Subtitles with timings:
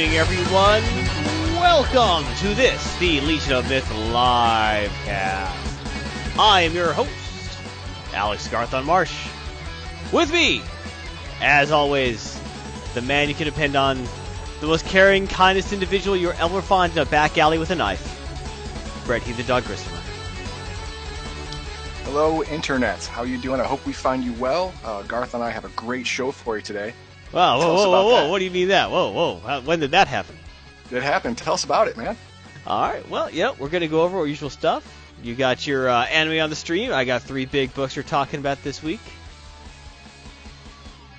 [0.00, 0.82] evening, everyone.
[1.60, 6.38] Welcome to this, the Legion of Myth live cast.
[6.38, 7.10] I am your host,
[8.14, 9.28] Alex Garthon Marsh.
[10.10, 10.62] With me,
[11.42, 12.40] as always,
[12.94, 14.02] the man you can depend on,
[14.60, 19.02] the most caring, kindest individual you'll ever find in a back alley with a knife,
[19.04, 20.00] Brett Heathen Dog Grissomer.
[22.04, 23.04] Hello, Internet.
[23.04, 23.60] How you doing?
[23.60, 24.72] I hope we find you well.
[24.82, 26.94] Uh, Garth and I have a great show for you today.
[27.32, 28.30] Wow, whoa, whoa, whoa, whoa, that.
[28.30, 28.90] what do you mean that?
[28.90, 30.36] Whoa, whoa, when did that happen?
[30.90, 31.38] It happened.
[31.38, 32.16] Tell us about it, man.
[32.66, 33.08] All right.
[33.08, 34.84] Well, yeah, we're going to go over our usual stuff.
[35.22, 36.92] You got your uh, anime on the stream.
[36.92, 39.00] I got three big books we're talking about this week.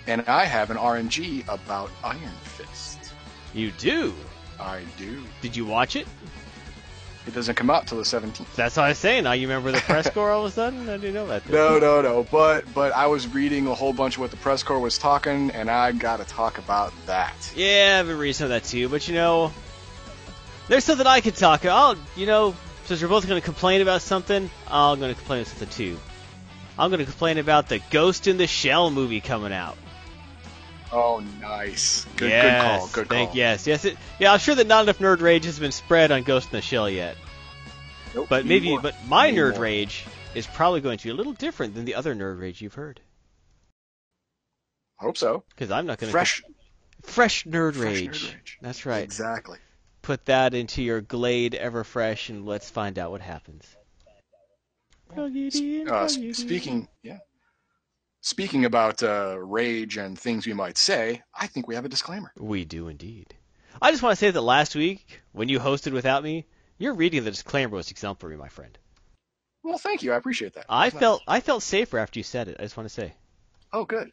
[0.07, 3.13] And I have an RNG about Iron Fist.
[3.53, 4.13] You do.
[4.59, 5.23] I do.
[5.41, 6.07] Did you watch it?
[7.27, 8.55] It doesn't come out till the 17th.
[8.55, 9.25] That's what I was saying.
[9.25, 10.89] Now you remember the press corps all of a sudden?
[10.89, 11.47] I didn't know that.
[11.47, 12.23] No, no, no.
[12.31, 15.51] But but I was reading a whole bunch of what the press corps was talking,
[15.51, 17.53] and I gotta talk about that.
[17.55, 18.89] Yeah, I've been reading some of that too.
[18.89, 19.53] But you know,
[20.67, 21.65] there's something I could talk.
[21.65, 22.55] I'll, you know,
[22.85, 25.99] since we're both going to complain about something, I'm going to complain about something too.
[26.79, 29.77] I'm going to complain about the Ghost in the Shell movie coming out.
[30.93, 32.05] Oh, nice.
[32.17, 32.87] Good, yes, good call.
[32.87, 33.17] Good call.
[33.17, 33.85] thank, Yes, yes.
[33.85, 36.57] It, yeah, I'm sure that not enough nerd rage has been spread on Ghost in
[36.57, 37.15] the Shell yet.
[38.13, 38.81] Nope, But maybe, more.
[38.81, 39.61] but my Need nerd more.
[39.63, 42.73] rage is probably going to be a little different than the other nerd rage you've
[42.73, 42.99] heard.
[44.99, 45.43] I hope so.
[45.49, 46.43] Because I'm not going to Fresh,
[47.03, 48.09] fresh nerd fresh rage.
[48.25, 48.57] nerd rage.
[48.61, 49.03] That's right.
[49.03, 49.57] Exactly.
[50.01, 53.63] Put that into your Glade Everfresh, and let's find out what happens.
[55.15, 57.17] Uh, speaking, yeah.
[58.21, 62.31] Speaking about uh, rage and things we might say, I think we have a disclaimer.
[62.37, 63.33] We do indeed.
[63.81, 66.45] I just want to say that last week, when you hosted without me,
[66.77, 68.77] your reading of the disclaimer was exemplary, my friend.
[69.63, 70.13] Well, thank you.
[70.13, 70.65] I appreciate that.
[70.69, 70.99] I That's nice.
[70.99, 72.57] felt I felt safer after you said it.
[72.59, 73.13] I just want to say.
[73.73, 74.11] Oh, good.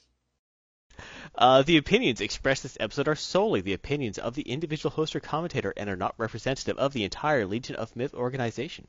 [1.34, 5.20] Uh, the opinions expressed this episode are solely the opinions of the individual host or
[5.20, 8.88] commentator and are not representative of the entire Legion of Myth organization.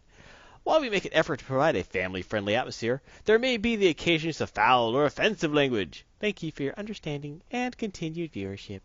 [0.63, 4.41] While we make an effort to provide a family-friendly atmosphere, there may be the occasions
[4.41, 6.05] of foul or offensive language.
[6.19, 8.81] Thank you for your understanding and continued viewership.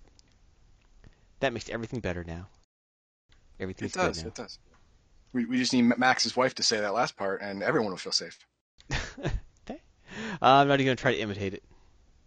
[1.41, 2.49] That makes everything better now.
[3.61, 4.23] Everything's It does.
[4.23, 4.59] good It does.
[5.33, 8.13] We, we just need Max's wife to say that last part, and everyone will feel
[8.13, 8.39] safe.
[8.93, 9.81] okay.
[10.41, 11.63] Uh, I'm not even going to try to imitate it.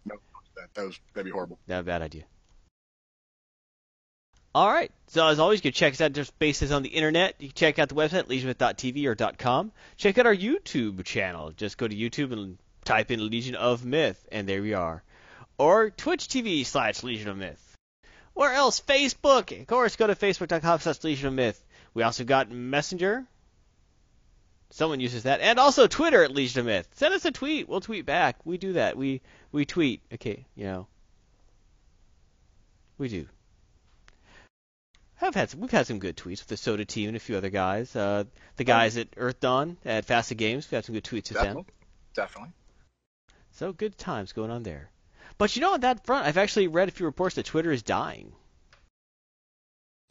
[0.04, 0.16] No,
[0.56, 1.58] that, that was that'd be horrible.
[1.68, 2.24] A bad idea.
[4.54, 4.90] All right.
[5.08, 7.34] So as always, you can check us out just bases on the internet.
[7.38, 9.72] You can check out the website legionmyth.tv or .com.
[9.96, 11.52] Check out our YouTube channel.
[11.52, 15.02] Just go to YouTube and type in Legion of Myth, and there we are.
[15.58, 17.76] Or Twitch TV slash Legion of Myth.
[18.34, 18.80] Where else?
[18.80, 19.58] Facebook.
[19.60, 21.62] Of course, go to facebook.com slash Legion of Myth.
[21.94, 23.26] We also got Messenger.
[24.70, 26.88] Someone uses that, and also Twitter at Legion of Myth.
[26.92, 27.68] Send us a tweet.
[27.68, 28.44] We'll tweet back.
[28.44, 28.96] We do that.
[28.96, 30.02] We we tweet.
[30.12, 30.86] Okay, you know.
[32.98, 33.26] We do.
[35.18, 37.36] Have had some, we've had some good tweets with the Soda team and a few
[37.36, 37.94] other guys.
[37.94, 38.24] Uh,
[38.56, 41.64] the guys at Earthdawn at FASA Games, We've had some good tweets with them.
[42.14, 42.52] Definitely.
[43.52, 44.90] So good times going on there.
[45.36, 47.82] But you know, on that front, I've actually read a few reports that Twitter is
[47.82, 48.32] dying.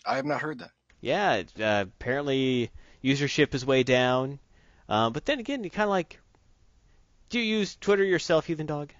[0.05, 0.71] I have not heard that.
[0.99, 2.71] Yeah, uh, apparently
[3.03, 4.39] usership is way down.
[4.89, 6.19] Uh, but then again, you kind of like,
[7.29, 8.91] do you use Twitter yourself, Heathen Dog?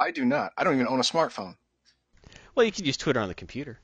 [0.00, 0.52] I do not.
[0.56, 1.56] I don't even own a smartphone.
[2.54, 3.78] Well, you can use Twitter on the computer.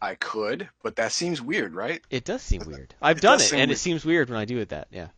[0.00, 2.00] I could, but that seems weird, right?
[2.10, 2.94] It does seem weird.
[3.02, 4.68] I've It done it, and it seems weird when I do it.
[4.68, 5.08] That, yeah.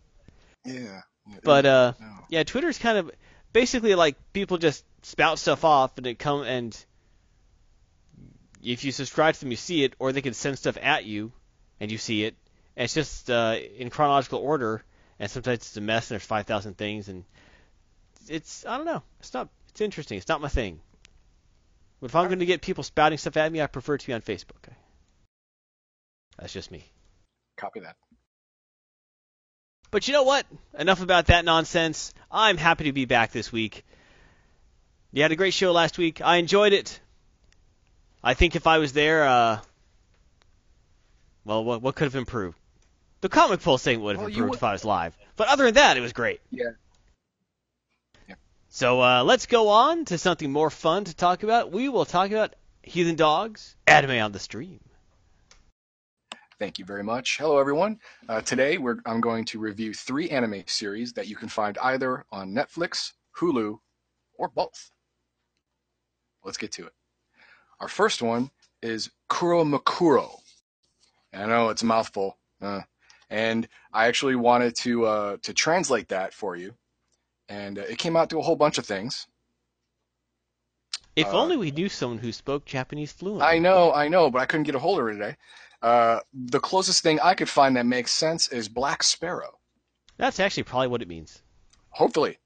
[0.65, 1.03] Yeah.
[1.29, 1.39] yeah.
[1.43, 2.07] But uh, No.
[2.29, 3.11] yeah, Twitter's kind of
[3.53, 6.77] basically like people just spout stuff off, and it come and
[8.63, 11.33] if you subscribe to them, you see it, or they can send stuff at you,
[11.79, 12.37] and you see it.
[12.77, 14.83] And it's just uh, in chronological order,
[15.19, 17.25] and sometimes it's a mess, and there's five thousand things, and
[18.29, 19.03] it's I don't know.
[19.21, 19.49] It's not.
[19.71, 20.19] It's interesting.
[20.19, 20.81] It's not my thing.
[22.01, 24.13] But if I'm going to get people spouting stuff at me, I prefer to be
[24.13, 24.73] on Facebook.
[26.39, 26.85] That's just me.
[27.57, 27.97] Copy that.
[29.91, 30.47] But you know what?
[30.79, 32.15] Enough about that nonsense.
[32.31, 33.85] I'm happy to be back this week.
[35.13, 36.21] You had a great show last week.
[36.23, 37.01] I enjoyed it.
[38.23, 39.61] I think if I was there, uh,
[41.45, 42.57] well, what, what could have improved?
[43.21, 45.17] The comic poll segment would have Well, improved would- if I was live.
[45.37, 46.41] But other than that, it was great.
[46.51, 46.71] Yeah.
[48.73, 51.73] So uh, let's go on to something more fun to talk about.
[51.73, 54.79] We will talk about Heathen Dogs, anime on the stream.
[56.61, 57.39] Thank you very much.
[57.39, 57.99] Hello, everyone.
[58.29, 62.55] Uh, today, I'm going to review three anime series that you can find either on
[62.55, 63.81] Netflix, Hulu,
[64.39, 64.93] or both.
[66.45, 66.93] Let's get to it.
[67.81, 68.53] Our first one
[68.83, 70.31] is Kuromukuro.
[71.35, 72.83] I know it's a mouthful, uh,
[73.31, 76.77] and I actually wanted to uh, to translate that for you,
[77.51, 79.27] and uh, it came out to a whole bunch of things.
[81.17, 83.45] If Uh, only we knew someone who spoke Japanese fluently.
[83.45, 85.37] I know, I know, but I couldn't get a hold of her today.
[85.83, 89.59] Uh, the closest thing I could find that makes sense is Black Sparrow.
[90.17, 91.43] That's actually probably what it means.
[91.91, 92.39] Hopefully.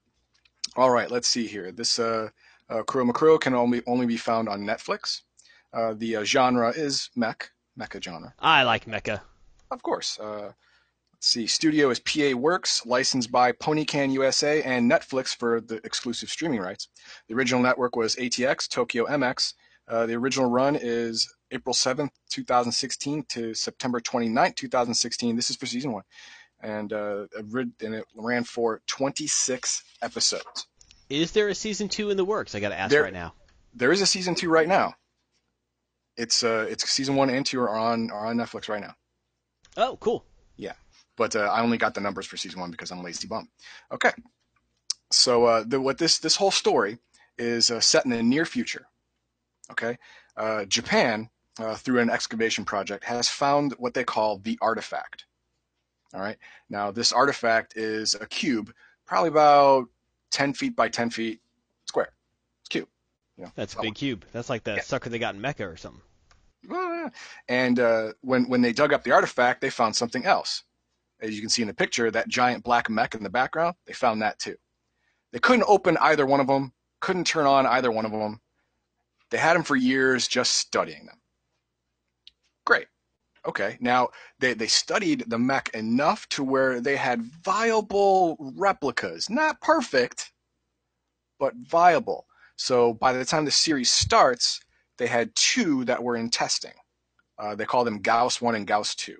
[0.76, 1.70] All right, let's see here.
[1.70, 2.30] This uh,
[2.70, 5.22] uh, Kuromukuro can only only be found on Netflix.
[5.72, 9.20] Uh, the uh, genre is mech, mecha genre, I like Mecha.
[9.70, 10.18] of course.
[10.18, 10.52] Uh,
[11.24, 11.46] see.
[11.46, 16.88] Studio is PA Works, licensed by PonyCan USA and Netflix for the exclusive streaming rights.
[17.28, 19.54] The original network was ATX, Tokyo MX.
[19.88, 25.36] Uh, the original run is April 7th, 2016 to September 29th, 2016.
[25.36, 26.04] This is for season one.
[26.60, 30.66] And, uh, and it ran for 26 episodes.
[31.10, 32.54] Is there a season two in the works?
[32.54, 33.34] I got to ask There- right now.
[33.74, 34.94] There is a season two right now.
[36.16, 38.94] It's uh, it's season one and two are on are on Netflix right now.
[39.76, 40.24] Oh, cool.
[41.16, 43.48] But uh, I only got the numbers for season one because I'm a lazy bum.
[43.92, 44.10] Okay,
[45.10, 46.98] so uh, the, what this this whole story
[47.38, 48.86] is uh, set in the near future.
[49.70, 49.96] Okay,
[50.36, 51.28] uh, Japan
[51.58, 55.26] uh, through an excavation project has found what they call the artifact.
[56.12, 56.36] All right,
[56.68, 58.72] now this artifact is a cube,
[59.06, 59.86] probably about
[60.30, 61.40] ten feet by ten feet
[61.86, 62.12] square.
[62.60, 62.88] It's cube.
[63.36, 64.24] You know, That's a big cube.
[64.32, 64.82] That's like the Yeah.
[64.82, 66.02] sucker they got in Mecca or something.
[67.48, 70.62] And uh, when when they dug up the artifact, they found something else.
[71.24, 73.94] As you can see in the picture, that giant black mech in the background, they
[73.94, 74.56] found that too.
[75.32, 78.40] They couldn't open either one of them, couldn't turn on either one of them.
[79.30, 81.20] They had them for years just studying them.
[82.66, 82.88] Great.
[83.46, 89.30] Okay, now they, they studied the mech enough to where they had viable replicas.
[89.30, 90.30] Not perfect,
[91.40, 92.26] but viable.
[92.56, 94.60] So by the time the series starts,
[94.98, 96.74] they had two that were in testing.
[97.38, 99.16] Uh, they call them Gauss 1 and Gauss 2.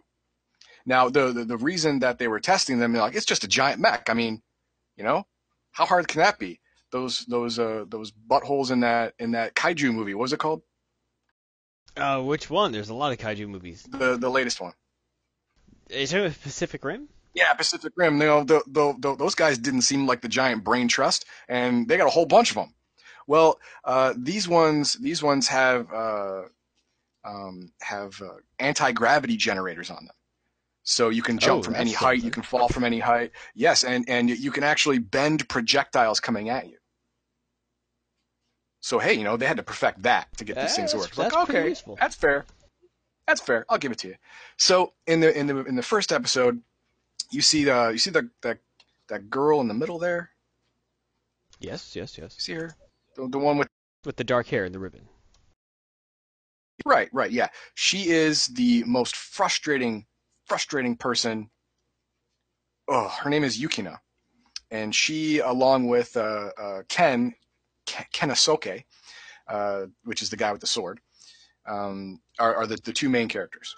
[0.86, 3.48] Now, the, the, the reason that they were testing them, they're like, it's just a
[3.48, 4.10] giant mech.
[4.10, 4.42] I mean,
[4.96, 5.26] you know,
[5.72, 6.60] how hard can that be?
[6.92, 10.14] Those those uh those buttholes in that in that kaiju movie.
[10.14, 10.62] What was it called?
[11.96, 12.70] Uh, which one?
[12.70, 13.82] There's a lot of kaiju movies.
[13.82, 14.75] The the latest one.
[15.90, 17.08] Is it Pacific Rim?
[17.34, 18.20] Yeah, Pacific Rim.
[18.20, 21.86] You know, the, the, the, those guys didn't seem like the giant brain trust, and
[21.88, 22.75] they got a whole bunch of them.
[23.26, 26.42] Well, uh, these ones these ones have uh,
[27.25, 30.14] um, have uh, anti gravity generators on them,
[30.84, 33.32] so you can jump Oh, from any that's height, you can fall from any height.
[33.54, 36.76] Yes, and and you can actually bend projectiles coming at you.
[38.81, 41.08] So hey, you know they had to perfect that to get these things to work.
[41.08, 41.96] It's like, that's pretty okay, useful.
[41.98, 42.44] that's fair.
[43.26, 43.64] That's fair.
[43.70, 44.16] I'll give it to you.
[44.58, 46.60] So in the in the in the first episode,
[47.31, 48.58] you see the you see the that
[49.08, 50.31] that girl in the middle there.
[51.60, 52.34] Yes, yes, yes.
[52.36, 52.75] You see her,
[53.16, 53.69] the, the one with
[54.04, 55.08] With the dark hair and the ribbon.
[56.84, 57.48] right, right, yeah.
[57.75, 60.04] She is the most frustrating,
[60.46, 61.50] frustrating person.
[62.88, 63.99] Oh, her name is Yukina,
[64.70, 67.35] and she, along with uh, uh, Ken
[67.87, 68.85] Ken- Kennosuke,
[69.49, 71.00] uh, which is the guy with the sword,
[71.67, 73.75] um, are, are the, the two main characters.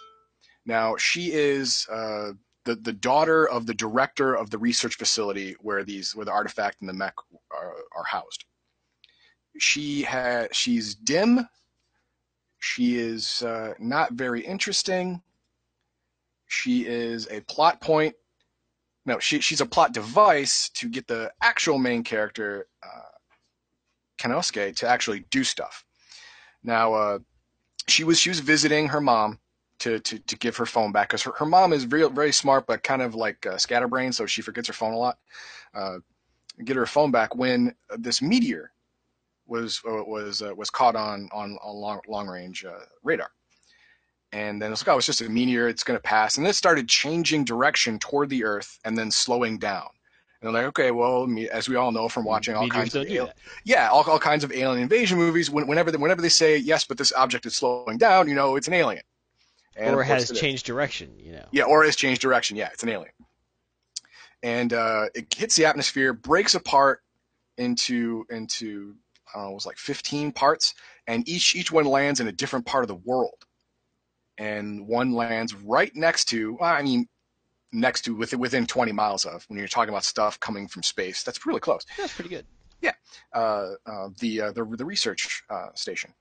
[0.64, 2.32] Now, she is uh,
[2.64, 6.80] the the daughter of the director of the research facility where these where the artifact
[6.80, 7.14] and the mech
[7.52, 8.44] are, are housed.
[9.58, 11.48] She has she's dim.
[12.58, 15.22] She is uh, not very interesting.
[16.46, 18.14] She is a plot point.
[19.04, 23.18] No, she, she's a plot device to get the actual main character, uh,
[24.18, 25.84] Kennosuke, to actually do stuff.
[26.64, 27.18] Now, uh,
[27.88, 29.38] she was she was visiting her mom
[29.80, 32.66] to to, to give her phone back because her, her mom is real very smart
[32.66, 35.18] but kind of like uh, scatterbrained, so she forgets her phone a lot.
[35.74, 35.98] Uh,
[36.64, 38.72] get her phone back when this meteor
[39.46, 43.30] was uh, was uh, was caught on on, on long long range uh, radar.
[44.36, 45.66] And then it's like, oh, it's just a meteor.
[45.66, 46.36] It's going to pass.
[46.36, 49.88] And then it started changing direction toward the Earth and then slowing down.
[50.42, 53.02] And they're like, okay, well, as we all know from watching all Meteors kinds of
[53.04, 53.36] don't do al- that.
[53.64, 55.50] yeah, all, all kinds of alien invasion movies.
[55.50, 58.56] When, whenever they, whenever they say yes, but this object is slowing down, you know,
[58.56, 59.02] it's an alien.
[59.74, 61.46] And Or has changed direction, you know.
[61.50, 62.58] Yeah, or has changed direction.
[62.58, 63.12] Yeah, it's an alien.
[64.42, 67.00] And uh, it hits the atmosphere, breaks apart
[67.56, 68.96] into into
[69.34, 70.74] I don't know, it was like 15 parts,
[71.06, 73.45] and each each one lands in a different part of the world.
[74.38, 77.08] And one lands right next to, I mean,
[77.72, 79.44] next to within within 20 miles of.
[79.48, 82.44] When you're talking about stuff coming from space, that's really close That's pretty good.
[83.34, 86.12] uh, uh, the, uh, the the research uh, station.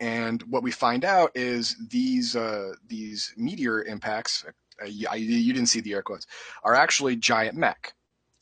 [0.00, 4.44] And what we find out is these uh, these meteor impacts.
[4.80, 6.26] Uh, you, I- you didn't see the air quotes.
[6.62, 7.94] Are actually giant mech,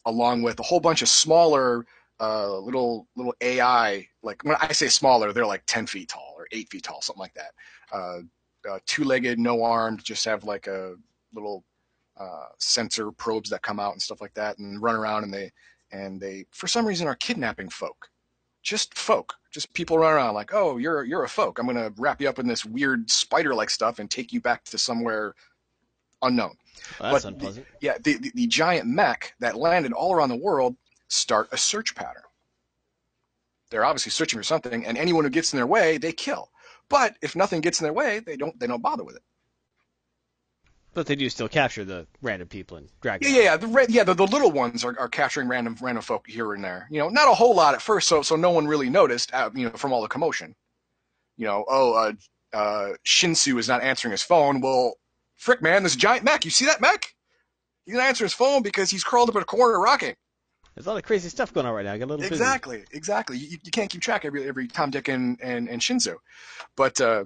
[0.05, 1.87] along with a whole bunch of smaller
[2.21, 4.07] uh, little little AI.
[4.23, 7.21] Like when I say smaller, they're like ten feet tall or eight feet tall, something
[7.21, 7.53] like that.
[8.69, 10.95] Uh, two-legged, no armed, just have like a
[11.35, 11.65] little
[12.19, 15.53] uh, sensor probes that come out and stuff like that, and run around and they
[15.93, 18.11] and they for some reason are kidnapping folk
[18.67, 21.59] just folk, just people running around like, oh, you're you're a folk.
[21.59, 24.77] I'm gonna wrap you up in this weird spider-like stuff and take you back to
[24.77, 25.35] somewhere
[26.21, 26.57] unknown.
[27.01, 27.67] Well, that's But unpleasant.
[27.81, 30.77] Yeah, the, the, the giant mech that landed all around the world
[31.09, 32.23] start a search pattern.
[33.71, 36.51] They're obviously searching for something, and anyone who gets in their way, they kill.
[36.91, 39.23] But if nothing gets in their way, they don't they don't bother with it.
[40.95, 43.37] But they do still capture the random people and drag Yeah, them.
[43.37, 43.57] yeah, yeah.
[43.57, 46.89] The, yeah, the, the little ones are, are capturing random random folk here and there.
[46.91, 49.33] You know, not a whole lot at first, so so no one really noticed.
[49.35, 50.55] Uh, you know, from all the commotion.
[51.37, 52.13] You know, oh, uh,
[52.57, 54.61] uh, Shinsu is not answering his phone.
[54.61, 54.95] Well,
[55.37, 56.45] frick, man, this giant mech.
[56.45, 57.15] You see that mech?
[57.85, 60.15] He's not answering his phone because he's curled up in a corner rocking.
[60.77, 61.95] There's a lot of crazy stuff going on right now.
[61.95, 62.35] I got a little busy.
[62.35, 63.39] Exactly, exactly.
[63.39, 66.17] You, you can't keep track every every Tom, Dick, and and, and Shinzo,
[66.77, 67.25] but uh,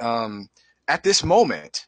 [0.00, 0.48] um,
[0.88, 1.86] at this moment,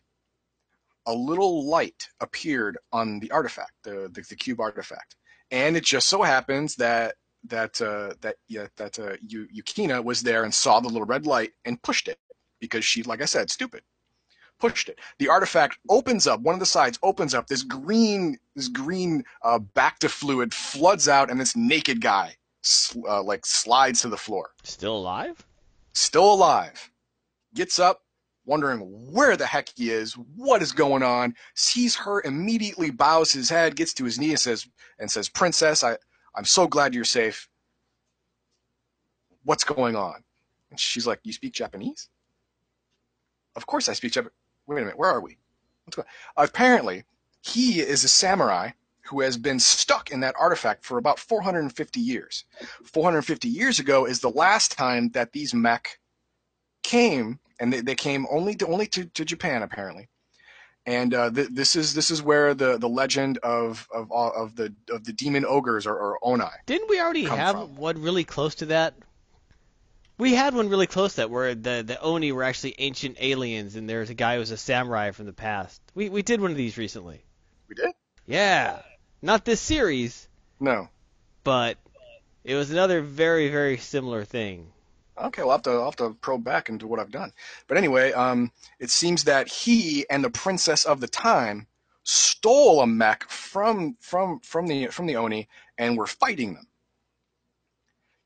[1.06, 5.16] a little light appeared on the artifact, the the, the cube artifact,
[5.50, 7.14] and it just so happens that
[7.44, 11.52] that uh, that yeah, that uh, Yukina was there and saw the little red light
[11.64, 12.18] and pushed it
[12.60, 13.80] because she, like I said, stupid.
[14.58, 14.98] Pushed it.
[15.18, 16.40] The artifact opens up.
[16.40, 17.46] One of the sides opens up.
[17.46, 23.22] This green, this green uh, Bacta fluid floods out, and this naked guy sl- uh,
[23.22, 25.44] like slides to the floor, Still alive?
[25.92, 26.90] still alive.
[27.54, 28.02] Gets up,
[28.46, 28.80] wondering
[29.12, 31.34] where the heck he is, what is going on.
[31.54, 34.66] Sees her, immediately bows his head, gets to his knee, and says,
[34.98, 35.98] "And says, Princess, I,
[36.34, 37.46] I'm so glad you're safe.
[39.44, 40.24] What's going on?"
[40.70, 42.08] And she's like, "You speak Japanese?"
[43.54, 44.32] Of course I speak Japanese.
[44.66, 45.36] Wait a minute, where are we?
[45.84, 46.08] What's going?
[46.36, 47.04] Apparently,
[47.42, 48.70] he is a samurai
[49.02, 52.44] who has been stuck in that artifact for about 450 years.
[52.84, 56.00] 450 years ago is the last time that these mech
[56.82, 60.08] came, and they, they came only to only to, to Japan apparently.
[60.86, 64.74] And uh, th- this is this is where the, the legend of of of the
[64.90, 66.44] of the demon ogres or, or Oni.
[66.66, 67.76] Didn't we already have from?
[67.76, 68.94] one really close to that?
[70.18, 73.76] We had one really close to that where the the Oni were actually ancient aliens
[73.76, 75.80] and there's a guy who was a samurai from the past.
[75.94, 77.22] We we did one of these recently.
[77.68, 77.92] We did?
[78.26, 78.80] Yeah.
[79.22, 80.28] Not this series,
[80.60, 80.88] No.
[81.44, 81.78] but
[82.44, 84.72] it was another very very similar thing.
[85.18, 87.32] Okay, well, I'll have to, I'll have to probe back into what I've done.
[87.68, 91.66] But anyway, um, it seems that he and the princess of the time
[92.04, 96.66] stole a mech from from from the from the Oni and were fighting them.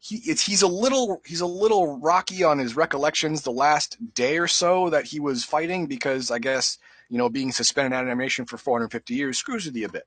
[0.03, 4.39] He it's he's a little he's a little rocky on his recollections the last day
[4.39, 6.79] or so that he was fighting because I guess
[7.11, 10.05] you know being suspended animation for 450 years screws with you a bit.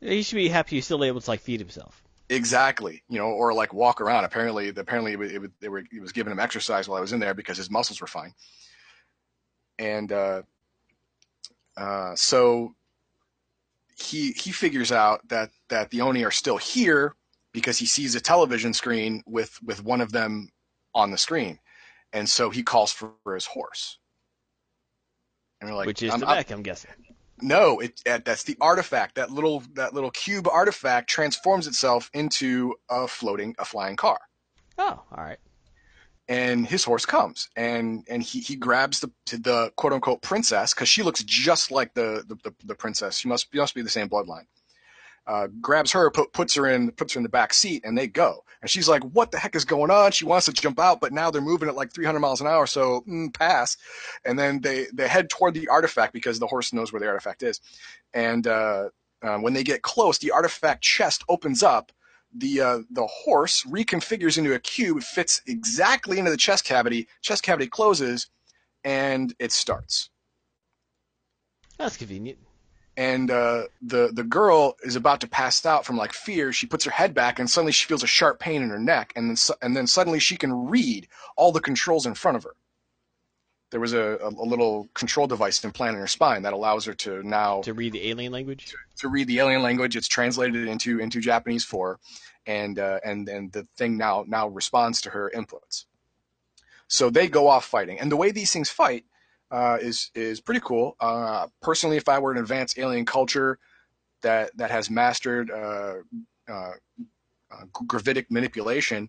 [0.00, 2.02] He should be happy he's still able to like feed himself.
[2.28, 4.24] Exactly, you know, or like walk around.
[4.24, 7.12] Apparently, apparently it, was- it, they were it was giving him exercise while I was
[7.12, 8.34] in there because his muscles were fine.
[9.78, 10.42] And uh,
[11.76, 12.74] uh, so
[13.96, 17.14] he he figures out that that the Oni are still here
[17.56, 20.50] because he sees a television screen with with one of them
[20.94, 21.58] on the screen,
[22.12, 23.98] and so he calls for, his horse.
[25.60, 26.90] And we're like, which is I'm- the I'm- I'm guessing.
[27.40, 29.14] no, it that's the artifact.
[29.14, 34.20] That little that little cube artifact transforms itself into a floating a flying car.
[34.76, 35.38] Oh, all right.
[36.28, 40.74] And his horse comes and and he, he grabs the to the quote unquote princess
[40.74, 43.16] because she looks just like the, the, the, the princess.
[43.16, 44.44] She must must be the same bloodline.
[45.26, 48.06] Uh, grabs her, put, puts her in puts her in the back seat, and they
[48.06, 48.44] go.
[48.62, 51.12] And she's like, "What the heck is going on?" She wants to jump out, but
[51.12, 53.76] now they're moving at like 300 miles an hour, so mm, pass.
[54.24, 57.42] And then they they head toward the artifact because the horse knows where the artifact
[57.42, 57.60] is.
[58.14, 58.90] And uh,
[59.22, 61.90] uh, when they get close, the artifact chest opens up.
[62.32, 67.08] The uh, the horse reconfigures into a cube, fits exactly into the chest cavity.
[67.22, 68.28] Chest cavity closes,
[68.84, 70.10] and it starts.
[71.78, 72.38] That's convenient.
[72.96, 76.52] And uh, the the girl is about to pass out from like fear.
[76.52, 79.12] She puts her head back, and suddenly she feels a sharp pain in her neck,
[79.14, 82.44] and then su- and then suddenly she can read all the controls in front of
[82.44, 82.54] her.
[83.70, 86.94] There was a, a, a little control device implanted in her spine that allows her
[86.94, 88.72] to now To read the alien language.
[89.00, 89.94] to read the alien language.
[89.96, 91.98] It's translated into into Japanese for,
[92.46, 95.84] and uh, and and the thing now now responds to her inputs.
[96.88, 99.04] So they go off fighting, and the way these things fight
[99.50, 100.96] uh, is is pretty cool.
[101.00, 103.58] Uh, personally, if I were an advanced alien culture
[104.22, 105.94] that that has mastered uh,
[106.48, 106.72] uh,
[107.50, 109.08] uh, gravitic manipulation,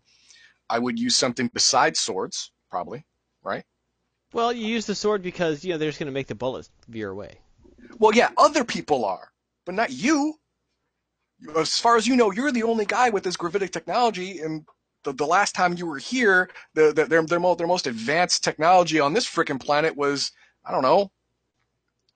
[0.69, 3.05] I would use something besides swords, probably,
[3.43, 3.63] right?
[4.33, 6.69] Well, you use the sword because you know they're just going to make the bullets
[6.87, 7.39] veer away.
[7.99, 9.31] Well, yeah, other people are,
[9.65, 10.35] but not you.
[11.55, 14.65] As far as you know, you're the only guy with this gravitic technology, and
[15.07, 18.43] the, the last time you were here, the, the, their, their, mo- their most advanced
[18.43, 20.31] technology on this frickin' planet was,
[20.65, 21.11] I don't know,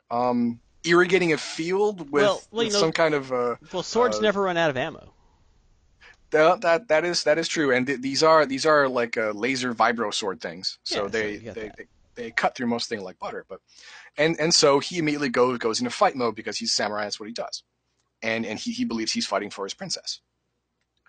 [0.10, 3.31] um, irrigating a field with, Well, well, with know- some kind of.
[3.31, 5.13] Uh, Well, swords Uh, never run out of ammo.
[6.31, 9.31] That, that that is that is true, and th- these are these are like uh,
[9.31, 10.79] laser vibro sword things.
[10.83, 13.45] So Yeah, they, got they, they they cut through most thing like butter.
[13.50, 13.60] But
[14.15, 17.03] and and so he immediately goes goes into fight mode because he's a samurai.
[17.03, 17.63] That's what he does,
[18.24, 20.21] and and he he believes he's fighting for his princess,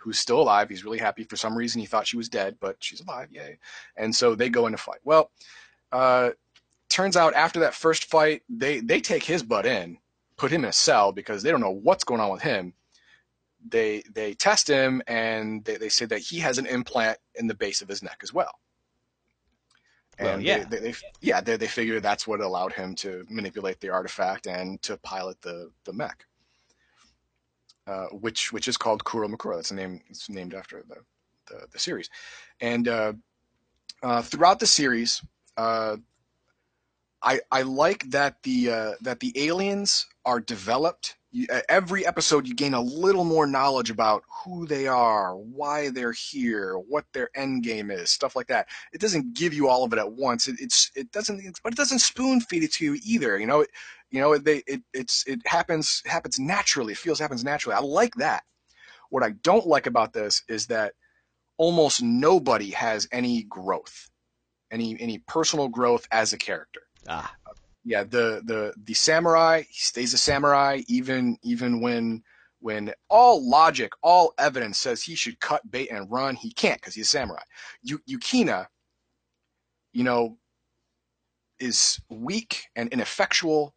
[0.02, 0.68] who's still alive.
[0.68, 1.24] He's really happy.
[1.24, 3.28] For some reason, he thought she was dead, but she's alive.
[3.30, 3.58] Yay!
[3.96, 5.00] And so they go into fight.
[5.04, 5.30] Well,
[5.92, 6.30] uh,
[6.88, 9.98] turns out after that first fight, they they take his butt in,
[10.36, 12.74] put him in a cell because they don't know what's going on with him
[13.68, 17.54] they they test him and they, they say that he has an implant in the
[17.54, 18.58] base of his neck as well.
[20.18, 20.64] And Well, yeah.
[20.64, 24.46] they, they, they yeah they, they figure that's what allowed him to manipulate the artifact
[24.46, 26.24] and to pilot the the mech,
[27.92, 29.56] uh, which which is called Kuromukuro.
[29.56, 30.00] That's the name.
[30.08, 30.98] It's named after the
[31.48, 32.08] the, the series,
[32.60, 33.12] and uh,
[34.02, 35.22] uh, throughout the series,
[35.56, 35.96] uh,
[37.22, 41.16] I I like that the uh, that the aliens are developed.
[41.34, 45.88] You, uh, every episode, you gain a little more knowledge about who they are, why
[45.88, 48.68] they're here, what their end game is, stuff like that.
[48.92, 50.46] It doesn't give you all of it at once.
[50.46, 53.38] It, it's it doesn't, but it doesn't spoon feed it to you either.
[53.38, 53.70] You know, it,
[54.10, 56.92] you know, they it it's it happens happens naturally.
[56.92, 57.76] It feels happens naturally.
[57.76, 58.42] I like that.
[59.08, 60.92] What I don't like about this is that
[61.56, 64.10] almost nobody has any growth,
[64.70, 67.34] any any personal growth as a character Ah,
[67.84, 72.22] yeah the the the samurai he stays a samurai even even when
[72.60, 76.94] when all logic all evidence says he should cut bait and run he can't because
[76.94, 77.42] he's a samurai
[77.82, 78.66] Yu, yukina
[79.92, 80.38] you know
[81.58, 83.74] is weak and ineffectual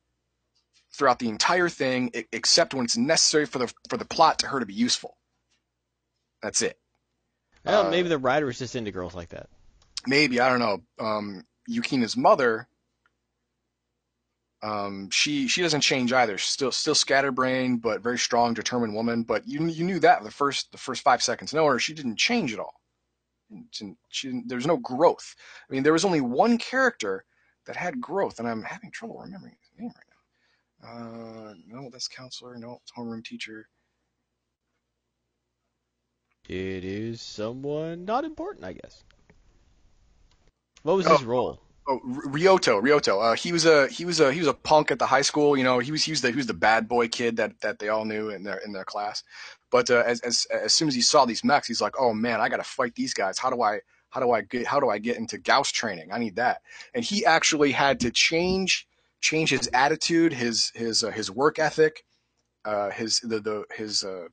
[0.94, 4.60] throughout the entire thing except when it's necessary for the for the plot to her
[4.60, 5.18] to be useful
[6.42, 6.78] that's it
[7.66, 9.50] well, Uh, maybe the writer was just into girls like that.
[10.06, 10.84] maybe I don't know.
[11.04, 12.68] Um, Yukina's mother,
[14.62, 16.38] um, she she doesn't change either.
[16.38, 19.24] She's still still scatterbrained, but very strong, determined woman.
[19.24, 21.54] But you you knew that the first the first five seconds.
[21.54, 22.74] No, her she didn't change at all.
[23.72, 25.36] She, she didn't, there's no growth.
[25.70, 27.26] I mean, there was only one character
[27.68, 30.90] that had growth, and I'm having trouble remembering his name right now.
[30.90, 32.58] Uh, no, that's counselor.
[32.58, 33.68] No, it's homeroom teacher.
[36.50, 39.04] It is someone not important, I guess.
[40.84, 41.18] What was Oh.
[41.18, 41.60] his role?
[41.88, 43.22] Oh, Ryoto, Ryoto.
[43.22, 45.56] Uh, he was a he was a he was a punk at the high school.
[45.56, 47.78] You know, he was he was the he was the bad boy kid that, that
[47.78, 49.24] they all knew in their in their class.
[49.70, 52.42] But uh, as as as soon as he saw these mechs, he's like, oh man,
[52.42, 53.38] I got to fight these guys.
[53.38, 56.10] How do I how do I get how do I get into Gauss training?
[56.12, 56.62] I need that.
[56.96, 58.88] And he actually had to change
[59.22, 62.04] change his attitude, his his uh, his work ethic,
[62.64, 64.28] uh, his the the his uh,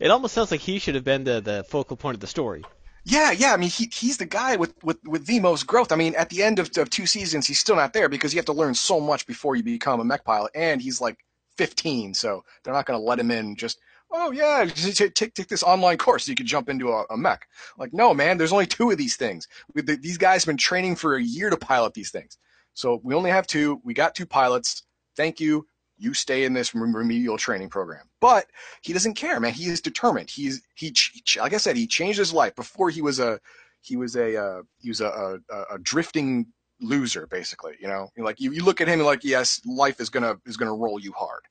[0.00, 2.64] It almost sounds like he should have been the, the focal point of the story.
[3.08, 3.54] Yeah, yeah.
[3.54, 5.92] I mean, he he's the guy with, with, with the most growth.
[5.92, 8.38] I mean, at the end of, of two seasons, he's still not there because you
[8.38, 11.16] have to learn so much before you become a mech pilot, and he's like
[11.56, 13.78] 15, so they're not going to let him in just.
[14.10, 17.46] Oh yeah, take take, this online course so you could jump into a, a mech.
[17.78, 18.38] Like, no, man.
[18.38, 19.48] There's only two of these things.
[19.74, 22.38] The, these guys have been training for a year to pilot these things,
[22.74, 23.80] so we only have two.
[23.84, 24.82] We got two pilots.
[25.16, 25.66] Thank you.
[25.98, 28.08] You stay in this remedial training program.
[28.20, 28.46] But
[28.82, 29.52] he doesn't care, man.
[29.52, 30.30] He is determined.
[30.30, 30.94] He's he
[31.40, 32.54] like I said, he changed his life.
[32.54, 33.40] Before he was a
[33.80, 36.46] he was a uh, he was a, a, a drifting
[36.80, 37.74] loser, basically.
[37.80, 40.74] You know, like you, you look at him like, yes, life is gonna is gonna
[40.74, 41.42] roll you hard.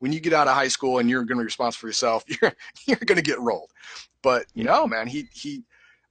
[0.00, 2.52] When you get out of high school and you're gonna be responsible for yourself, you're
[2.86, 3.70] you're gonna get rolled.
[4.22, 4.64] But Yeah.
[4.64, 5.64] no, man, he he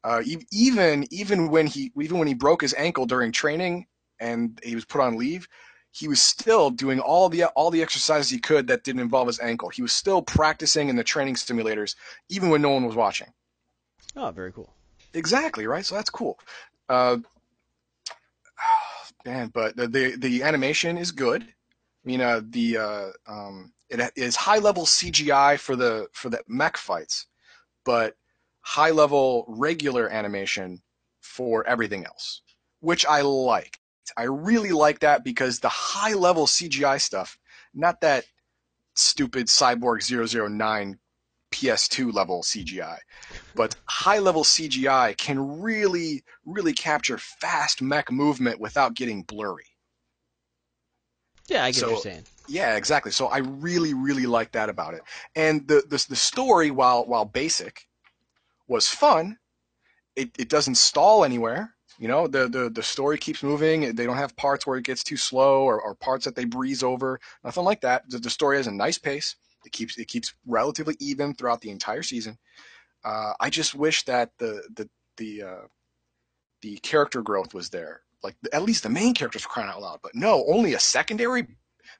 [0.03, 3.87] uh, even even when he even when he broke his ankle during training
[4.19, 5.47] and he was put on leave,
[5.97, 9.39] he was still doing all the all the exercises he could that didn't involve his
[9.39, 9.69] ankle.
[9.69, 11.95] He was still practicing in the training simulators,
[12.29, 13.33] even when no one was watching.
[14.15, 14.71] Oh, very cool.
[15.13, 15.85] Exactly right.
[15.85, 16.39] So that's cool.
[16.87, 17.17] Uh,
[19.25, 21.41] man, but the, the the animation is good.
[21.41, 26.41] I mean, uh, the uh, um, it is high level CGI for the for the
[26.47, 27.25] mech fights,
[27.85, 28.15] but
[28.61, 30.81] high level regular animation
[31.21, 32.43] for everything else,
[32.81, 33.79] which I like.
[34.15, 37.37] I really like that because the high level CGI stuff,
[37.73, 38.25] not that
[38.95, 40.99] stupid Cyborg 009
[41.51, 42.97] PS2 level CGI,
[43.55, 49.65] but high level CGI can really, really capture fast mech movement without getting blurry.
[51.47, 52.23] Yeah, I get what you're saying.
[52.47, 53.11] Yeah, exactly.
[53.11, 55.01] So I really, really like that about it.
[55.35, 57.87] And the the, the story, while while basic,
[58.67, 59.37] was fun.
[60.15, 61.73] It it doesn't stall anywhere.
[61.99, 63.95] You know, the, the the story keeps moving.
[63.95, 66.83] They don't have parts where it gets too slow or, or parts that they breeze
[66.83, 67.19] over.
[67.43, 68.09] Nothing like that.
[68.09, 69.35] The, the story has a nice pace.
[69.65, 72.37] It keeps it keeps relatively even throughout the entire season.
[73.03, 75.67] Uh, I just wish that the the the uh,
[76.61, 78.01] the character growth was there.
[78.23, 79.99] Like at least the main characters were crying out loud.
[80.03, 81.47] But no, only a secondary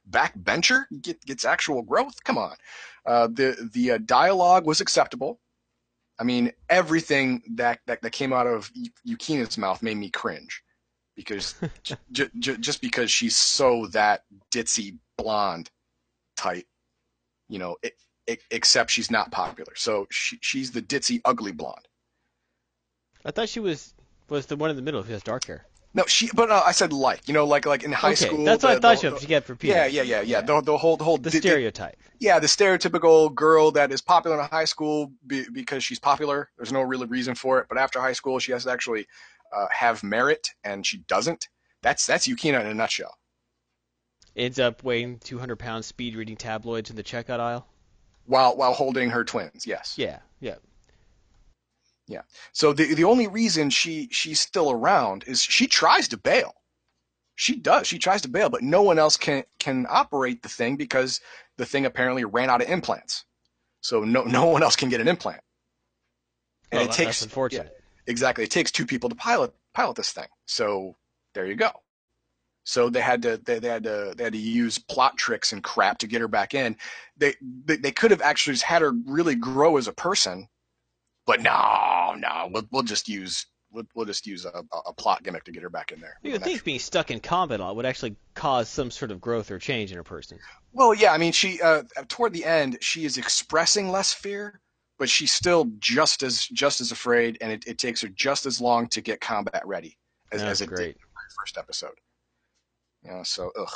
[0.08, 2.22] backbencher get, gets actual growth.
[2.24, 2.56] Come on.
[3.04, 5.40] Uh, the the uh, dialogue was acceptable.
[6.18, 8.70] I mean, everything that, that, that came out of
[9.06, 10.62] Yukina's mouth made me cringe
[11.14, 11.54] because
[12.12, 15.70] j- j- just because she's so that ditzy blonde
[16.36, 16.66] type,
[17.48, 17.94] you know, it,
[18.26, 19.72] it, except she's not popular.
[19.76, 21.86] So she, she's the ditzy ugly blonde.
[23.24, 23.94] I thought she was
[24.28, 25.66] was the one in the middle who has dark hair.
[25.94, 26.28] No, she.
[26.34, 28.44] But uh, I said like, you know, like like in high okay, school.
[28.44, 29.74] that's what I thought the, you get repeated.
[29.74, 30.40] Yeah, yeah, yeah, yeah.
[30.42, 31.96] The, the whole the whole the di- di- stereotype.
[32.20, 36.50] yeah, the stereotypical girl that is popular in high school be, because she's popular.
[36.56, 39.06] There's no real reason for it, but after high school, she has to actually
[39.56, 41.48] uh, have merit, and she doesn't.
[41.82, 43.16] That's that's Yukina in a nutshell.
[44.36, 47.66] Ends up weighing 200 pounds, speed reading tabloids in the checkout aisle.
[48.26, 49.94] While while holding her twins, yes.
[49.96, 50.56] Yeah, yeah.
[52.52, 56.54] So the the only reason she she's still around is she tries to bail.
[57.36, 57.86] She does.
[57.86, 61.20] She tries to bail, but no one else can can operate the thing because
[61.56, 63.24] the thing apparently ran out of implants.
[63.80, 65.42] So no no one else can get an implant.
[66.72, 67.74] And Well, it takes that's unfortunate.
[68.06, 70.28] exactly it takes two people to pilot pilot this thing.
[70.46, 70.96] So
[71.34, 71.70] there you go.
[72.64, 75.64] So they had to they, they had to they had to use plot tricks and
[75.64, 76.76] crap to get her back in.
[77.16, 80.48] They they, they could have actually just had her really grow as a person,
[81.28, 85.44] but no no we'll we'll just use we'll, we'll just use a, a plot gimmick
[85.44, 86.18] to get her back in there.
[86.22, 89.20] You would think being stuck in combat a lot would actually cause some sort of
[89.20, 90.38] growth or change in a person.
[90.72, 94.60] Well, yeah, I mean, she uh, toward the end, she is expressing less fear,
[94.98, 98.60] but she's still just as just as afraid, and it, it takes her just as
[98.60, 99.98] long to get combat ready
[100.32, 100.78] as, That's as it great.
[100.78, 101.98] did in the first episode.
[103.04, 103.74] You know, so ugh.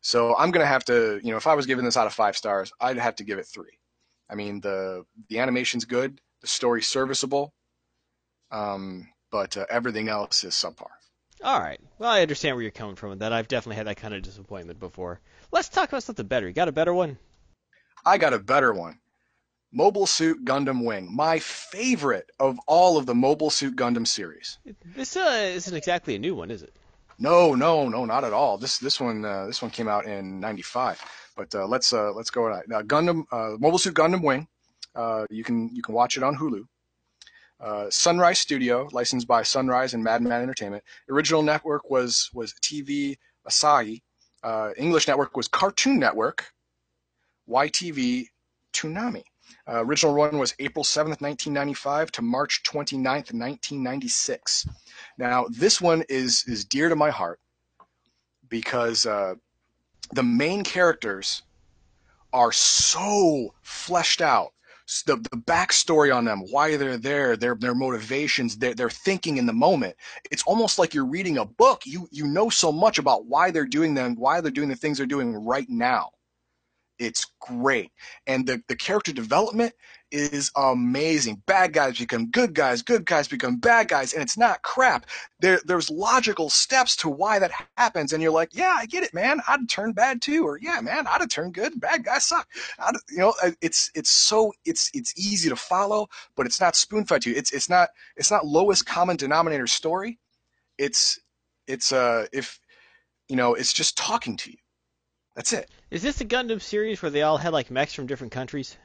[0.00, 2.36] So I'm gonna have to, you know, if I was giving this out of five
[2.36, 3.78] stars, I'd have to give it three.
[4.30, 7.54] I mean, the the animation's good, the story's serviceable,
[8.50, 10.90] um, but uh, everything else is subpar.
[11.42, 11.80] All right.
[11.98, 13.32] Well, I understand where you're coming from with that.
[13.32, 15.20] I've definitely had that kind of disappointment before.
[15.52, 16.46] Let's talk about something better.
[16.46, 17.16] You got a better one?
[18.04, 18.98] I got a better one.
[19.72, 24.58] Mobile Suit Gundam Wing, my favorite of all of the Mobile Suit Gundam series.
[24.94, 26.76] This uh, isn't exactly a new one, is it?
[27.18, 28.58] No, no, no, not at all.
[28.58, 31.00] This this one uh, this one came out in '95.
[31.36, 32.60] But uh, let's uh, let's go.
[32.68, 34.46] Now, Gundam uh, Mobile Suit Gundam Wing.
[34.94, 36.64] Uh, you can you can watch it on Hulu.
[37.60, 40.82] Uh, Sunrise Studio, licensed by Sunrise and Madman Entertainment.
[41.08, 43.16] Original network was was TV
[43.48, 44.02] Asahi.
[44.42, 46.52] Uh, English network was Cartoon Network.
[47.48, 48.26] YTV
[48.72, 49.24] Toonami.
[49.66, 54.66] Uh, original run was April 7th, 1995 to March 29th, 1996.
[55.18, 57.40] Now, this one is is dear to my heart
[58.48, 59.34] because uh,
[60.12, 61.42] the main characters
[62.32, 64.52] are so fleshed out.
[65.06, 69.46] The, the backstory on them, why they're there, their their motivations, their their thinking in
[69.46, 69.96] the moment.
[70.30, 71.82] It's almost like you're reading a book.
[71.86, 74.98] You you know so much about why they're doing them, why they're doing the things
[74.98, 76.10] they're doing right now.
[76.98, 77.90] It's great.
[78.26, 79.74] And the, the character development
[80.12, 81.42] is amazing.
[81.46, 85.06] Bad guys become good guys, good guys become bad guys, and it's not crap.
[85.40, 89.12] There there's logical steps to why that happens, and you're like, yeah, I get it,
[89.12, 89.40] man.
[89.48, 91.80] I'd turn bad too, or yeah, man, I'd have turned good.
[91.80, 92.48] Bad guys suck.
[92.78, 97.04] I'd, you know, it's it's so it's it's easy to follow, but it's not spoon
[97.04, 97.36] fed to you.
[97.36, 100.20] It's it's not it's not lowest common denominator story.
[100.78, 101.18] It's
[101.66, 102.60] it's uh if
[103.28, 104.58] you know it's just talking to you.
[105.34, 105.68] That's it.
[105.94, 108.76] Is this the Gundam series where they all had like mechs from different countries?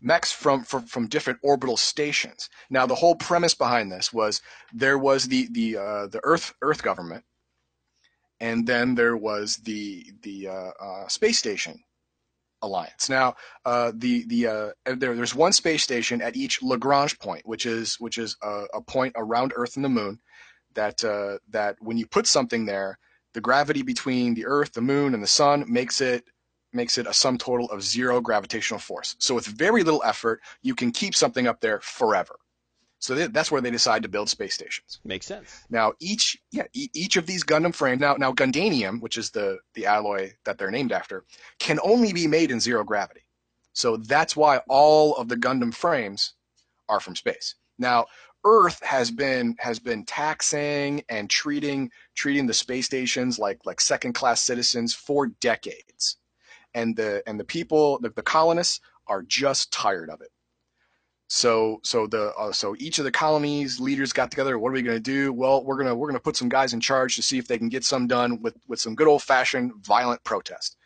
[0.00, 2.48] mechs from, from from different orbital stations.
[2.70, 4.40] Now, the whole premise behind this was
[4.72, 7.24] there was the the uh, the Earth Earth government,
[8.40, 11.82] and then there was the the uh, uh, space station
[12.62, 13.10] alliance.
[13.10, 13.34] Now,
[13.66, 17.96] uh, the the uh, there there's one space station at each Lagrange point, which is
[18.00, 20.18] which is a, a point around Earth and the Moon.
[20.72, 22.98] That uh, that when you put something there,
[23.34, 26.24] the gravity between the Earth, the Moon, and the Sun makes it
[26.72, 29.16] makes it a sum total of zero gravitational force.
[29.18, 32.36] So with very little effort, you can keep something up there forever.
[33.00, 35.00] So they, that's where they decide to build space stations.
[35.04, 35.64] Makes sense.
[35.70, 39.58] Now each yeah e- each of these Gundam frames now now Gundanium, which is the
[39.74, 41.24] the alloy that they're named after,
[41.58, 43.22] can only be made in zero gravity.
[43.72, 46.34] So that's why all of the Gundam frames
[46.88, 47.54] are from space.
[47.78, 48.06] Now
[48.44, 54.14] Earth has been has been taxing and treating treating the space stations like like second
[54.14, 56.16] class citizens for decades
[56.78, 60.30] and the and the people the, the colonists are just tired of it.
[61.28, 64.82] So so the uh, so each of the colonies leaders got together what are we
[64.82, 65.32] going to do?
[65.32, 67.68] Well we're to we're to put some guys in charge to see if they can
[67.68, 70.76] get some done with with some good old fashioned violent protest.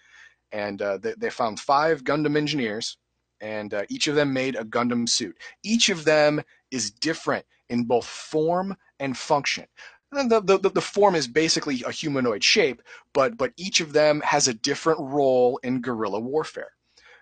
[0.50, 2.96] And uh, they, they found five gundam engineers
[3.40, 5.36] and uh, each of them made a gundam suit.
[5.62, 9.66] Each of them is different in both form and function
[10.12, 14.20] and the, the, the form is basically a humanoid shape, but but each of them
[14.20, 16.72] has a different role in guerrilla warfare.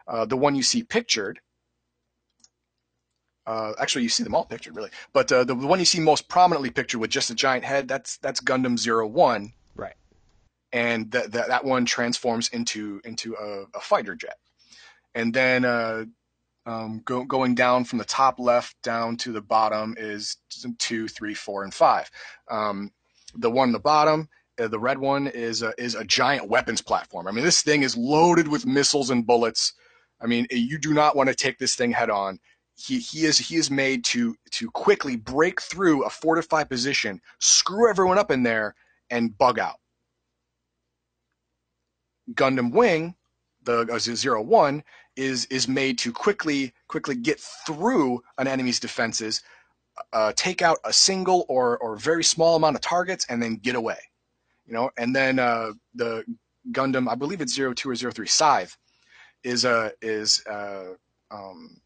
[0.07, 1.41] Uh, the one you see pictured
[3.47, 4.91] Uh, actually, you see them all pictured, really.
[5.13, 8.19] But uh, the one you see most prominently pictured with just a giant head, that's
[8.19, 9.53] that's Gundam Zero One.
[9.75, 9.97] Right.
[10.73, 14.39] And that that, that one transforms into into a, a fighter jet.
[15.15, 16.05] And then uh,
[16.71, 20.37] um, go, going down from the top left down to the bottom is
[20.79, 22.09] two, three, four, and five.
[22.49, 22.93] Um,
[23.35, 24.29] the one in the bottom,
[24.59, 27.27] uh, the red one, is a, is a giant weapons platform.
[27.27, 29.73] I mean, this thing is loaded with missiles and bullets.
[30.21, 32.39] I mean, you do not want to take this thing head on.
[32.77, 37.91] He, he is he is made to to quickly break through a fortified position, screw
[37.91, 38.75] everyone up in there,
[39.11, 39.77] and bug out.
[42.33, 43.17] Gundam Wing,
[43.65, 44.83] the uh, zero one,
[45.21, 49.43] is is made to quickly quickly get through an enemy's defenses,
[50.15, 53.75] uh, take out a single or or very small amount of targets, and then get
[53.75, 53.99] away.
[54.67, 56.25] You know, and then uh, the
[56.73, 58.77] Gundam, I believe it's zero two or zero three Scythe,
[59.45, 60.95] is a uh, is uh,
[61.31, 61.81] um,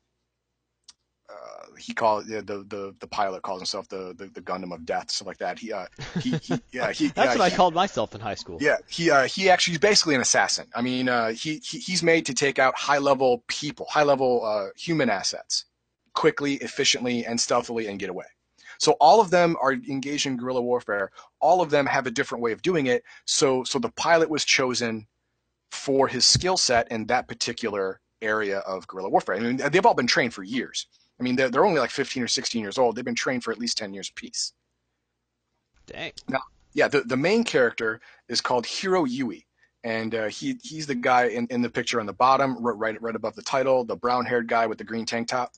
[1.31, 5.11] uh, he calls the, the the pilot calls himself the, the, the Gundam of Death,
[5.11, 5.59] stuff like that.
[5.59, 5.87] He uh
[6.21, 8.59] he, he yeah he that's yeah, what he, I called myself in high school.
[8.61, 10.67] Yeah, he uh, he actually he's basically an assassin.
[10.75, 14.45] I mean, uh, he, he he's made to take out high level people, high level
[14.45, 15.65] uh, human assets,
[16.13, 18.27] quickly, efficiently, and stealthily, and get away.
[18.79, 21.11] So all of them are engaged in guerrilla warfare.
[21.41, 23.03] All of them have a different way of doing it.
[23.25, 25.07] So so the pilot was chosen
[25.71, 29.37] for his skill set in that particular area of guerrilla warfare.
[29.37, 30.87] I mean, they've all been trained for years.
[31.19, 32.97] I mean, they're, they're only like 15 or 16 years old.
[32.97, 34.53] They've been trained for at least 10 years apiece.
[35.87, 36.13] Dang.
[36.29, 39.47] Now, yeah, the, the main character is called Heero Yui.
[39.85, 43.15] And uh, he he's the guy in, in the picture on the bottom, right right
[43.15, 45.53] above the title, the brown haired guy with the green tank top.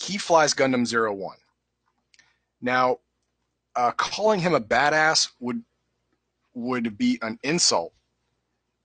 [0.00, 1.38] He flies Gundam Zero One.
[2.62, 2.98] Now,
[3.74, 5.64] uh, calling him a badass would
[6.54, 7.92] would be an insult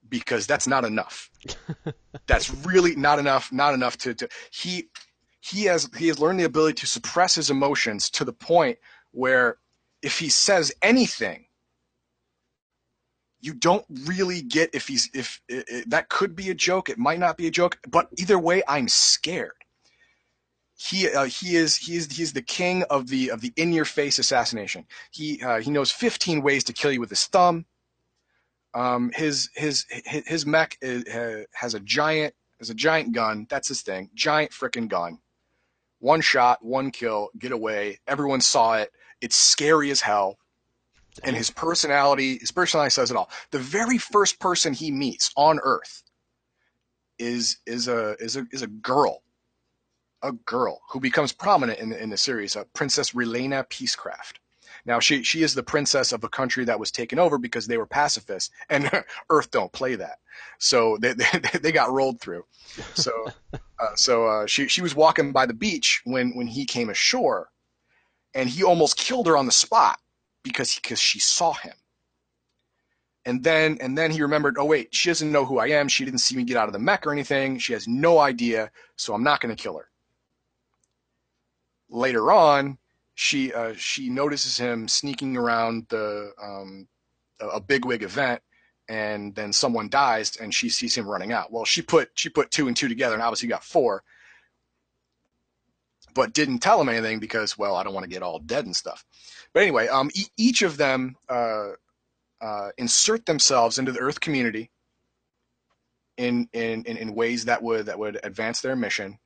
[0.10, 1.30] because that's not enough.
[2.25, 3.52] that's really not enough.
[3.52, 4.89] Not enough to, to he
[5.41, 8.78] he has he has learned the ability to suppress his emotions to the point
[9.12, 9.58] where
[10.02, 11.45] if he says anything
[13.41, 15.41] you don't really get if he's if
[15.88, 18.88] that could be a joke it might not be a joke but either way i'm
[18.88, 19.54] scared.
[20.82, 23.84] He uh, he is he is he's the king of the of the in your
[23.84, 24.86] face assassination.
[25.12, 27.65] He uh, he knows 15 ways to kill you with his thumb.
[28.73, 33.45] Um his his his, his mech is, uh, has a giant has a giant gun.
[33.49, 34.10] That's his thing.
[34.15, 35.19] Giant freaking gun
[35.99, 37.99] one shot, one kill, get away.
[38.07, 38.91] Everyone saw it.
[39.21, 40.38] It's scary as hell.
[41.23, 43.29] And his personality, his personality says it all.
[43.51, 46.03] The very first person he meets on Earth
[47.17, 49.21] is is a is a is a girl,
[50.23, 54.39] a girl who becomes prominent in the, in the series, uh, Princess Relena Peacecraft.
[54.89, 57.78] Now she she is the princess of a country that was taken over because they
[57.78, 58.89] were pacifists, and
[59.30, 60.17] Earth don't play that,
[60.58, 61.25] so they they,
[61.62, 62.43] they got rolled through.
[62.95, 63.12] So
[63.54, 67.52] uh, so uh, she she was walking by the beach when when he came ashore,
[68.34, 69.99] and he almost killed her on the spot
[70.41, 71.75] because because she saw him.
[73.25, 75.88] And then and then he remembered, oh wait, she doesn't know who I am.
[75.88, 77.60] She didn't see me get out of the mech or anything.
[77.60, 79.88] She has no idea, so I'm not going to kill her.
[81.91, 82.80] Later on,
[83.19, 86.88] she uh, she notices him sneaking around the um,
[87.41, 88.41] a bigwig event,
[88.88, 91.51] and then someone dies, and she sees him running out.
[91.51, 94.03] Well, she put she put two and two together, and obviously got four,
[96.15, 98.75] but didn't tell him anything because well, I don't want to get all dead and
[98.75, 99.03] stuff.
[99.53, 101.71] But anyway, um, e- each of them uh,
[102.39, 104.71] uh, insert themselves into the Earth community
[106.15, 109.19] in, in in ways that would that would advance their mission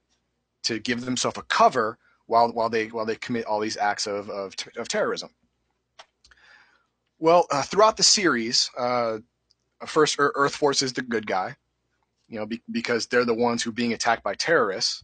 [0.63, 4.29] to give themselves a cover while while they while they commit all these acts of
[4.29, 5.29] of, of terrorism.
[7.19, 9.19] Well, uh, throughout the series, uh,
[9.85, 11.55] first Earth Force is the good guy,
[12.27, 15.03] you know, be, because they're the ones who are being attacked by terrorists.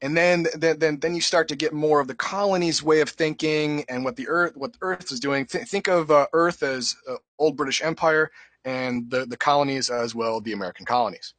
[0.00, 3.84] And then, then, then, you start to get more of the colony's way of thinking
[3.88, 5.46] and what the Earth, what Earth is doing.
[5.46, 8.30] Th- think of uh, Earth as uh, old British Empire,
[8.64, 11.32] and the the colonies as well, the American colonies.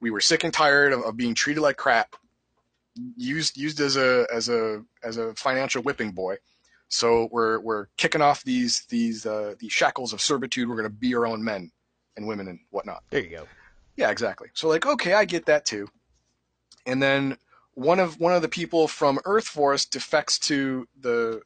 [0.00, 2.16] We were sick and tired of, of being treated like crap
[3.16, 6.36] used used as a as a as a financial whipping boy.
[6.88, 10.68] So we're we're kicking off these these uh, these shackles of servitude.
[10.68, 11.70] We're going to be our own men
[12.16, 13.02] and women and whatnot.
[13.10, 13.48] There you go.
[13.96, 14.48] Yeah, exactly.
[14.54, 15.88] So like, okay, I get that too.
[16.86, 17.36] And then
[17.74, 21.42] one of one of the people from Earth Force defects to the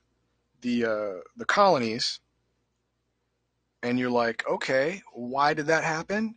[0.61, 2.21] the uh, the colonies,
[3.83, 6.35] and you're like, okay, why did that happen?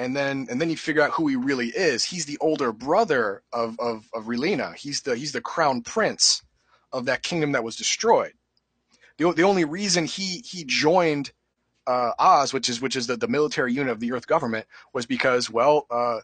[0.00, 2.06] And then and then you figure out who he really is.
[2.06, 4.74] He's the older brother of of, of Relena.
[4.74, 6.42] He's the he's the crown prince
[6.90, 8.32] of that kingdom that was destroyed.
[9.18, 11.32] The, the only reason he he joined
[11.86, 15.04] uh, Oz, which is which is the, the military unit of the Earth government, was
[15.04, 16.20] because well, uh,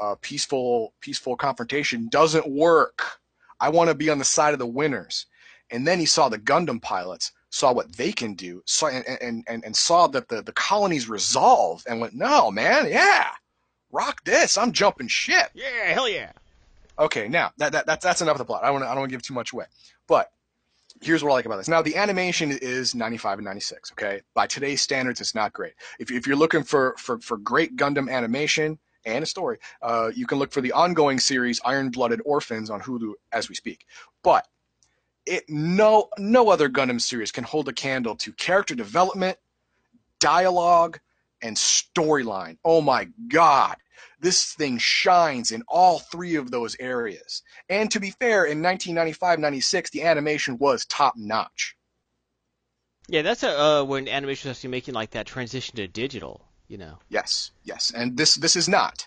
[0.00, 3.20] uh, peaceful peaceful confrontation doesn't work.
[3.60, 5.26] I want to be on the side of the winners.
[5.70, 9.44] And then he saw the Gundam pilots, saw what they can do, saw and and,
[9.48, 13.28] and, and saw that the, the colonies resolved and went, no, man, yeah,
[13.90, 14.58] rock this.
[14.58, 15.50] I'm jumping ship.
[15.54, 16.32] Yeah, hell yeah.
[16.98, 18.62] Okay, now that, that that's that's enough of the plot.
[18.62, 19.64] I don't want I don't want to give too much away.
[20.06, 20.30] But
[21.02, 21.68] here's what I like about this.
[21.68, 23.92] Now the animation is 95 and 96.
[23.92, 25.72] Okay, by today's standards, it's not great.
[25.98, 30.26] If, if you're looking for, for for great Gundam animation and a story, uh, you
[30.26, 33.86] can look for the ongoing series Iron Blooded Orphans on Hulu as we speak.
[34.22, 34.46] But
[35.26, 39.38] it no no other Gundam series can hold a candle to character development,
[40.20, 41.00] dialogue,
[41.42, 42.58] and storyline.
[42.64, 43.76] Oh my god.
[44.20, 47.42] This thing shines in all three of those areas.
[47.68, 51.76] And to be fair, in 1995 96, the animation was top notch.
[53.08, 56.78] Yeah, that's a, uh, when animation was actually making like that transition to digital, you
[56.78, 56.98] know.
[57.08, 57.92] Yes, yes.
[57.94, 59.06] And this this is not.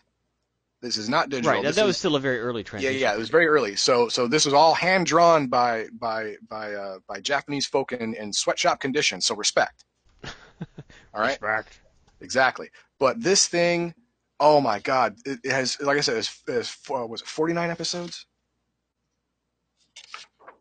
[0.81, 1.51] This is not digital.
[1.51, 2.93] Right, that, This that is- was still a very early transition.
[2.93, 2.99] yeah.
[3.09, 3.75] Yeah, it was very early.
[3.75, 8.13] So so this was all hand drawn by by by uh, by Japanese folk in,
[8.13, 9.25] in sweatshop conditions.
[9.25, 9.83] So respect.
[10.23, 11.31] all right.
[11.41, 11.81] Respect.
[12.21, 12.69] Exactly.
[12.97, 13.93] But this thing,
[14.39, 17.69] oh my God, it, it has, like I said, it's, it's uh, was it 49
[17.69, 18.25] episodes?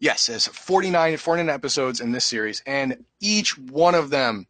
[0.01, 4.47] Yes, it's 49, 49 episodes in this series, and each one of them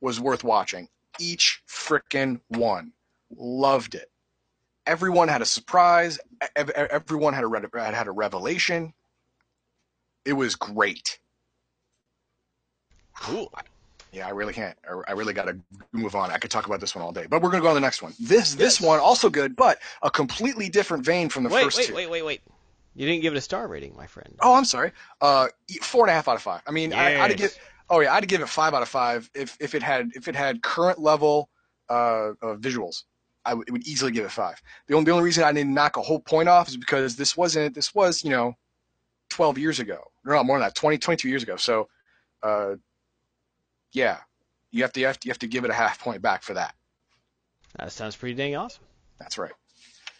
[0.00, 0.88] was worth watching.
[1.20, 2.92] Each frickin' one.
[3.36, 4.10] Loved it.
[4.86, 6.18] Everyone had a surprise.
[6.54, 8.92] ev- ev- Everyone had a, re- had a revelation.
[10.24, 11.18] It was great.
[13.18, 13.52] Cool.
[14.12, 14.76] Yeah, I really can't.
[15.08, 15.58] I- really got to
[15.92, 16.30] move on.
[16.30, 17.80] I could talk about this one all day, but we're going to go on the
[17.80, 18.14] next one.
[18.20, 18.86] This this Yes.
[18.88, 21.94] one also good, but a completely different vein from the Wait, first wait, two.
[21.94, 22.40] wait, wait, wait.
[22.94, 24.34] You didn't give it a star rating, my friend.
[24.40, 24.92] Oh, I'm sorry.
[25.20, 25.48] Uh,
[25.82, 26.62] four and a half out of five.
[26.66, 27.56] I mean, I, I'd give.
[27.90, 30.34] Oh yeah, I'd give it five out of five if if it had if it
[30.34, 31.50] had current level
[31.90, 33.04] uh, uh visuals.
[33.46, 34.60] I would- it would easily give it five.
[34.86, 37.36] The only the only reason I didn't knock a whole point off is because this
[37.36, 38.54] wasn't this was you know,
[39.30, 40.02] twelve years ago.
[40.24, 41.56] No, more than that, 20, 22 years ago.
[41.56, 41.88] So,
[42.42, 42.74] uh,
[43.92, 44.18] yeah,
[44.72, 46.42] you have to you have to, you have to give it a half point back
[46.42, 46.74] for that.
[47.78, 48.84] That sounds pretty dang awesome.
[49.18, 49.52] That's right.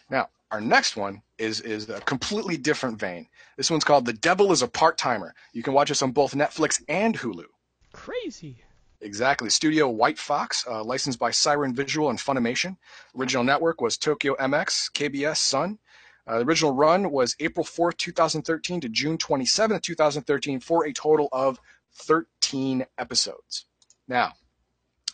[0.09, 3.27] Now, our next one is is a completely different vein.
[3.57, 5.35] This one's called The Devil is a Part Timer.
[5.53, 7.43] You can watch this on both Netflix and Hulu.
[7.91, 8.63] Crazy.
[9.01, 9.49] Exactly.
[9.49, 12.77] Studio White Fox, uh, licensed by Siren Visual and Funimation.
[13.17, 15.77] Original network was Tokyo MX, KBS, Sun.
[16.25, 21.29] Uh, the original run was April 4th, 2013 to June 27th, 2013, for a total
[21.31, 21.59] of
[21.93, 23.65] 13 episodes.
[24.07, 24.33] Now,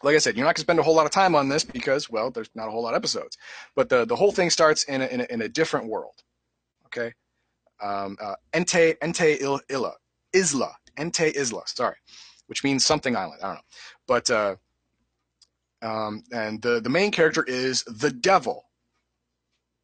[0.02, 1.64] like I said, you're not going to spend a whole lot of time on this
[1.64, 3.38] because, well, there's not a whole lot of episodes.
[3.76, 6.16] But the, the whole thing starts in a, in a, in a different world.
[6.88, 7.14] Okay?
[7.82, 9.94] Um, uh, Ente, Ente Il, Illa,
[10.34, 11.96] Isla, Ente Isla, sorry,
[12.48, 13.40] which means something island.
[13.42, 13.62] I don't know.
[14.08, 14.56] But, uh,
[15.82, 18.66] um, and the, the main character is the devil.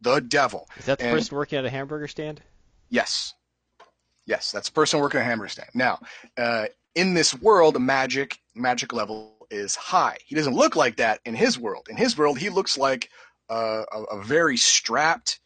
[0.02, 0.67] The devil.
[0.78, 2.41] Is that the And- person working at a hamburger stand?
[2.89, 3.34] Yes.
[4.26, 5.69] Yes, that's a person working at a hamburger stand.
[5.74, 6.00] Now,
[6.38, 10.17] uh, in this world, magic magic level is high.
[10.26, 11.88] He doesn't look like that in his world.
[11.89, 13.10] In his world, he looks like
[13.50, 15.39] uh, a, a very strapped,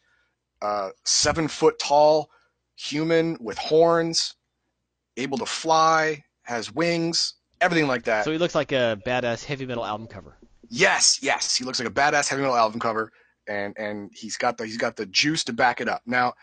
[0.62, 2.30] uh, seven foot tall
[2.76, 4.34] human with horns,
[5.16, 8.24] able to fly, has wings, everything like that.
[8.24, 10.36] So he looks like a badass heavy metal album cover.
[10.68, 13.10] Yes, yes, he looks like a badass heavy metal album cover,
[13.48, 16.02] and and he's got the he's got the juice to back it up.
[16.06, 16.34] Now,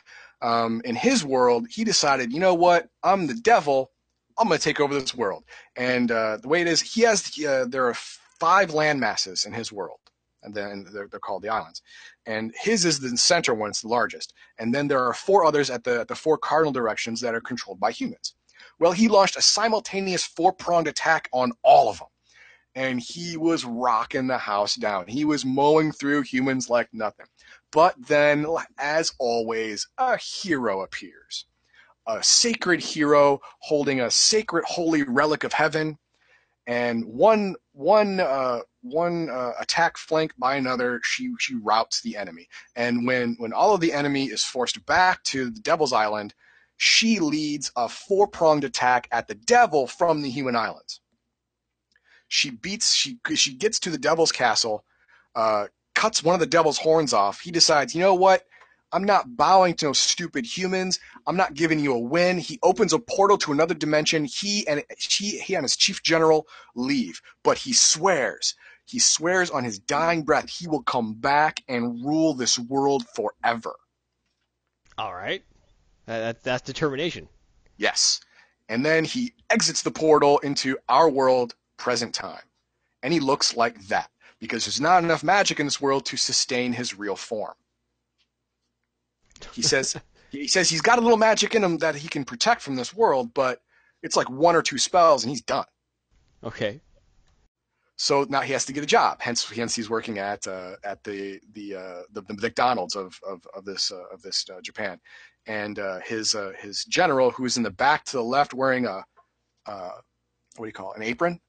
[0.42, 3.92] um, in his world, he decided, you know what, I'm the devil.
[4.38, 5.44] I'm going to take over this world.
[5.76, 9.54] And uh, the way it is, he has uh, there are five land masses in
[9.54, 10.00] his world,
[10.42, 11.82] and then they're, they're called the islands.
[12.26, 14.34] And his is the center one; it's the largest.
[14.58, 17.42] And then there are four others at the at the four cardinal directions that are
[17.42, 18.36] controlled by humans.
[18.82, 22.08] Well, he launched a simultaneous four pronged attack on all of them
[22.76, 25.08] and he was rocking the house down.
[25.08, 27.28] He was mowing through humans like nothing.
[27.72, 28.46] But then,
[28.78, 31.46] as always, a hero appears.
[32.08, 35.98] A sacred hero holding a sacred holy relic of heaven,
[36.66, 42.48] and one one uh, one uh, attack flanked by another, she she routs the enemy.
[42.76, 46.34] And when when all of the enemy is forced back to the Devil's Island,
[46.84, 51.00] she leads a four pronged attack at the devil from the human islands.
[52.28, 54.84] She beats she she gets to the devil's castle
[55.36, 57.40] uh, cuts one of the devil's horns off.
[57.40, 58.48] He decides you know what?
[58.92, 61.00] I'm not bowing to no stupid humans.
[61.28, 62.40] I'm not giving you a win.
[62.40, 64.26] He opens a portal to another dimension.
[64.26, 68.56] He and she he and his chief general leave but he swears
[68.86, 73.76] he swears on his dying breath he will come back and rule this world forever.
[74.98, 75.44] All right.
[76.06, 77.28] That, that, that's determination.
[77.78, 78.22] Yes.
[78.70, 82.44] And then he exits the portal into our world, present time.
[83.04, 86.74] And he looks like that because there's not enough magic in this world to sustain
[86.74, 87.54] his real form.
[89.54, 89.96] He says
[90.30, 92.94] he says he's got a little magic in him that he can protect from this
[92.94, 93.62] world, but
[94.04, 95.66] it's like one or two spells and he's done.
[96.44, 96.82] Okay.
[97.98, 99.18] So now he has to get a job.
[99.22, 103.46] Hence, hence he's working at uh, at the the, uh, the the McDonald's of of,
[103.56, 105.00] of this uh, of this uh, Japan,
[105.48, 109.04] and uh, his uh, his general, who's in the back to the left, wearing a
[109.66, 111.40] what do you call it, an apron?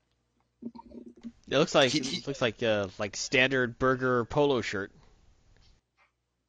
[1.48, 4.92] It looks like He- he- it looks like uh, like standard burger polo shirt.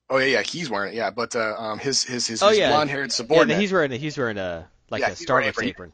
[0.09, 0.97] Oh yeah, yeah, he's wearing it.
[0.97, 2.69] Yeah, but um, his his his, Oh, his yeah.
[2.69, 3.59] blonde-haired Yeah, subordinate.
[3.59, 5.67] he's wearing a, he's wearing a like Yeah, a Starbucks apron.
[5.67, 5.93] apron.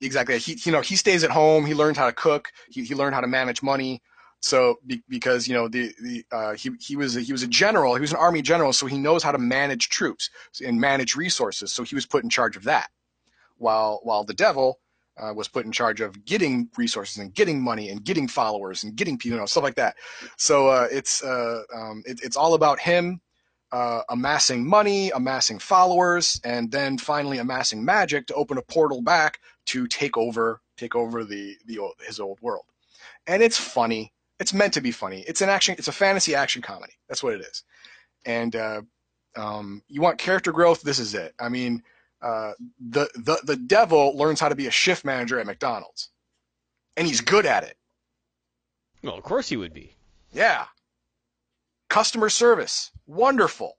[0.00, 0.38] exactly.
[0.38, 1.64] He you know he stays at home.
[1.64, 2.52] He learned how to cook.
[2.68, 4.02] He he learned how to manage money.
[4.40, 7.48] So be, because you know the the uh, he he was a, he was a
[7.48, 7.94] general.
[7.94, 10.30] He was an army general, so he knows how to manage troops
[10.64, 11.72] and manage resources.
[11.72, 12.90] So he was put in charge of that.
[13.56, 14.78] While while the devil
[15.18, 18.94] uh, was put in charge of getting resources and getting money and getting followers and
[18.94, 19.96] getting people, you know, stuff like that.
[20.36, 23.20] So uh, it's uh, um, it, it's all about him
[23.72, 29.40] uh, amassing money, amassing followers, and then finally amassing magic to open a portal back
[29.66, 32.64] to take over take over the the old, his old world.
[33.26, 34.12] And it's funny.
[34.38, 35.24] It's meant to be funny.
[35.26, 35.74] It's an action.
[35.78, 36.92] It's a fantasy action comedy.
[37.08, 37.64] That's what it is.
[38.24, 38.82] And uh,
[39.36, 40.82] um, you want character growth.
[40.82, 41.34] This is it.
[41.40, 41.82] I mean,
[42.22, 46.10] uh, the the the devil learns how to be a shift manager at McDonald's,
[46.96, 47.76] and he's good at it.
[49.02, 49.94] Well, of course he would be.
[50.32, 50.66] Yeah.
[51.88, 53.78] Customer service, wonderful.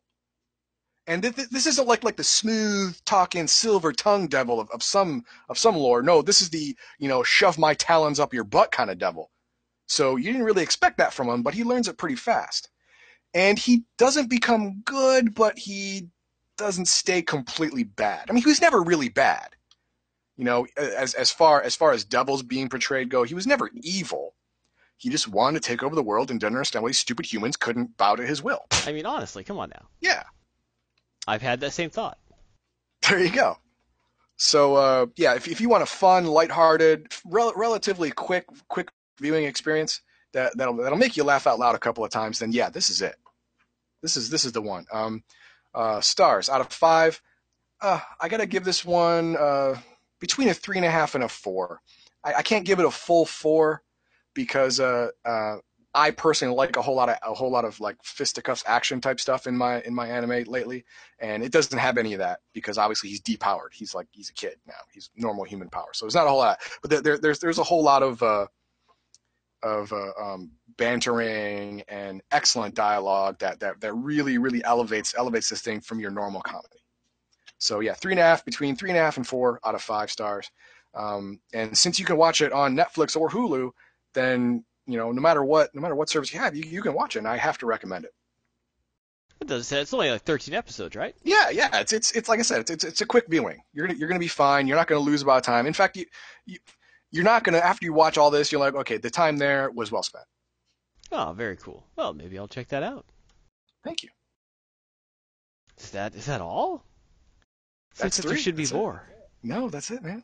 [1.05, 4.84] And th- th- this isn't like like the smooth talking silver tongue devil of, of
[4.84, 6.01] some of some lore.
[6.01, 9.32] No, this is the you know shove my talons up your butt kind of devil.
[9.90, 12.70] So you didn't really expect that from him, but he learns it pretty fast.
[13.34, 16.10] And he doesn't become good, but he
[16.58, 18.30] doesn't stay completely bad.
[18.30, 19.50] I mean, he was never really bad.
[20.38, 23.70] You know, as as far as far as devils being portrayed go, he was never
[23.74, 24.36] evil.
[24.98, 27.98] He just wanted to take over the world and didn't understand why stupid humans couldn't
[27.98, 28.66] bow to his will.
[28.86, 29.88] I mean, honestly, come on now.
[30.02, 30.24] Yeah,
[31.28, 32.20] I've had that same thought.
[33.10, 33.58] there you go.
[34.38, 38.90] So uh, yeah, if, if you want a fun, lighthearted, rel- relatively quick quick
[39.20, 40.02] viewing experience
[40.34, 42.90] that that'll that'll make you laugh out loud a couple of times, then yeah, this
[42.90, 43.16] is it.
[44.02, 44.86] This is this is the one.
[44.92, 45.24] Um,
[45.74, 47.22] uh, stars out of five.
[47.82, 49.76] Uh, I gotta give this one uh,
[50.20, 51.82] between a three and a half and a four.
[52.24, 53.84] I, I can't give it a full four
[54.34, 55.58] because uh, uh,
[55.94, 59.20] I personally like a whole lot of a whole lot of like fisticuffs action type
[59.20, 60.86] stuff in my in my anime lately,
[61.20, 63.74] and it doesn't have any of that because obviously he's depowered.
[63.74, 64.76] He's like he's a kid now.
[64.94, 66.60] He's normal human power, so it's not a whole lot.
[66.82, 68.48] But there, there there's there's a whole lot of uh,
[69.64, 75.62] of uh, um, bantering and excellent dialogue that, that that really really elevates elevates this
[75.62, 76.78] thing from your normal comedy.
[77.57, 79.82] So yeah, three and a half between three and a half and four out of
[79.82, 80.49] five stars.
[80.93, 83.72] Um, and since you can watch it on Netflix or Hulu,
[84.14, 86.93] then you know no matter what no matter what service you have, you, you can
[86.93, 87.20] watch it.
[87.20, 88.12] and I have to recommend it.
[89.41, 91.16] It does it's only like 13 episodes, right?
[91.24, 93.62] Yeah, yeah, it's it's it's like I said, it's it's, it's a quick viewing.
[93.74, 94.68] You're gonna you're gonna be fine.
[94.68, 95.66] You're not gonna lose a lot of time.
[95.66, 96.05] In fact, you,
[96.45, 96.57] you
[97.12, 99.91] you're not gonna after you watch all this, you're like, okay, the time there was
[99.91, 100.26] well spent.
[101.12, 101.84] Oh, very cool.
[101.95, 103.05] Well, maybe I'll check that out.
[103.84, 104.10] Thank you.
[105.80, 106.84] Is that is that all?
[107.97, 108.41] That's Seems that there three.
[108.41, 108.74] should be it.
[108.74, 109.03] more.
[109.43, 110.24] No, that's it, man.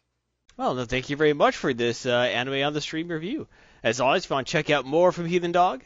[0.57, 3.47] Well, no, thank you very much for this uh, anime on the stream review.
[3.83, 5.83] As always, if you want to check out more from Heathen Dog,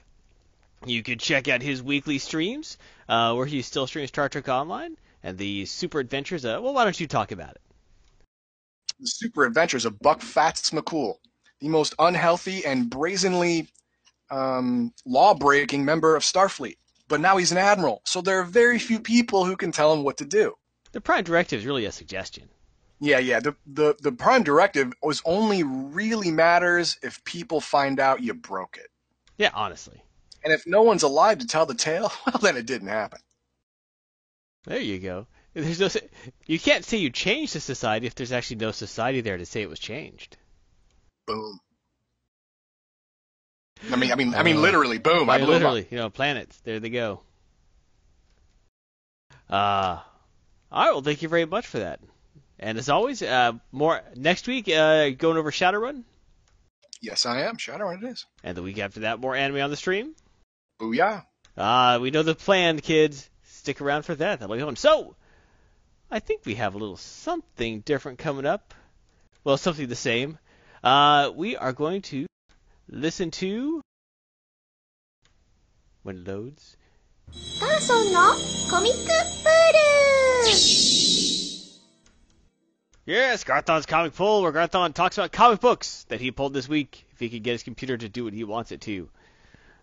[0.86, 2.78] you can check out his weekly streams,
[3.08, 6.46] uh, where he still streams Star Trek Online and the Super Adventures.
[6.46, 7.62] Uh, well, why don't you talk about it?
[9.00, 11.16] The Super Adventures of Buck Fats McCool,
[11.62, 13.70] the most unhealthy and brazenly
[14.30, 16.78] um, law-breaking member of Starfleet.
[17.08, 20.04] But now he's an admiral, so there are very few people who can tell him
[20.04, 20.56] what to do.
[20.92, 22.50] The Prime Directive is really a suggestion.
[23.00, 23.40] Yeah, yeah.
[23.40, 28.78] The, the the prime directive was only really matters if people find out you broke
[28.78, 28.88] it.
[29.38, 30.04] Yeah, honestly.
[30.44, 33.20] And if no one's alive to tell the tale, well, then it didn't happen.
[34.66, 35.28] There you go.
[35.62, 35.90] There's no,
[36.46, 39.62] you can't say you changed the society if there's actually no society there to say
[39.62, 40.38] it was changed.
[41.28, 41.60] Boom.
[43.92, 45.30] I mean, I mean, I mean, Uh, literally, boom.
[45.30, 45.72] I Yeah, blew 'em up.
[45.74, 46.58] literally, you know, planets.
[46.66, 47.22] There they go.
[49.50, 50.00] Uh,
[50.72, 50.92] all right.
[50.92, 52.00] Well, thank you very much for that.
[52.60, 54.68] And as always, uh, more next week.
[54.68, 56.04] Uh, going over Shadowrun,
[57.02, 57.56] Yes, I am.
[57.56, 58.26] Shadowrun it is.
[58.44, 60.14] and the week after that, more anime on the stream.
[60.82, 61.26] Booyah.
[61.56, 63.30] Uh, we know the plan, kids.
[63.44, 64.40] Stick around for that.
[64.40, 64.76] That'll be fun.
[64.76, 65.16] So,
[66.11, 68.75] I think we have a little something different coming up.
[69.43, 70.39] Well, something the same.
[70.83, 72.27] Uh, we are going to
[72.89, 73.81] listen to
[76.03, 76.77] when it loads.
[77.59, 78.21] ガーソンの
[78.71, 79.73] コミックプー
[80.43, 80.85] ル
[83.07, 87.05] Yes, Garthon's comic pull, where Garthon talks about comic books that he pulled this week,
[87.13, 89.11] if he could get his computer to do what he wants it to.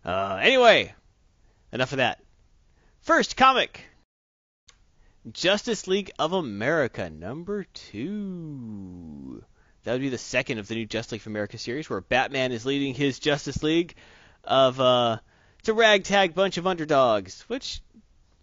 [0.04, 0.94] Uh, anyway,
[1.72, 2.20] enough of that.
[3.02, 3.82] First comic.
[5.33, 9.43] Justice League of America number two.
[9.85, 12.53] That would be the second of the new Justice League of America series, where Batman
[12.53, 13.95] is leading his Justice League
[14.45, 15.19] of uh,
[15.59, 17.43] it's a ragtag bunch of underdogs.
[17.49, 17.81] Which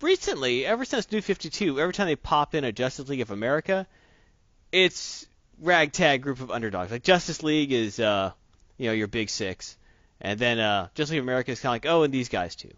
[0.02, 3.88] recently, ever since New 52, every time they pop in a Justice League of America,
[4.72, 5.26] it's
[5.60, 6.92] ragtag group of underdogs.
[6.92, 8.32] Like Justice League is, uh,
[8.78, 9.78] you know, your big six,
[10.20, 12.56] and then uh, Justice League of America is kind of like, oh, and these guys
[12.56, 12.72] too.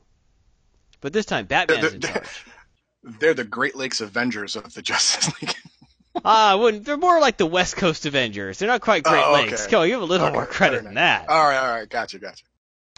[1.02, 2.46] But this time, Batman's in charge.
[3.20, 5.54] They're the Great Lakes Avengers of the Justice League.
[6.24, 6.86] Ah, wouldn't.
[6.86, 8.58] They're more like the West Coast Avengers.
[8.58, 9.50] They're not quite Great Oh, okay.
[9.52, 9.68] Lakes.
[9.68, 11.30] Come on, you have a little Okay, more credit than that.
[11.30, 12.44] all right, all right, gotcha, gotcha.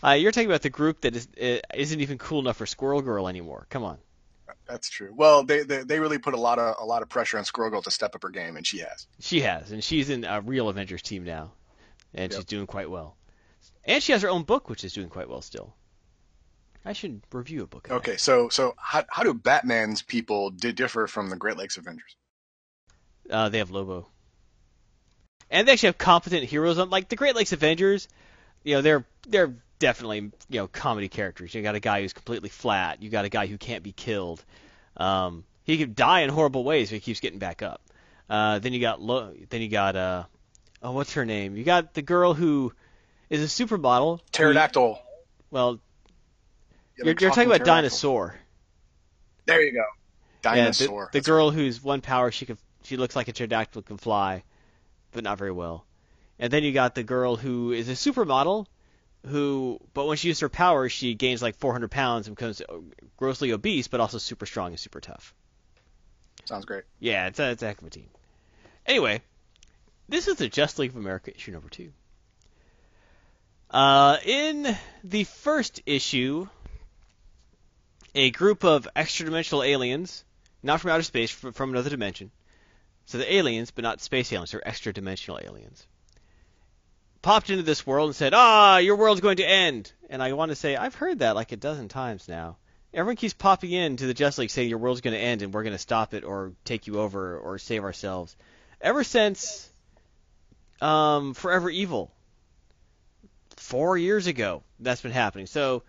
[0.03, 3.01] Uh, you're talking about the group that is uh, isn't even cool enough for Squirrel
[3.01, 3.65] Girl anymore.
[3.69, 3.97] Come on.
[4.67, 5.11] That's true.
[5.15, 7.71] Well, they, they they really put a lot of a lot of pressure on Squirrel
[7.71, 9.07] Girl to step up her game, and she has.
[9.19, 11.51] She has, and she's in a real Avengers team now,
[12.13, 12.37] and Yep.
[12.39, 13.17] she's doing quite well.
[13.85, 15.73] And she has her own book, which is doing quite well still.
[16.87, 17.85] I should review a book.
[17.87, 17.95] of that.
[17.97, 22.15] Okay, so so how how do Batman's people di- differ from the Great Lakes Avengers?
[23.29, 24.07] Uh, they have Lobo.
[25.49, 26.77] And they actually have competent heroes.
[26.77, 28.07] on Like the Great Lakes Avengers,
[28.63, 30.19] you know, they're they're definitely
[30.49, 31.53] you know comedy characters.
[31.53, 33.01] You got a guy who's completely flat.
[33.01, 34.43] You got a guy who can't be killed.
[34.95, 37.81] Um, he could die in horrible ways, but he keeps getting back up.
[38.29, 40.23] Uh, then you got Lo- then you got uh,
[40.81, 41.55] oh, what's her name?
[41.55, 42.73] You got the girl who
[43.29, 44.19] is a supermodel.
[44.19, 44.99] who- Pterodactyl.
[45.49, 45.77] Well, Yeah,
[46.97, 47.65] you're, you're talking about.
[47.65, 48.35] Dinosaur.
[49.45, 49.85] There you go.
[50.43, 51.09] Yeah, Dinosaur.
[51.11, 54.43] the, the girl whose one power she can she looks like a pterodactyl can fly,
[55.11, 55.85] but not very well.
[56.39, 58.65] And then you got the girl who is a supermodel,
[59.25, 62.61] who but when she uses her power she gains like 400 pounds and becomes
[63.17, 65.33] grossly obese, but also super strong and super tough.
[66.45, 66.83] Sounds great.
[66.99, 68.09] Yeah, it's a, it's a heck of a team.
[68.85, 69.21] Anyway,
[70.07, 71.91] this is the Just League of America issue number two.
[73.69, 76.47] Uh, in the first issue,
[78.17, 80.25] a group of extra-dimensional aliens,
[80.63, 82.31] not from outer space, from, another dimension.
[83.05, 84.51] So they're aliens, but not space aliens.
[84.51, 85.85] They're extra-dimensional aliens.
[87.21, 90.49] Popped into this world and said, "Ah, your world's going to end." And I want
[90.49, 92.57] to say I've heard that like a dozen times now.
[92.93, 95.53] Everyone keeps popping in to the Just League saying your world's going to end and
[95.53, 98.35] we're going to stop it or take you over or save ourselves.
[98.81, 99.69] Ever since
[100.81, 102.11] um, Forever Evil,
[103.57, 105.47] four years ago, that's been happening.
[105.47, 105.83] So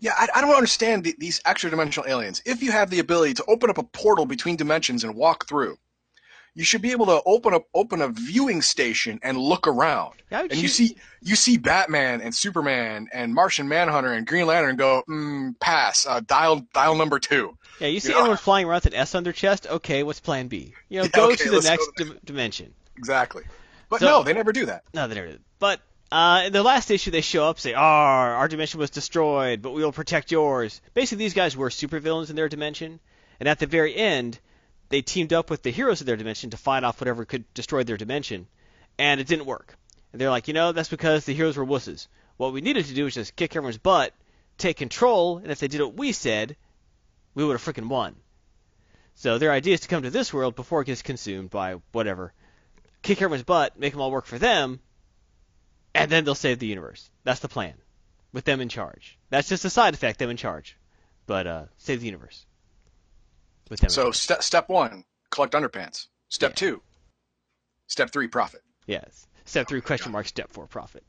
[0.00, 2.42] Yeah, I, I don't understand the, these extra dimensional aliens.
[2.44, 5.76] If you have the ability to open up a portal between dimensions and walk through,
[6.54, 10.14] you should be able to open up open a viewing station and look around.
[10.30, 14.46] Yeah, and you you- see you see Batman and Superman and Martian Manhunter and Green
[14.46, 17.56] Lantern go mm, pass uh, dial dial number two.
[17.80, 19.66] yeah, you see know- anyone flying around with an S on their chest?
[19.68, 20.74] Okay, what's Plan B?
[20.90, 21.88] You know, Yeah, go okay, to the next
[22.24, 22.74] dimension.
[22.98, 23.44] Exactly.
[23.88, 24.82] But So- no, they never do that.
[24.92, 25.40] No, they never did.
[25.58, 25.80] But
[26.12, 29.70] uh, in the last issue, they show up, say, "Ah, our dimension was destroyed, but
[29.70, 33.00] we will protect yours." Basically, these guys were supervillains in their dimension,
[33.40, 34.38] and at the very end,
[34.90, 37.82] they teamed up with the heroes of their dimension to fight off whatever could destroy
[37.82, 38.46] their dimension,
[38.98, 39.74] and it didn't work.
[40.12, 42.08] And they're like, you know, that's because the heroes were wusses.
[42.36, 44.12] What we needed to do was just kick everyone's butt,
[44.58, 46.56] take control, and if they did what we said,
[47.34, 48.16] we would have freaking won.
[49.14, 52.34] So their idea is to come to this world before it gets consumed by whatever,
[53.00, 54.80] kick everyone's butt, make them all work for them,
[55.94, 57.10] and then they'll save the universe.
[57.24, 57.74] That's the plan,
[58.32, 59.18] with them in charge.
[59.30, 60.76] That's just a side effect, them in charge,
[61.26, 62.46] but uh, save the universe.
[63.70, 63.90] With them.
[63.90, 64.16] So charge.
[64.16, 66.06] step step one, collect underpants.
[66.28, 66.54] Step Yeah.
[66.56, 66.82] two,
[67.88, 68.62] step three, profit.
[68.86, 69.26] yes.
[69.44, 70.26] Step three question mark.
[70.26, 71.04] Step four profit.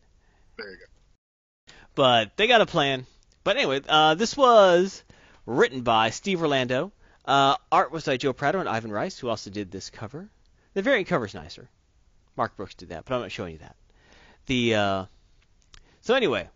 [0.57, 1.73] There you go.
[1.95, 3.05] But they got a plan.
[3.43, 5.03] But anyway, uh, this was
[5.45, 6.91] written by Steve Orlando.
[7.25, 10.29] Uh, art was by Joe Prado and Ivan Reis, who also did this cover.
[10.73, 11.69] The variant cover's nicer.
[12.35, 13.75] Mark Brooks did that, but I'm not showing you that.
[14.45, 15.05] The uh,
[16.01, 16.49] so anyway,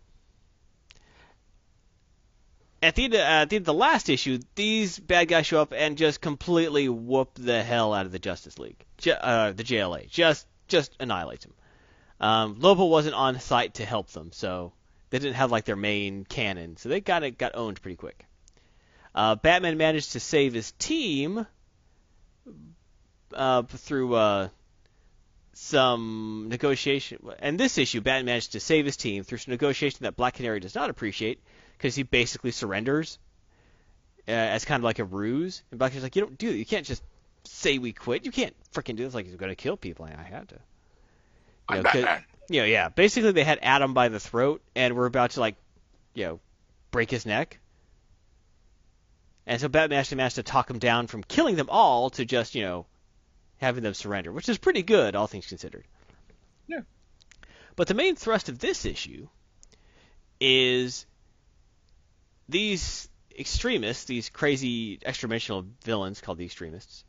[2.82, 5.60] at the end of, at the end of the last issue, these bad guys show
[5.60, 9.64] up and just completely whoop the hell out of the Justice League, Ju- uh, the
[9.64, 10.08] JLA.
[10.08, 11.54] Just just annihilate them.
[12.20, 14.72] Um, Lobo wasn't on site to help them, so
[15.10, 18.24] they didn't have like their main cannon, so they got it got owned pretty quick.
[19.14, 21.46] Uh, Batman managed to save his team
[23.32, 24.48] uh, through uh,
[25.60, 27.18] some negotiation.
[27.40, 30.60] And this issue, Batman managed to save his team through some negotiation that Black Canary
[30.60, 31.42] does not appreciate
[31.76, 33.18] because he basically surrenders
[34.28, 35.62] uh, as kind of like a ruse.
[35.70, 36.56] And Black Canary's like, you don't do that.
[36.56, 37.02] You can't just
[37.42, 38.24] say we quit.
[38.24, 40.04] You can't freaking do this like he's going to kill people.
[40.04, 40.54] And I had to.
[40.54, 40.60] You
[41.70, 42.24] I'm know, Batman.
[42.48, 42.88] you know, yeah.
[42.88, 45.56] Basically, they had Adam by the throat, and were about to like,
[46.14, 46.40] you know,
[46.92, 47.58] break his neck.
[49.44, 52.54] And so Batman actually managed to talk him down from killing them all to just,
[52.54, 52.86] you know,
[53.58, 55.84] having them surrender, which is pretty good, all things considered.
[56.66, 56.80] Yeah.
[57.76, 59.28] But the main thrust of this issue
[60.40, 61.06] is
[62.48, 67.04] these extremists, these crazy extra-dimensional villains called the extremists,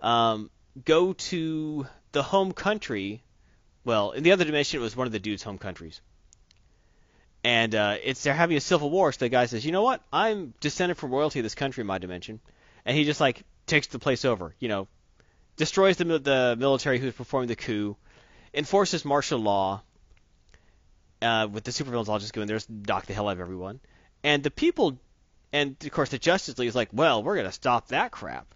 [0.00, 0.50] um,
[0.84, 3.22] go to the home country.
[3.84, 6.00] Well, in the other dimension, it was one of the dude's home countries,
[7.42, 9.12] and uh, it's they're having a civil war.
[9.12, 10.02] So the guy says, "You know what?
[10.12, 12.40] I'm descended from royalty of this country in my dimension,"
[12.84, 14.54] and he just like takes the place over.
[14.60, 14.88] You know,
[15.56, 17.96] destroys the the military who's performing the coup,
[18.54, 19.82] enforces martial law.
[21.20, 23.78] Uh, with the supervillains all just go in there, knock the hell out of everyone,
[24.24, 24.98] and the people,
[25.52, 28.52] and of course the Justice League is like, well, we're gonna stop that crap.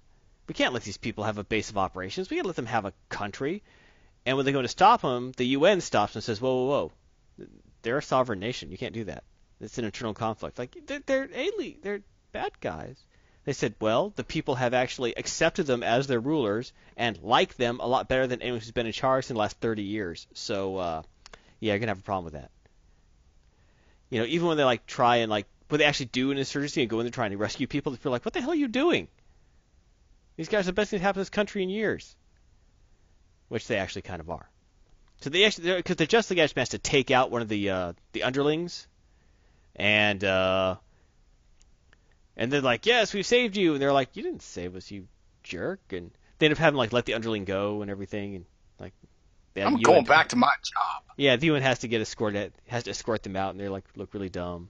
[0.48, 2.28] We can't let these people have a base of operations.
[2.28, 3.62] We can't let them have a country.
[4.24, 6.92] And when they go to stop them, the UN stops and says, whoa, whoa,
[7.38, 7.46] whoa,
[7.82, 8.72] they're a sovereign nation.
[8.72, 9.22] You can't do that.
[9.60, 10.58] It's an internal conflict.
[10.58, 12.96] Like they're, they're alien, they're bad guys.
[13.46, 17.78] They said, well, the people have actually accepted them as their rulers and like them
[17.78, 20.26] a lot better than anyone who's been in charge in the last 30 years.
[20.34, 21.02] So, uh,
[21.60, 22.50] yeah, you're gonna have a problem with that.
[24.10, 26.80] You know, even when they like try and like when they actually do an insurgency
[26.80, 28.56] and go in there trying to rescue people, they feel like, what the hell are
[28.56, 29.06] you doing?
[30.36, 32.16] These guys are the best thing to happen to this country in years,
[33.48, 34.50] which they actually kind of are.
[35.20, 37.70] So they actually, because the Justice League actually has to take out one of the
[37.70, 38.88] uh, the underlings,
[39.76, 40.76] and uh,
[42.36, 45.06] and they're like, yes, we've saved you, and they're like, you didn't save us, you
[45.42, 48.44] jerk, and they end up having like let the underling go and everything, and
[48.78, 48.92] like.
[49.56, 51.02] I'm UN going back to my job.
[51.16, 53.84] yeah, the UN has to get escorted, has to escort them out, and they're like
[53.96, 54.68] look really dumb.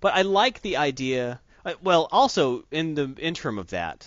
[0.00, 1.40] But I like the idea.
[1.64, 4.06] uh, Well, also in the interim of that,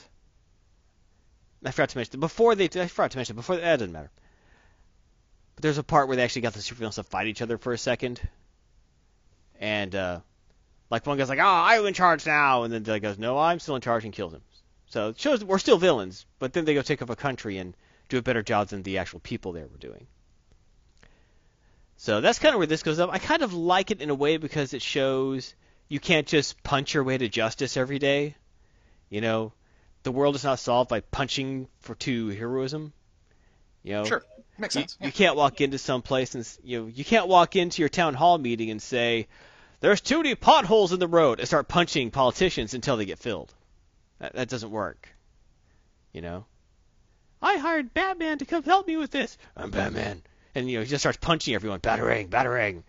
[1.66, 2.66] I forgot to mention before they.
[2.66, 3.58] I forgot to mention before.
[3.58, 4.10] That doesn't matter.
[5.56, 7.74] But there's a part where they actually got the supervillains to fight each other for
[7.74, 8.22] a second,
[9.60, 10.20] and uh,
[10.90, 13.38] like one guy's like, "Oh, I'm in charge now," and then the other goes, "No,
[13.38, 14.42] I'm still in charge," and kills him.
[14.90, 17.76] So it shows we're still villains, but then they go take over a country and
[18.10, 20.08] do a better job than the actual people there were doing.
[21.98, 23.10] So that's kind of where this goes up.
[23.12, 25.56] I kind of like it in a way because it shows
[25.90, 28.36] you can't just punch your way to justice every day.
[29.10, 29.52] You know,
[30.04, 32.94] the world is not solved by punching for to heroism.
[33.84, 34.24] You know, Sure,
[34.58, 34.98] makes you, sense.
[35.02, 38.14] you can't walk into some place and you know you can't walk into your town
[38.14, 39.28] hall meeting and say
[39.80, 43.54] there's too many potholes in the road and start punching politicians until they get filled.
[44.20, 45.10] That, that doesn't work.
[46.14, 46.46] You know.
[47.42, 49.38] I hired Batman to come help me with this.
[49.56, 50.24] I'm Batman,
[50.56, 51.80] and you know he just starts punching everyone.
[51.80, 52.82] Batarang, batarang.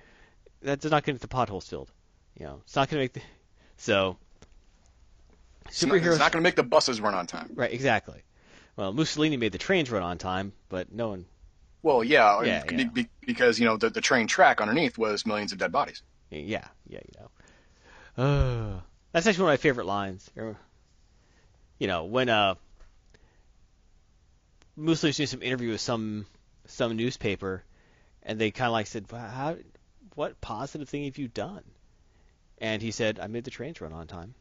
[0.62, 1.91] That's not going to get the potholes filled.
[2.39, 3.20] You know, it's not going to make the
[3.76, 4.16] so.
[5.66, 7.51] It's not, Superheroes, it's not going to make the buses run on time.
[7.55, 7.70] right?
[7.70, 8.22] Exactly.
[8.76, 11.26] Well, Mussolini made the trains run on time, but no one
[11.82, 12.84] Well, yeah, Yeah, be- yeah.
[12.89, 16.03] be- because you know the, the train track underneath was millions of dead bodies.
[16.31, 18.22] Yeah, yeah, you know.
[18.22, 18.81] Uh,
[19.12, 20.31] that's actually one of my favorite lines.
[21.79, 22.55] You know, when uh,
[24.76, 26.26] Mussolini's doing some interview with some
[26.66, 27.64] some newspaper,
[28.22, 29.57] and they kind of like said, "How,
[30.14, 31.64] what positive thing have you done?"
[32.59, 34.35] And he said, "I made the trains run on time."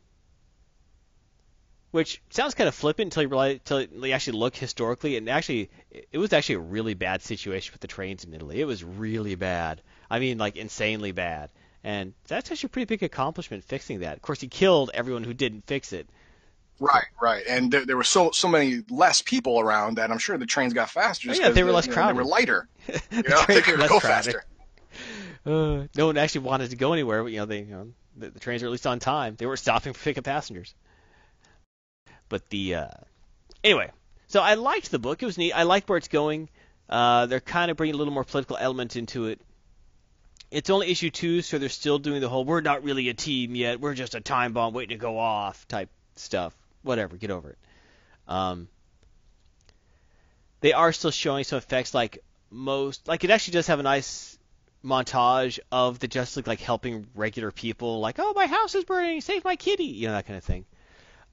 [1.92, 5.70] Which sounds kind of flippant until you realize, until you actually look historically, and actually,
[6.12, 8.62] it was actually a really bad situation with the trains in Italy.
[8.62, 9.82] It was really bad.
[10.10, 11.52] I mean, like insanely bad.
[11.84, 14.16] And that's actually a pretty big accomplishment fixing that.
[14.18, 16.08] Of course, he killed everyone who didn't fix it.
[16.80, 20.38] Right, right, and there, there were so so many less people around that I'm sure
[20.38, 21.30] the trains got faster.
[21.32, 22.16] Oh, yeah, they were the- less know, crowded.
[22.16, 22.68] They were lighter.
[22.86, 24.34] the You know, they could less go crowded.
[24.34, 24.44] faster.
[25.46, 27.24] Uh, no one actually wanted to go anywhere.
[27.24, 29.36] But, you know, they, you know, the, the trains were at least on time.
[29.38, 30.76] They weren't stopping for pickup passengers.
[32.30, 32.88] But the uh,
[33.64, 33.90] anyway,
[34.28, 35.24] so I liked the book.
[35.24, 35.54] It was neat.
[35.54, 36.50] I liked where it's going.
[36.90, 39.40] Uh, they're kind of bringing a little more political element into it.
[40.50, 43.56] It's only issue two, so they're still doing the whole "we're not really a team
[43.56, 43.82] yet.
[43.82, 46.56] We're just a time bomb waiting to go off" type stuff.
[46.84, 47.58] Whatever, get over it.
[48.28, 48.70] Um,
[50.62, 52.20] they are still showing some effects, like
[52.50, 54.38] most, like it actually does have a nice
[54.84, 59.22] montage of the Justice League like helping regular people, like "oh my house is burning,
[59.22, 60.66] save my kitty," you know that kind of thing.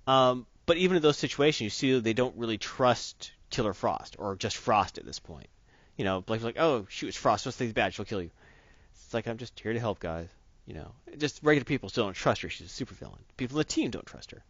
[0.06, 4.36] Um, but even in those situations, you see they don't really trust Killer Frost or
[4.36, 5.48] just Frost at this point.
[5.96, 7.46] You know, like like oh shoot, it's Frost.
[7.46, 7.94] What's things bad?
[7.94, 8.30] She'll kill you.
[8.94, 10.28] It's like I'm just here to help, guys.
[10.66, 12.48] You know, just regular people still don't trust her.
[12.48, 13.18] She's a supervillain.
[13.36, 14.42] People in the team don't trust her.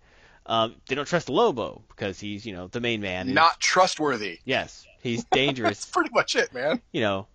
[0.46, 3.32] Um, they don't trust Lobo because he's you know the main man.
[3.34, 4.38] Not trustworthy.
[4.44, 5.78] yes, he's dangerous.
[5.80, 6.80] That's pretty much it, man.
[6.92, 7.26] you know,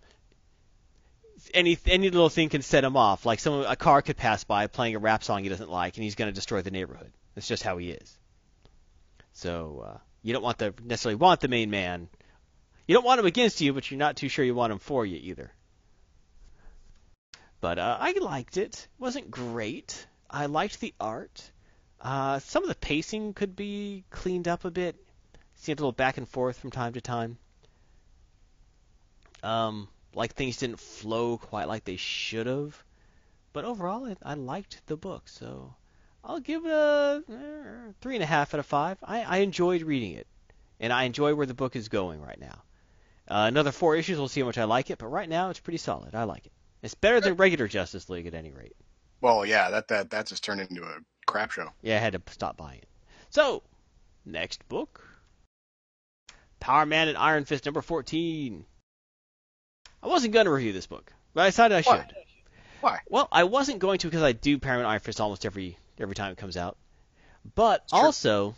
[1.52, 3.26] any any little thing can set him off.
[3.26, 6.04] Like someone, a car could pass by playing a rap song he doesn't like, and
[6.04, 7.12] he's going to destroy the neighborhood.
[7.34, 8.18] That's just how he is.
[9.32, 12.08] So uh, you don't want the necessarily want the main man.
[12.86, 15.04] You don't want him against you, but you're not too sure you want him for
[15.06, 15.52] you either.
[17.60, 18.74] But uh, I liked it.
[18.74, 20.06] It wasn't great.
[20.30, 21.50] I liked the art.
[22.00, 24.96] Uh, some of the pacing could be cleaned up a bit.
[25.56, 27.36] Seemed a little back and forth from time to time.
[29.42, 32.82] Um, like things didn't flow quite like they should have.
[33.52, 35.74] But overall, I, I liked the book, so
[36.24, 38.98] I'll give it a uh, three and a half out of five.
[39.02, 40.26] I, I enjoyed reading it,
[40.78, 42.62] and I enjoy where the book is going right now.
[43.28, 45.60] Uh, another four issues, we'll see how much I like it, but right now it's
[45.60, 46.14] pretty solid.
[46.14, 46.52] I like it.
[46.82, 48.76] It's better than regular Justice League at any rate.
[49.20, 51.70] Well, yeah, that that that just turned into a crap show.
[51.82, 52.88] Yeah, I had to stop buying it.
[53.28, 53.62] So,
[54.24, 55.06] next book
[56.60, 58.64] Power Man and Iron Fist number 14.
[60.02, 62.14] I wasn't going to review this book, but I decided I should.
[62.80, 63.00] Why?
[63.08, 65.76] Well, I wasn't going to because I do Power Man and Iron Fist almost every
[65.98, 66.76] every time it comes out.
[67.54, 67.98] But true.
[67.98, 68.54] also,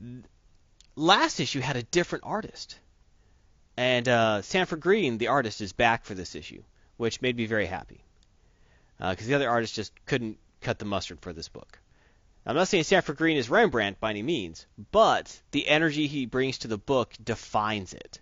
[0.00, 0.24] th-
[0.96, 2.78] last issue had a different artist.
[3.76, 6.62] And uh, Sanford Greene, the artist, is back for this issue,
[6.96, 8.00] which made me very happy.
[8.98, 11.78] Because the other artist just couldn't cut the mustard for this book.
[12.46, 16.58] I'm not saying Sanford Greene is Rembrandt by any means, but the energy he brings
[16.58, 18.20] to the book defines it.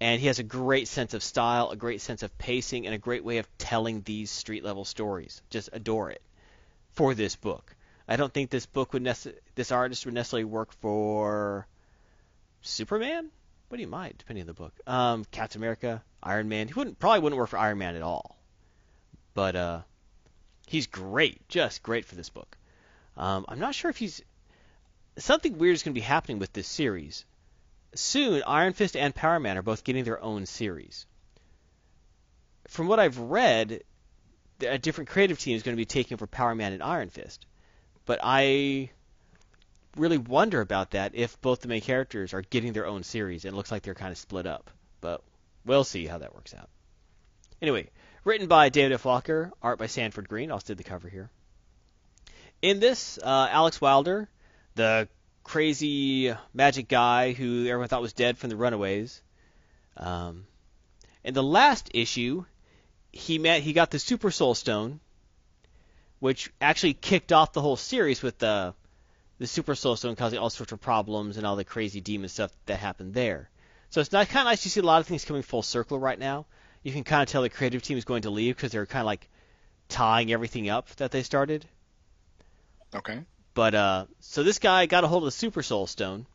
[0.00, 2.98] And he has a great sense of style, a great sense of pacing, and a
[2.98, 5.40] great way of telling these street level stories.
[5.50, 6.20] Just adore it
[6.92, 7.74] for this book.
[8.06, 11.66] I don't think this book would nece- this artist would necessarily work for
[12.60, 13.30] Superman.
[13.68, 14.72] What he might, depending on the book?
[14.86, 16.68] Um, Captain America, Iron Man.
[16.68, 18.36] He wouldn't probably wouldn't work for Iron Man at all.
[19.34, 19.80] But uh,
[20.66, 22.56] he's great, just great for this book.
[23.16, 24.22] Um, I'm not sure if he's
[25.18, 27.24] something weird is going to be happening with this series.
[27.94, 31.06] Soon, Iron Fist and Power Man are both getting their own series.
[32.68, 33.82] From what I've read,
[34.60, 37.46] a different creative team is going to be taking over Power Man and Iron Fist.
[38.04, 38.90] But I
[39.96, 43.44] really wonder about that if both the main characters are getting their own series.
[43.44, 44.70] and It looks like they're kind of split up,
[45.00, 45.22] but
[45.64, 46.68] we'll see how that works out.
[47.62, 47.88] Anyway,
[48.24, 49.04] written by David F.
[49.04, 50.50] Walker, art by Sanford Greene.
[50.50, 51.30] I'll did the cover here.
[52.62, 54.28] In this, uh, Alex Wilder,
[54.74, 55.08] the
[55.44, 59.22] crazy magic guy who everyone thought was dead from the Runaways.
[59.96, 60.46] Um,
[61.22, 62.44] in the last issue,
[63.12, 65.00] he met he got the Super Soul Stone,
[66.18, 68.74] which actually kicked off the whole series with the
[69.44, 72.50] the Super Soul Stone causing all sorts of problems and all the crazy demon stuff
[72.64, 73.50] that happened there.
[73.90, 75.98] So it's not kind of nice to see a lot of things coming full circle
[75.98, 76.46] right now.
[76.82, 79.02] You can kind of tell the creative team is going to leave because they're kind
[79.02, 79.28] of like
[79.90, 81.66] tying everything up that they started.
[82.94, 83.20] Okay.
[83.52, 86.26] But uh, so this guy got a hold of the Super Soul Stone,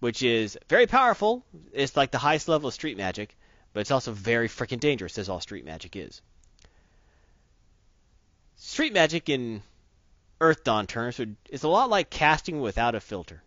[0.00, 1.44] which is very powerful.
[1.72, 3.36] It's like the highest level of street magic,
[3.74, 6.20] but it's also very freaking dangerous, as all street magic is.
[8.56, 9.62] Street magic in
[10.40, 11.18] Earthdawn terms
[11.48, 13.42] it's a lot like casting without a filter.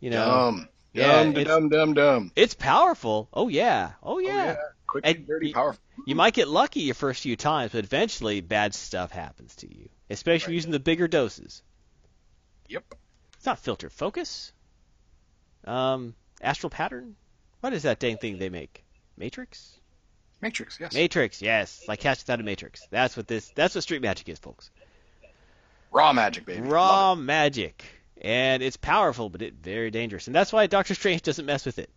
[0.00, 0.68] You know, dumb.
[0.92, 2.32] yeah, dumb, it's- dumb, dumb, dumb.
[2.36, 3.28] it's powerful.
[3.32, 4.56] Oh yeah, oh Oh, yeah.
[4.86, 5.82] Quick, And dirty, y- powerful.
[6.06, 9.88] You might get lucky your first few times, but eventually bad stuff happens to you,
[10.08, 10.54] especially Right.
[10.54, 11.62] using the bigger doses.
[12.68, 12.84] Yep.
[13.36, 14.52] It's not filter focus.
[15.64, 17.16] Um, astral pattern.
[17.60, 18.84] What is that dang thing they make?
[19.16, 19.74] Matrix.
[20.40, 20.94] Matrix, yes.
[20.94, 21.42] Matrix.
[21.42, 22.86] Yes, like cast without a matrix.
[22.90, 23.50] That's what this.
[23.56, 24.70] That's what street magic is, folks.
[25.90, 26.62] Raw magic, baby.
[26.62, 27.84] Raw magic,
[28.20, 31.78] and it's powerful, but it very dangerous, and that's why Doctor Strange doesn't mess with
[31.78, 31.90] it.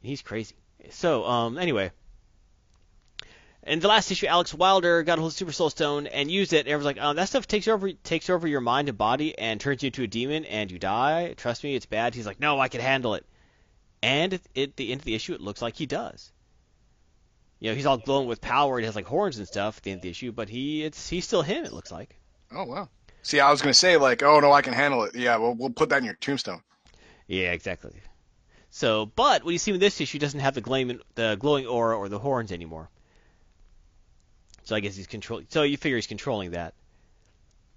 [0.00, 0.56] He's crazy.
[0.90, 1.90] So, um, anyway,
[3.64, 6.52] in the last issue, Alex Wilder got a hold of Super Soul Stone and used
[6.52, 6.60] it.
[6.60, 9.60] And everyone's like, "Oh, that stuff takes over takes over your mind and body and
[9.60, 11.34] turns you into a demon, and you die.
[11.36, 13.26] Trust me, it's bad." He's like, "No, I can handle it."
[14.02, 16.32] And at the end of the issue, it looks like he does.
[17.60, 19.82] You know, he's all glowing with power and he has like horns and stuff at
[19.82, 21.64] the end of the issue, but he it's he's still him.
[21.64, 22.16] It looks like.
[22.52, 22.88] Oh wow.
[23.22, 25.14] See, I was gonna say like, oh no, I can handle it.
[25.14, 26.62] Yeah, well, we'll put that in your tombstone.
[27.26, 28.00] Yeah, exactly.
[28.70, 31.96] So, but what you see with this issue doesn't have the glowing, the glowing aura
[31.96, 32.90] or the horns anymore.
[34.64, 35.46] So I guess he's controlling.
[35.48, 36.74] So you figure he's controlling that.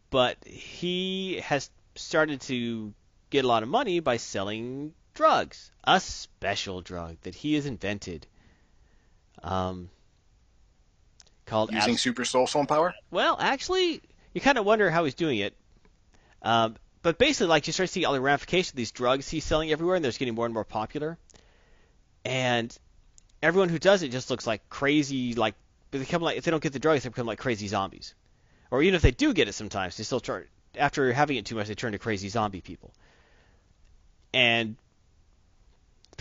[0.10, 2.94] But he has started to
[3.30, 8.28] get a lot of money by selling drugs, a special drug that he has invented,
[9.44, 9.89] um,
[11.46, 12.94] called Using abs- super soul stone power.
[13.10, 14.02] well, actually,
[14.34, 15.56] you kind of wonder how he's doing it.
[16.42, 19.44] Um, but basically, like you start to see all the ramifications of these drugs he's
[19.44, 21.18] selling everywhere, and they're just getting more and more popular.
[22.24, 22.76] And
[23.42, 25.34] everyone who does it just looks like crazy.
[25.34, 25.56] Like
[25.92, 28.14] they become like if they don't get the drugs, they become like crazy zombies.
[28.70, 30.46] Or even if they do get it, sometimes they still turn
[30.78, 32.94] after having it too much, they turn to crazy zombie people.
[34.34, 34.78] And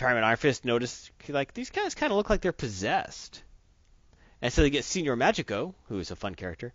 [0.01, 3.43] Power Man and Iron Fist noticed like these guys kind of look like they're possessed.
[4.41, 6.73] And so they get Señor Magico, who is a fun character,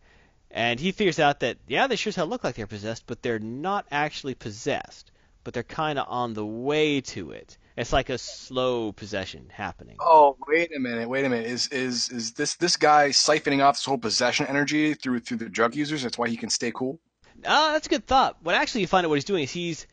[0.49, 3.23] and he figures out that yeah, they sure as hell look like they're possessed, but
[3.23, 5.11] they're not actually possessed,
[5.43, 7.59] but they're kind of on the way to it.
[7.77, 9.97] It's like a slow possession happening.
[9.99, 11.47] Oh, wait a minute, wait a minute.
[11.47, 15.49] Is is is this this guy siphoning off this whole possession energy through through the
[15.49, 16.05] drug users?
[16.05, 17.01] That's why he can stay cool.
[17.45, 18.37] Ah, that's a good thought.
[18.45, 19.89] What actually you find out what he's doing is he's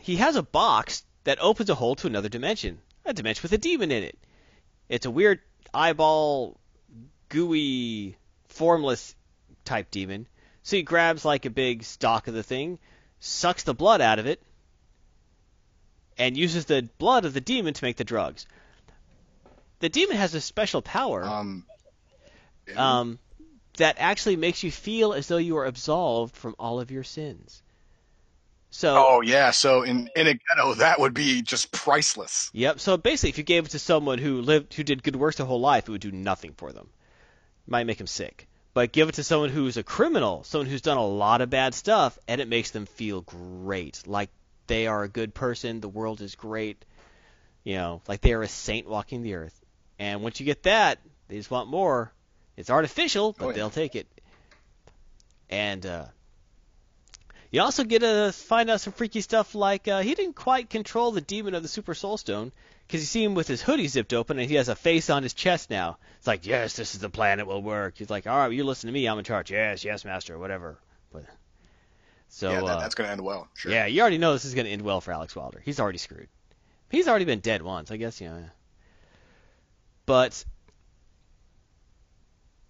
[0.00, 3.58] he has a box that opens a hole to another dimension, a dimension with a
[3.58, 4.18] demon in it.
[4.88, 5.40] It's a weird
[5.72, 6.58] eyeball,
[7.28, 8.16] gooey,
[8.48, 9.14] formless
[9.64, 10.26] type demon
[10.62, 12.78] So he grabs like a big stalk of the thing,
[13.20, 14.40] sucks the blood out of it,
[16.16, 18.46] and uses the blood of the demon to make the drugs.
[19.80, 21.66] The demon has a special power Um.
[22.76, 23.18] um,
[23.76, 27.62] that actually makes you feel as though you are absolved from all of your sins.
[28.76, 29.52] So, oh yeah.
[29.52, 32.50] So in in a ghetto, that would be just priceless.
[32.52, 32.80] yep.
[32.80, 35.46] So basically, if you gave it to someone who lived, who did good works their
[35.46, 36.88] whole life, it would do nothing for them.
[37.68, 38.48] Might make them sick.
[38.74, 41.72] But give it to someone who's a criminal, someone who's done a lot of bad
[41.72, 44.30] stuff, and it makes them feel great, like
[44.66, 46.84] they are a good person, the world is great,
[47.62, 49.54] you know, like they are a saint walking the earth.
[50.00, 50.98] And once you get that,
[51.28, 52.12] they just want more.
[52.56, 53.54] It's artificial, but Oh, yeah.
[53.54, 54.08] they'll take it.
[55.48, 56.06] And uh,
[57.54, 61.12] you also get to find out some freaky stuff like uh, he didn't quite control
[61.12, 62.50] the demon of the Super Soul Stone
[62.84, 65.22] because you see him with his hoodie zipped open and he has a face on
[65.22, 65.98] his chest now.
[66.18, 67.38] It's like, yes, this is the plan.
[67.38, 67.94] It will work.
[67.96, 69.06] He's like, all right, you listen to me.
[69.06, 69.52] I'm in charge.
[69.52, 70.36] Yes, yes, master.
[70.36, 70.78] Whatever.
[71.12, 71.26] But
[72.26, 73.46] so yeah, that, uh, that's gonna end well.
[73.54, 73.70] Sure.
[73.70, 75.62] yeah, you already know this is going to end well for Alex Wilder.
[75.64, 76.28] He's already screwed.
[76.90, 78.46] He's already been dead once, I guess, you know.
[80.06, 80.44] But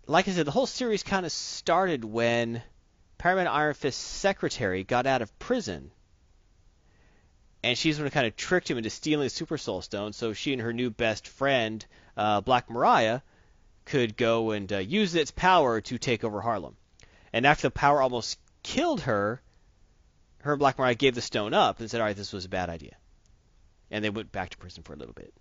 [0.06, 2.62] like I said, the whole series kind of started when
[3.18, 5.90] Power Man and Iron Fist's secretary got out of prison.
[7.62, 10.12] And she's the one who kind of tricked him into stealing the Super Soul Stone
[10.12, 11.84] so she and her new best friend,
[12.16, 13.20] uh, Black Mariah,
[13.86, 16.76] could go and uh, use its power to take over Harlem.
[17.32, 19.40] And after the power almost killed her,
[20.40, 22.50] her and Black Mariah gave the stone up and said, all right, this was a
[22.50, 22.96] bad idea.
[23.90, 25.32] And they went back to prison for a little bit.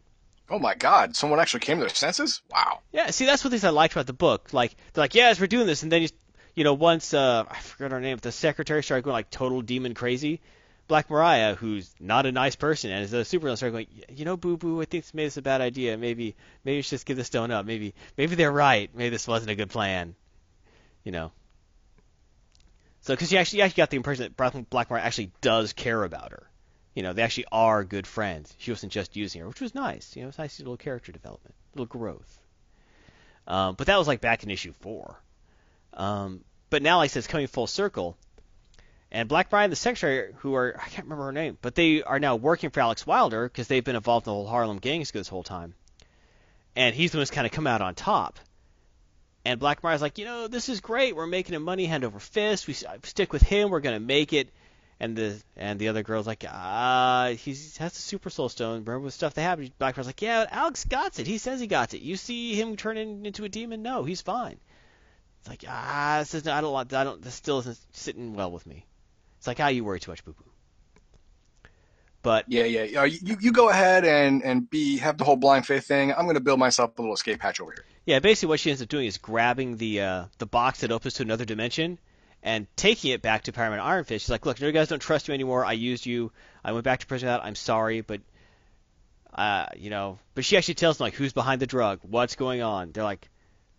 [0.49, 1.15] Oh my God!
[1.15, 2.41] Someone actually came to their senses.
[2.51, 2.79] Wow.
[2.91, 4.51] Yeah, see, that's what things I liked about the book.
[4.51, 6.09] Like, they're like, yes, we're doing this, and then you,
[6.55, 9.61] you know, once uh, I forgot her name, but the secretary started going like total
[9.61, 10.39] demon crazy.
[10.87, 13.87] Black Mariah, who's not a nice person, and is a supervillain, started going,
[14.17, 15.97] you know, Boo Boo, I think this made this a bad idea.
[15.97, 16.35] Maybe,
[16.65, 17.65] maybe we should just give the stone up.
[17.65, 18.89] Maybe, maybe they're right.
[18.93, 20.13] Maybe this wasn't a good plan.
[21.03, 21.31] You know.
[23.01, 25.73] So, because you actually, you actually got the impression that Black Black Mariah actually does
[25.73, 26.49] care about her.
[26.95, 28.53] You know, they actually are good friends.
[28.59, 30.15] She wasn't just using her, which was nice.
[30.15, 32.39] You know, it was nice little character development, little growth.
[33.47, 35.17] Um, but that was like back in issue four.
[35.93, 38.17] Um, but now, like I said, it's coming full circle.
[39.11, 42.19] And Black Mariah, the secretary, who are I can't remember her name, but they are
[42.19, 45.27] now working for Alex Wilder because they've been involved in the whole Harlem Gangster this
[45.27, 45.75] whole time.
[46.75, 48.39] And he's the one who's kind of come out on top.
[49.45, 51.15] And Black Mariah's like, you know, this is great.
[51.15, 52.65] We're making him money hand over fist.
[52.65, 53.69] We stick with him.
[53.69, 54.49] We're gonna make it.
[54.99, 58.83] And the and the other girl's like, ah, he's has the Super Soul Stone.
[58.83, 59.77] Remember the stuff that happened?
[59.77, 61.27] Black Mariah's like, yeah, Alex got it.
[61.27, 62.01] He says he got it.
[62.01, 63.83] You see him turning into a demon?
[63.83, 64.57] No, he's fine.
[65.43, 66.93] It's like, ah, this is I don't want.
[66.93, 67.21] I don't.
[67.21, 68.85] This still isn't sitting well with me.
[69.39, 70.45] It's like, ah, you worry too much, boo boo.
[72.21, 73.03] But Yeah, yeah.
[73.03, 76.13] You you go ahead and and be have the whole blind faith thing.
[76.13, 77.83] I'm gonna build myself a little escape hatch over here.
[78.05, 81.15] Yeah, basically what she ends up doing is grabbing the uh, the box that opens
[81.15, 81.99] to another dimension
[82.41, 84.23] and taking it back to Power Man and Iron Fist.
[84.23, 85.65] She's like, "Look, you guys don't trust me anymore.
[85.65, 86.31] I used you.
[86.63, 87.27] I went back to prison.
[87.27, 87.43] that.
[87.43, 88.21] I'm sorry, but
[89.33, 92.61] uh, you know." But she actually tells them like who's behind the drug, what's going
[92.61, 92.93] on.
[92.93, 93.27] They're like,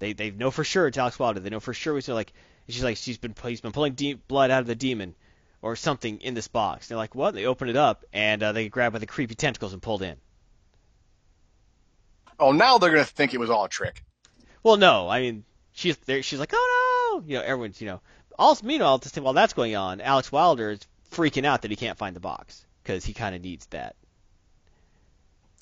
[0.05, 1.41] they they know for sure it's Alex Wilder.
[1.41, 2.01] They know for sure.
[2.01, 2.33] They're like,
[2.69, 5.15] she's like, she's been he's been pulling de- blood out of the demon
[5.63, 6.89] or something in this box.
[6.89, 7.35] They're like, what?
[7.35, 10.17] They open it up and uh, they grab by the creepy tentacles and pulled in.
[12.39, 14.03] Oh, now they're gonna think it was all a trick.
[14.63, 16.23] Well, no, I mean she's there.
[16.23, 18.01] She's like, oh no, you know, everyone's you know.
[18.39, 20.81] Also, meanwhile, while that's going on, Alex Wilder is
[21.13, 23.95] freaking out that he can't find the box because he kind of needs that.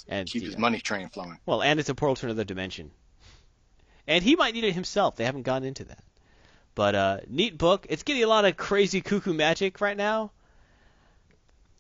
[0.09, 1.39] And Keep his know, money train flowing.
[1.47, 2.91] well, and it's a portal to another dimension.
[4.07, 5.17] And he might need it himself.
[5.17, 6.03] They haven't gone into that.
[6.75, 7.87] But uh, neat book.
[7.89, 10.31] It's getting a lot of crazy cuckoo magic right now.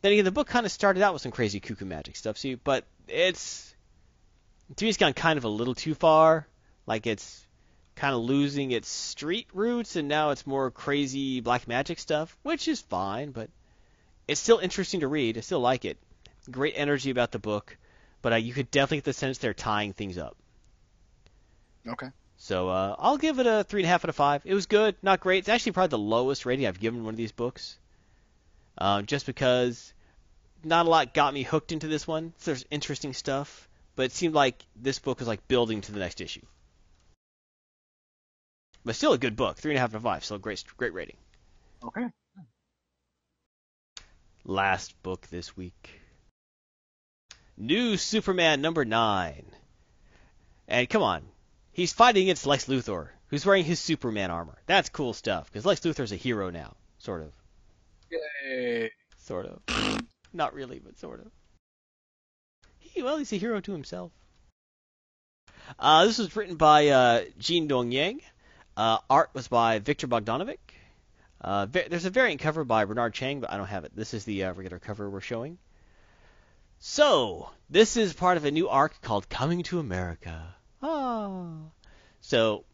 [0.02, 2.56] Then again, the book kind of started out with some crazy cuckoo magic stuff, see,
[2.56, 3.72] but it's
[4.76, 6.46] to me it's gone kind of a little too far.
[6.86, 7.46] Like it's
[7.94, 12.66] kind of losing its street roots, and now it's more crazy black magic stuff, which
[12.66, 13.48] is fine, but
[14.26, 15.38] it's still interesting to read.
[15.38, 15.98] I still like it.
[16.50, 17.76] Great energy about the book,
[18.22, 20.36] but uh, you could definitely get the sense they're tying things up.
[21.88, 22.08] Okay.
[22.36, 24.42] So uh, I'll give it a three and a half out of five.
[24.44, 25.38] It was good, not great.
[25.38, 27.78] It's actually probably the lowest rating I've given one of these books,
[28.78, 29.92] um, just because
[30.64, 32.32] not a lot got me hooked into this one.
[32.38, 36.00] So There's interesting stuff, but it seemed like this book was like building to the
[36.00, 36.42] next issue.
[38.84, 40.24] But still a good book, three and a half out of five.
[40.24, 41.16] Still a great, great rating.
[41.84, 42.06] Okay.
[44.44, 46.00] Last book this week.
[47.56, 49.44] New Superman number nine.
[50.66, 51.22] And come on,
[51.72, 54.58] he's fighting against Lex Luthor, who's wearing his Superman armor.
[54.66, 56.76] That's cool stuff, because Lex Luthor's a hero now.
[56.98, 57.32] Sort of.
[58.10, 58.90] Yay.
[59.18, 60.02] Sort of.
[60.32, 61.30] Not really, but sort of.
[62.78, 64.12] He, well, he's a hero to himself.
[65.78, 68.20] Uh, this was written by uh, Gene Dong Yang.
[68.76, 70.58] Uh, art was by Victor Bogdanovic.
[71.40, 73.94] Uh, there's a variant cover by Bernard Chang, but I don't have it.
[73.94, 75.58] This is the uh, regular cover we're showing.
[76.78, 80.54] So, this is part of a new arc called Coming to America.
[80.82, 81.40] Ah.
[82.20, 82.64] So,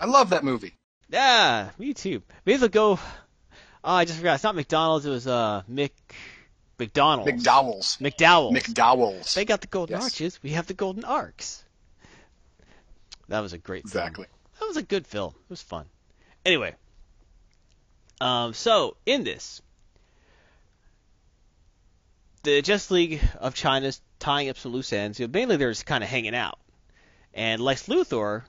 [0.00, 0.74] I love that movie.
[1.08, 2.22] yeah, me too.
[2.46, 2.98] Maybe they'll go.
[3.84, 4.34] Oh, I just forgot.
[4.34, 5.04] It's not McDonald's.
[5.06, 5.90] It was uh Mick
[6.78, 7.30] McDonald's.
[7.30, 7.96] McDowell's.
[8.00, 8.54] McDowell's.
[8.68, 9.34] McDowell's.
[9.34, 10.04] They got the golden Yes.
[10.04, 10.42] arches.
[10.42, 11.64] We have the golden arcs.
[13.28, 14.04] That was a great film.
[14.04, 14.26] Exactly.
[14.60, 15.32] That was a good film.
[15.36, 15.86] It was fun.
[16.44, 16.74] Anyway,
[18.20, 19.62] um, so in this,
[22.42, 25.18] the Justice League of China's tying up some loose ends.
[25.20, 26.58] You know, mainly they're just kind of hanging out,
[27.34, 28.42] and Lex Luthor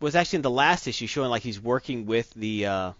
[0.00, 2.92] was actually in the last issue showing like he's working with the uh,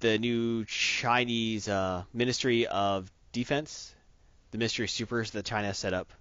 [0.00, 3.94] the new Chinese uh, Ministry of Defense,
[4.50, 6.12] the Ministry of Supers that China set up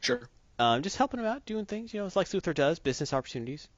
[0.00, 0.28] Sure.
[0.58, 3.68] um, just helping him out, doing things, you know, it's like Luthor does, business opportunities.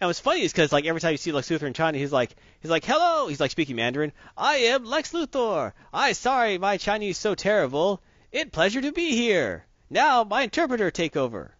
[0.00, 2.12] And what's funny is because like every time you see Lex Luthor in China, he's
[2.12, 4.12] like, he's like, hello, he's like speaking Mandarin.
[4.36, 5.72] I am Lex Luthor.
[5.92, 8.00] I sorry my Chinese is so terrible.
[8.32, 9.65] It pleasure to be here.
[9.90, 11.54] Now my interpreter take over.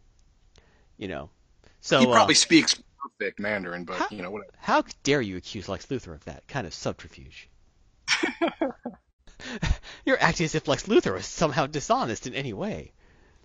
[0.99, 1.31] You know,
[1.81, 4.53] so he uh, probably speaks perfect Mandarin, but How- you know whatever.
[4.59, 7.49] how dare you accuse Lex Luthor of that kind of subterfuge?
[10.07, 12.93] You're acting as if Lex Luthor was somehow dishonest in any way.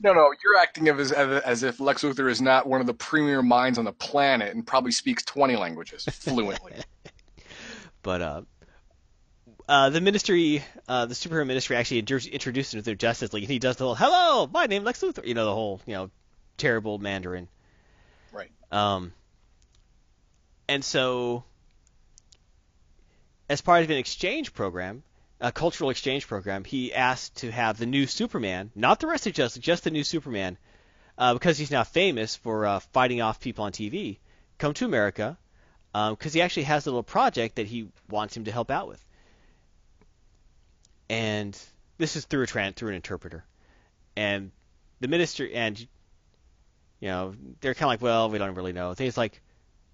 [0.04, 2.94] No, no, you're acting as, as as if Lex Luthor is not one of the
[2.94, 6.74] premier minds on the planet and probably speaks 20 languages fluently.
[8.04, 8.42] But uh,
[9.68, 13.52] uh, the ministry, uh, the superhero ministry, actually introduced him to their Justice League, and
[13.52, 15.94] he does the whole "Hello, my name is Lex Luthor," you know, the whole you
[15.94, 16.12] know
[16.58, 17.48] terrible Mandarin.
[18.32, 18.52] Right.
[18.72, 19.14] Um.
[20.68, 21.44] And so,
[23.50, 25.04] as part of an exchange program,
[25.40, 29.34] a cultural exchange program, he asked to have the new Superman, not the rest of
[29.34, 30.58] Justice, just the new Superman,
[31.18, 34.20] uh, because he's now famous for uh, fighting off people on TV,
[34.58, 35.38] come to America
[35.94, 39.06] because he actually has a little project that he wants him to help out with.
[41.12, 41.60] And
[41.98, 43.44] this is through a tran- through an interpreter.
[44.16, 44.52] And
[45.02, 45.78] the minister and
[47.02, 48.94] you know they're kind of like, well, we don't really know.
[48.98, 49.42] He's like,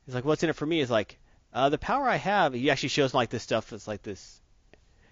[0.05, 0.79] he's like, what's in it for me?
[0.79, 1.17] Is like,
[1.51, 2.53] uh, the power I have.
[2.53, 3.73] He actually shows like this stuff.
[3.73, 4.39] It's like this.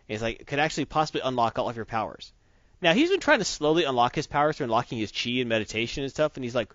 [0.07, 2.31] He's like, could actually possibly unlock all of your powers.
[2.81, 6.03] Now he's been trying to slowly unlock his powers through unlocking his chi and meditation
[6.03, 6.71] and stuff, and he's like,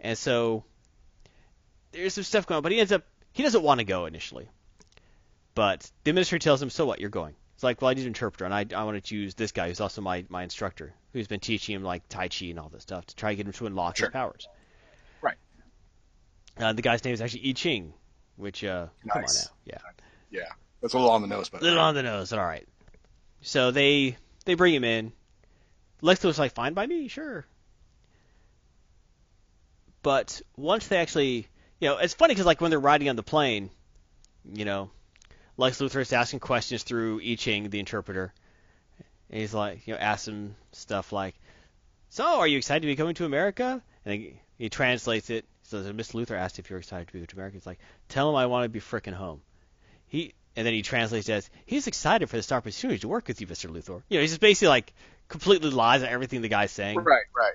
[0.00, 0.64] and so
[1.92, 4.48] there's some stuff going on, but he ends up he doesn't want to go initially.
[5.54, 7.00] But the administrator tells him, "So what?
[7.00, 9.34] You're going." It's like, "Well, I need an interpreter, and I I want to choose
[9.34, 12.58] this guy who's also my my instructor, who's been teaching him like Tai Chi and
[12.58, 14.08] all this stuff to try to get him to unlock Sure.
[14.08, 14.48] his powers."
[15.22, 15.36] Right.
[16.58, 17.94] Uh, the guy's name is actually I Ching,
[18.36, 19.44] which uh, come on Nice.
[19.46, 19.78] now, yeah,
[20.30, 22.66] Yeah, that's a little on the nose, but little on the nose, all right.
[23.42, 25.12] So they they bring him in.
[26.00, 27.46] Lex Luthor's like, "Fine by me, sure."
[30.02, 31.48] But once they actually,
[31.80, 33.70] you know, it's funny because like when they're riding on the plane,
[34.52, 34.90] you know,
[35.56, 38.32] Lex Luthor is asking questions through I Ching, the interpreter,
[39.30, 41.34] and he's like, you know, asks him stuff like,
[42.10, 45.44] "So, are you excited to be coming to America?" And he, he translates it.
[45.62, 46.14] So Mr.
[46.14, 47.54] Luthor asked if you're excited to be to America.
[47.54, 47.78] He's like,
[48.08, 49.40] "Tell him I want to be frickin' home."
[50.06, 53.40] He and then he translates it as, "He's excited for this opportunity to work with
[53.40, 53.70] you, Mr.
[53.70, 54.92] Luthor." You know, he's just basically like
[55.28, 57.54] completely lies on everything the guy's saying right, right.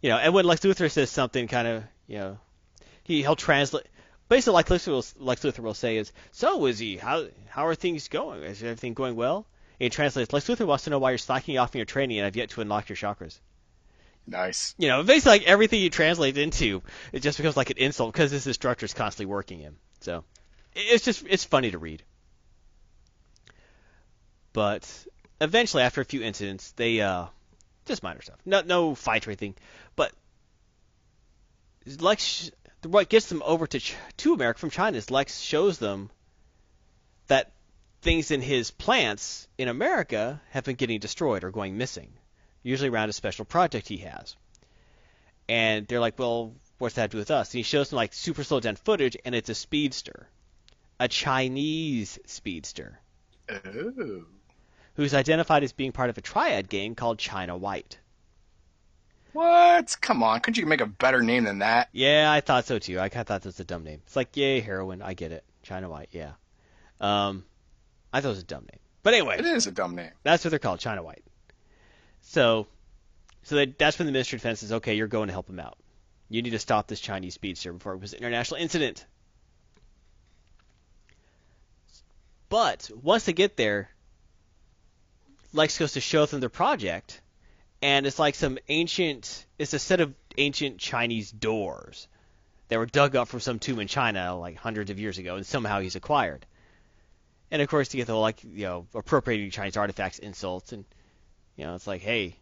[0.00, 2.38] you know, and when Lex Luthor says something kind of, you know,
[3.04, 3.86] he he'll translate.
[4.28, 6.96] Basically, like Lex Luthor, will, Lex Luthor will say is, "So is he?
[6.96, 8.42] How how are things going?
[8.42, 9.46] Is everything going well?"
[9.78, 12.18] And he translates, Lex Luthor wants to know why you're slacking off in your training
[12.18, 13.38] and I've yet to unlock your chakras.
[14.26, 14.74] Nice.
[14.78, 18.30] You know, basically, like everything you translate into, it just becomes like an insult because
[18.30, 19.76] this instructor is constantly working him.
[20.00, 20.24] So
[20.74, 22.02] it's just it's funny to read.
[24.52, 24.88] But
[25.40, 27.26] eventually, after a few incidents, they uh
[27.86, 29.56] just minor stuff, no no fights or anything,
[29.96, 30.12] but
[31.98, 32.52] Lex
[32.84, 33.80] what gets them over to
[34.18, 36.10] to America from China is Lex shows them
[37.28, 37.52] that
[38.02, 42.12] things in his plants in America have been getting destroyed or going missing,
[42.62, 44.36] usually around a special project he has.
[45.48, 47.50] And they're like, well, what's that to do with us?
[47.50, 50.28] And he shows them like super slow down footage, and it's a speedster,
[50.98, 52.98] a Chinese speedster,
[53.48, 54.24] Oh.
[54.94, 57.98] who's identified as being part of a triad gang called China White.
[59.32, 59.96] What?
[60.00, 61.88] Come on, couldn't you make a better name than that?
[61.92, 63.00] Yeah, I thought so too.
[63.00, 64.00] I kind of thought that was a dumb name.
[64.06, 65.00] It's like, yay, heroin.
[65.02, 65.44] I get it.
[65.62, 66.32] China White, yeah.
[67.00, 67.44] Um,
[68.12, 68.80] I thought it was a dumb name.
[69.02, 70.10] But anyway, It is a dumb name.
[70.22, 71.24] That's what they're called, China White.
[72.20, 72.66] So,
[73.42, 75.58] so that, that's when the Ministry of Defense says, okay, you're going to help him
[75.58, 75.78] out.
[76.28, 79.04] You need to stop this Chinese speedster before it was an international incident.
[82.48, 83.90] But once they get there,
[85.52, 87.20] Lex goes to show them their project,
[87.82, 89.44] and it's like some ancient.
[89.58, 92.06] It's a set of ancient Chinese doors
[92.68, 95.44] that were dug up from some tomb in China like hundreds of years ago, and
[95.44, 96.46] somehow he's acquired.
[97.50, 100.84] And of course, to get the whole like you know appropriating Chinese artifacts insults, and
[101.56, 102.36] you know it's like, hey,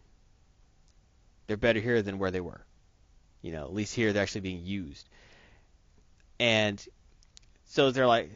[1.46, 2.60] they're better here than where they were.
[3.42, 5.08] You know, at least here they're actually being used.
[6.38, 6.84] And
[7.66, 8.30] so they're like,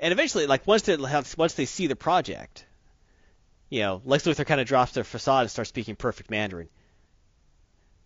[0.00, 2.66] and eventually, like once they have, once they see the project,
[3.72, 6.68] you know, Lex Luthor kind of drops their facade and starts speaking perfect Mandarin.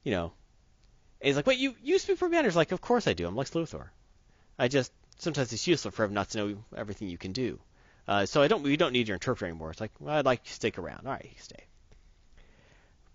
[0.05, 0.33] You know,
[1.21, 3.27] and he's like, "Wait, you you speak perfect Mandarin?" He's like, "Of course I do.
[3.27, 3.89] I'm Lex Luthor.
[4.61, 7.59] I just sometimes it's useful for him not to know everything you can do.
[8.07, 10.43] Uh, so I don't we don't need your interpreter anymore." It's like, "Well, I'd like
[10.45, 11.05] you to stick around.
[11.05, 11.65] All right, you stay."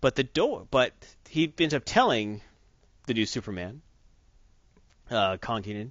[0.02, 0.92] But the door, but
[1.30, 2.42] he ends up telling
[3.06, 3.80] the new Superman,
[5.10, 5.90] uh, Kenan,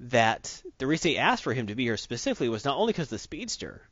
[0.00, 3.06] that the reason he asked for him to be here specifically was not only because
[3.06, 3.88] of the speedster,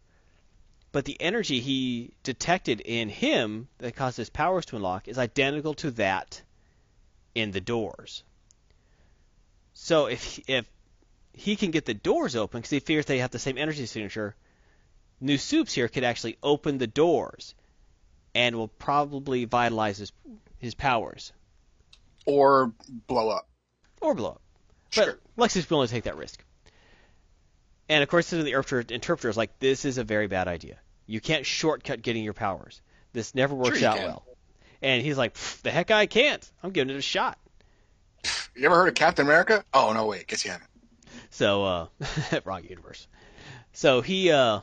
[0.94, 5.74] but the energy he detected in him that caused his powers to unlock is identical
[5.74, 6.40] to that
[7.34, 8.22] in the doors.
[9.72, 10.64] So if if
[11.32, 14.36] he can get the doors open because he fears they have the same energy signature,
[15.20, 17.56] New Soups here could actually open the doors
[18.32, 20.12] and will probably vitalize his
[20.58, 21.32] his powers
[22.24, 22.72] Or
[23.08, 23.48] blow up.
[24.00, 24.42] or blow up.
[24.90, 25.06] Sure.
[25.06, 26.44] But Lex is willing to take that risk.
[27.88, 30.78] And of course, the interpreter, is like, this is a very bad idea.
[31.06, 32.80] You can't shortcut getting your powers.
[33.12, 34.06] This never works Sure out can.
[34.06, 34.24] well.
[34.80, 36.50] And he's like, the heck I can't.
[36.62, 37.38] I'm giving it a shot.
[38.56, 39.64] You ever heard of Captain America?
[39.74, 40.70] Oh no, wait, guess you haven't.
[41.30, 41.86] So, uh,
[42.44, 43.06] wrong universe.
[43.72, 44.60] So he uh,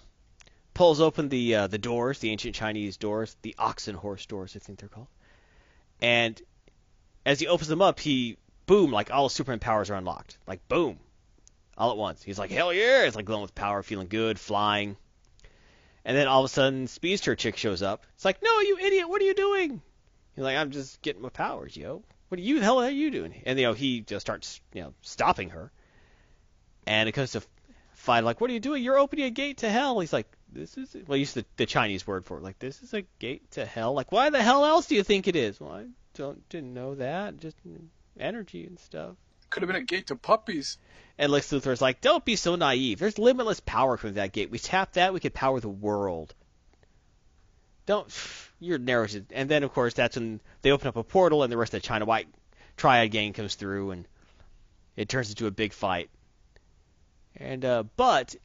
[0.74, 4.59] pulls open the uh, the doors, the ancient Chinese doors, the oxen horse doors, I
[4.59, 5.07] think they're called.
[6.01, 6.41] And
[7.26, 10.97] as he opens them up, he boom, like all Superman powers are unlocked, like boom,
[11.82, 12.22] all at once.
[12.22, 13.06] He's like, hell yeah!
[13.06, 14.98] It's like glowing with power, feeling good, flying.
[16.06, 18.06] And then all of a sudden, Speedster chick shows up.
[18.14, 19.10] It's like, no, you idiot!
[19.10, 19.82] What are you doing?
[20.36, 22.04] He's like, I'm just getting my powers, yo.
[22.30, 23.42] What are you the hell are you doing?
[23.48, 25.72] And you know, he just starts, you know, stopping her.
[26.86, 27.42] And it comes to
[27.94, 28.84] fight, like, what are you doing?
[28.84, 30.00] You're opening a gate to hell.
[30.00, 32.44] He's like, this is, well, he used the, the Chinese word for it.
[32.44, 33.94] Like, this is a gate to hell.
[33.94, 35.60] Like, why the hell else do you think it is?
[35.60, 37.38] Well, I don't, didn't know that.
[37.38, 37.58] Just
[38.20, 39.16] energy and stuff.
[39.52, 40.78] Could have been a gate to puppies.
[41.18, 42.97] And Lex Luthor's like, don't be so naive.
[42.97, 44.49] There's limitless power coming that gate.
[44.49, 46.34] We tap that, we could power the world.
[47.86, 48.12] Don't,
[48.60, 49.08] you're narrow.
[49.32, 51.82] And then, of course, that's when they open up a portal and the rest of
[51.82, 52.28] the China White
[52.78, 54.08] Triad gang comes through and
[54.95, 56.10] it turns into a big fight.
[57.36, 58.36] And, uh, but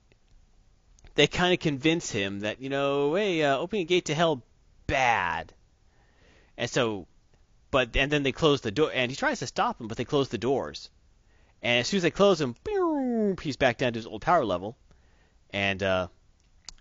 [1.14, 4.42] they kind of convince him that, you know, hey, uh, opening a gate to hell,
[4.86, 5.52] bad.
[6.58, 7.06] And so,
[7.70, 10.04] but, and then they close the door, and he tries to stop him, but they
[10.04, 10.90] close the doors.
[11.66, 12.54] And as soon as they close him,
[13.42, 14.76] he's back down to his old power level,
[15.50, 16.06] and uh,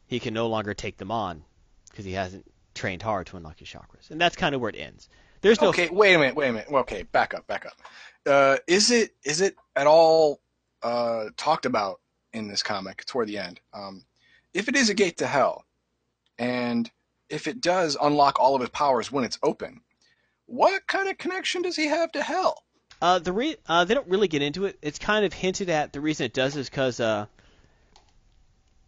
[0.06, 1.44] he can no longer take them on
[1.90, 4.12] because he hasn't trained hard to unlock his chakras.
[4.12, 5.10] And that's kind of where it ends.
[5.42, 6.68] There's no Okay, wait a minute, wait a minute.
[6.72, 7.74] Okay, back up, back up.
[8.28, 10.40] Uh, is it is it at all
[10.84, 12.00] uh, talked about
[12.34, 13.60] in this comic toward the end?
[13.74, 14.04] Um,
[14.54, 15.66] if it is a gate to hell,
[16.38, 16.92] and
[17.28, 19.82] if it does unlock all of his powers when it's open,
[20.46, 22.65] what kind of connection does he have to hell?
[23.06, 24.80] Uh, the re- uh, they don't really get into it.
[24.82, 25.94] It's kind of hinted at.
[25.94, 27.28] The reason it does is because, uh,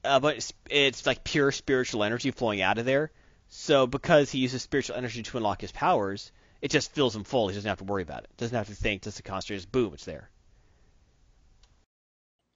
[0.03, 3.11] uh, but it's, it's like pure spiritual energy flowing out of there.
[3.49, 6.31] So because he uses spiritual energy to unlock his powers,
[6.63, 7.47] it just fills him full.
[7.49, 8.31] He doesn't have to worry about it.
[8.37, 9.03] Doesn't have to think.
[9.03, 9.57] Doesn't concentrate.
[9.57, 10.31] Just boom, it's there.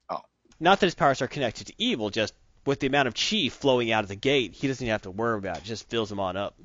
[0.10, 0.22] Oh.
[0.60, 2.10] Not that his powers are connected to evil.
[2.10, 2.34] Just
[2.66, 5.12] with the amount of chi flowing out of the gate, he doesn't even have to
[5.12, 5.64] worry about it.
[5.64, 6.56] it just fills him on up.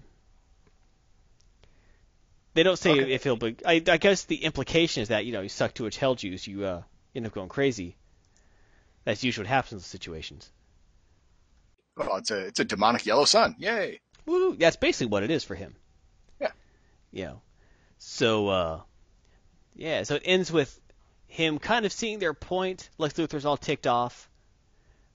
[2.56, 3.12] They don't say Okay.
[3.12, 3.54] if he'll be.
[3.66, 6.46] I, I guess the implication is that you know you suck too much hell juice,
[6.46, 6.82] you uh,
[7.14, 7.96] end up going crazy.
[9.04, 10.50] That's usually what happens in those situations.
[11.98, 13.56] Well, it's a it's a demonic yellow sun.
[13.58, 14.00] Yay!
[14.24, 14.56] Woo!
[14.56, 15.76] That's basically what it is for him.
[16.40, 16.50] Yeah.
[17.12, 17.40] You know.
[17.98, 18.80] So uh,
[19.74, 20.04] yeah.
[20.04, 20.80] So it ends with
[21.26, 22.88] him kind of seeing their point.
[22.96, 24.30] Lex Luthor's all ticked off,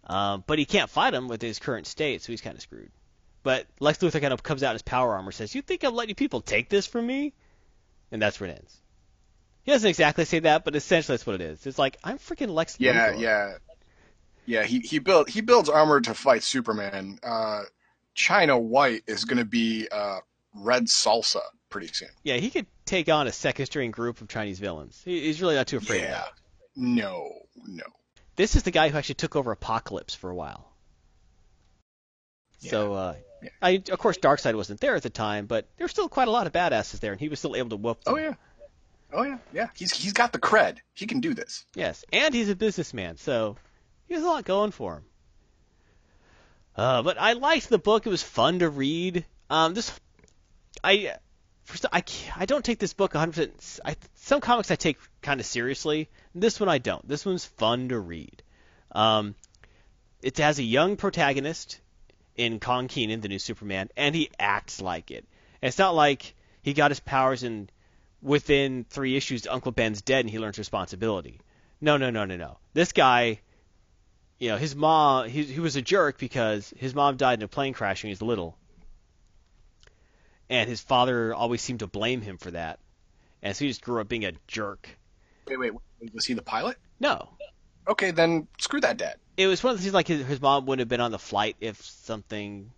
[0.06, 2.92] um, but he can't fight him with his current state, so he's kind of screwed.
[3.44, 5.96] But Lex Luthor kind of comes out in his power armor, says, "You think I'm
[5.96, 7.34] letting people take this from me?"
[8.12, 8.78] And that's where it ends.
[9.64, 11.66] He doesn't exactly say that, but essentially that's what it is.
[11.66, 13.20] It's like I'm freaking Lex Yeah, Luthor.
[13.20, 13.58] yeah, yeah.
[14.46, 14.64] Yeah.
[14.64, 17.20] He he built he builds armor to fight Superman.
[17.24, 17.64] Uh,
[18.14, 20.20] China White is going to be uh,
[20.54, 22.10] red salsa pretty soon.
[22.24, 25.02] Yeah, he could take on a second string group of Chinese villains.
[25.06, 26.10] He, he's really not too afraid of Yeah.
[26.12, 26.32] that.
[26.76, 27.32] No,
[27.66, 27.84] no.
[28.36, 30.68] This is the guy who actually took over Apokolips for a while.
[32.60, 33.22] So, uh, Yeah.
[33.62, 36.32] I of course Darkseid wasn't there at the time, but there were still quite a
[36.32, 38.14] lot of badasses there, and he was still able to whoop them.
[38.14, 38.34] Oh yeah.
[39.14, 39.68] Oh yeah, yeah.
[39.76, 40.78] He's he's got the cred.
[40.94, 41.66] He can do this.
[41.76, 43.58] Yes, and he's a businessman, so
[44.08, 45.04] he has a lot going for him.
[46.76, 49.26] Uh, but I liked the book; it was fun to read.
[49.50, 49.92] Um, this,
[50.82, 51.16] I,
[51.64, 52.04] first I
[52.38, 53.82] I don't take this book 100%.
[53.84, 56.10] I, some comics I take kind of seriously.
[56.34, 57.06] This one I don't.
[57.06, 58.42] This one's fun to read.
[58.94, 59.36] Um,
[60.22, 61.81] it has a young protagonist
[62.36, 65.26] in Kong Kenan, the new Superman, and he acts like it.
[65.62, 67.72] And it's not like he got his powers and
[68.22, 71.40] within three issues Uncle Ben's dead and he learns responsibility.
[71.80, 72.58] No, no, no, no, no.
[72.74, 73.40] This guy,
[74.38, 77.48] you know, his mom, he, he was a jerk because his mom died in a
[77.48, 78.58] plane crash when he was little.
[80.50, 82.80] And his father always seemed to blame him for that.
[83.42, 84.88] And so he just grew up being a jerk.
[85.48, 86.78] Wait, wait, wait, was he the pilot?
[87.00, 87.30] No.
[87.88, 89.16] Okay, then screw that dad.
[89.38, 91.20] It was one of the things like his, his mom wouldn't have been on the
[91.20, 92.72] flight if something.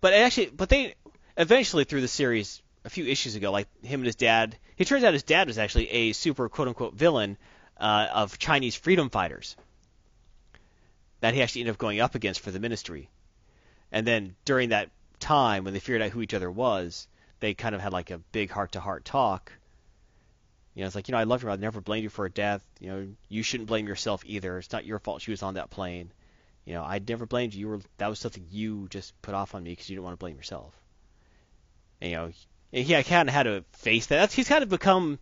[0.00, 0.94] But actually, but they
[1.36, 4.56] eventually through the series a few issues ago, like him and his dad.
[4.78, 7.36] It turns out his dad was actually a super quote unquote villain
[7.78, 9.56] uh, of Chinese freedom fighters
[11.20, 13.10] that he actually ended up going up against for the ministry.
[13.90, 17.08] And then during that time, when they figured out who each other was,
[17.40, 19.52] they kind of had like a big heart to heart talk.
[20.76, 21.48] You know, it's like, you know, I love her.
[21.48, 22.62] I never blamed you for her death.
[22.80, 24.58] You know, you shouldn't blame yourself either.
[24.58, 26.12] It's not your fault she was on that plane.
[26.66, 27.60] You know, I never blamed you.
[27.60, 30.12] You were that was something you just put off on me because you didn't want
[30.12, 30.74] to blame yourself.
[32.02, 32.32] And, you know,
[32.74, 34.16] and he kind of had to face that.
[34.16, 35.18] That's, he's kind of become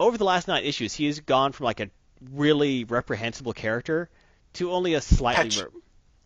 [0.00, 0.92] over the last nine issues.
[0.92, 1.88] He has gone from like a
[2.32, 4.10] really reprehensible character
[4.54, 5.50] to only a slightly.
[5.50, 5.80] Petch- re-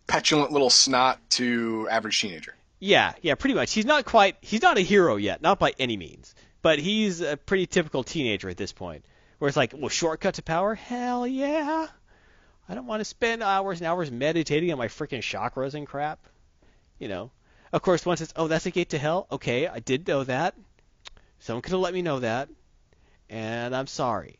[0.07, 2.55] Petulant little snot to average teenager.
[2.79, 3.71] Yeah, yeah, pretty much.
[3.73, 4.37] He's not quite.
[4.41, 6.33] He's not a hero yet, not by any means.
[6.63, 9.05] But he's a pretty typical teenager at this point,
[9.37, 10.73] where it's like, well, shortcut to power?
[10.73, 11.85] Hell yeah!
[12.67, 16.25] I don't want to spend hours and hours meditating on my freaking chakras and crap.
[16.97, 17.31] You know.
[17.73, 19.25] Of course, once it's, oh, that's a gate to hell.
[19.31, 20.53] Okay, I did know that.
[21.39, 22.47] Someone could have let me know that,
[23.31, 24.37] and I'm sorry.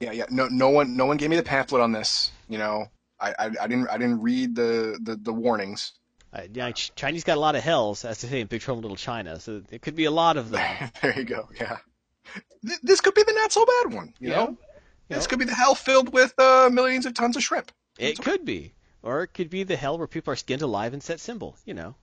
[0.00, 0.24] Yeah, yeah.
[0.28, 2.32] No, no one, no one gave me the pamphlet on this.
[2.48, 2.90] You know,
[3.20, 5.92] I, I, I didn't, I didn't read the, the, the warnings.
[6.32, 8.78] Uh, yeah, Ch- Chinese got a lot of hells, as they say in Big Trouble
[8.78, 9.38] in Little China.
[9.38, 10.90] So there could be a lot of them.
[11.02, 11.48] there you go.
[11.60, 11.76] Yeah.
[12.66, 14.14] Th- This could be the not so bad one.
[14.18, 14.36] You Yeah.
[14.36, 14.56] know, You
[15.10, 15.28] this know?
[15.30, 17.70] could be the hell filled with uh, millions of tons of shrimp.
[17.98, 18.72] It could be,
[19.02, 21.56] or it could be the hell where people are skinned alive and set symbol.
[21.66, 21.94] You know,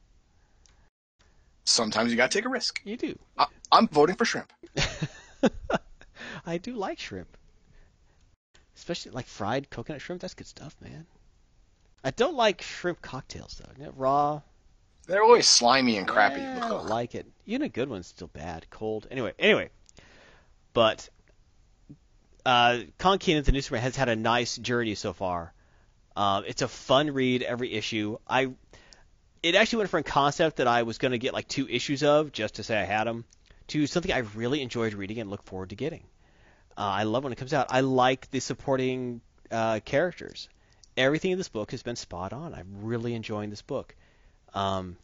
[1.66, 2.82] Sometimes you gotta take a risk.
[2.84, 3.18] you do.
[3.38, 4.52] I, I'm voting for shrimp.
[6.46, 7.36] I do like shrimp,
[8.76, 10.22] especially like fried coconut shrimp.
[10.22, 11.06] That's good stuff, man.
[12.04, 13.92] I don't like shrimp cocktails though.
[13.96, 14.42] Raw.
[15.08, 16.40] They're always slimy and crappy.
[16.40, 17.26] eh, I don't like it.
[17.46, 19.08] Even a good one's still bad, cold.
[19.10, 19.70] Anyway, anyway,
[20.74, 21.10] but
[22.46, 25.54] uh, Kong Kenan, the newspaper, has had a nice journey so far.
[26.16, 28.18] Um, it's a fun read every issue.
[28.28, 28.52] I
[29.42, 32.04] it actually went from a concept that I was going to get like two issues
[32.04, 33.26] of just to say I had them
[33.68, 36.04] to something I really enjoyed reading and look forward to getting.
[36.78, 37.68] Uh, I love when it comes out.
[37.70, 39.22] I like the supporting
[39.52, 40.50] uh, characters.
[41.00, 42.54] Everything in this book has been spot on.
[42.54, 43.96] I'm really enjoying this book.
[44.54, 44.98] Um,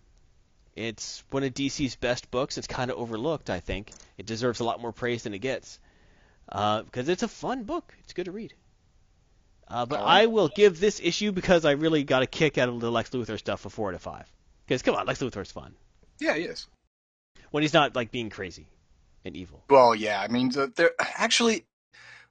[0.76, 2.58] it's one of DC's best books.
[2.58, 3.92] It's kind of overlooked, I think.
[4.18, 5.80] It deserves a lot more praise than it gets
[6.48, 7.94] because it's a fun book.
[8.04, 8.54] It's good to read.
[9.68, 12.80] Uh, but I will give this issue because I really got a kick out of
[12.82, 14.30] the Lex Luthor stuff a four out of five.
[14.68, 15.74] Because come on, Lex Luthor's fun
[16.20, 16.68] Yeah, he is.
[17.52, 18.68] when he's not like being crazy
[19.24, 19.64] and evil.
[19.70, 20.20] Well, yeah.
[20.22, 21.66] I mean, the- they're actually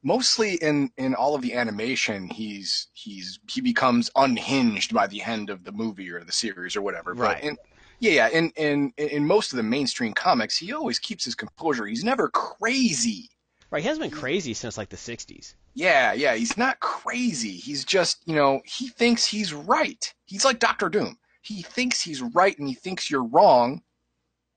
[0.04, 5.50] mostly in in all of the animation, he's he's he becomes unhinged by the end
[5.50, 7.14] of the movie or the series or whatever.
[7.14, 7.36] Right.
[7.40, 7.56] But in,
[7.98, 8.28] yeah, yeah.
[8.28, 11.86] In in in most of the mainstream comics, he always keeps his composure.
[11.86, 13.30] He's never crazy.
[13.70, 13.82] Right?
[13.82, 15.54] He hasn't been crazy since like the '60s.
[15.72, 16.36] Yeah, yeah.
[16.36, 17.56] He's not crazy.
[17.56, 20.12] He's just you know he thinks he's right.
[20.26, 21.18] He's like Doctor Doom.
[21.40, 23.82] He thinks he's right and he thinks you're wrong,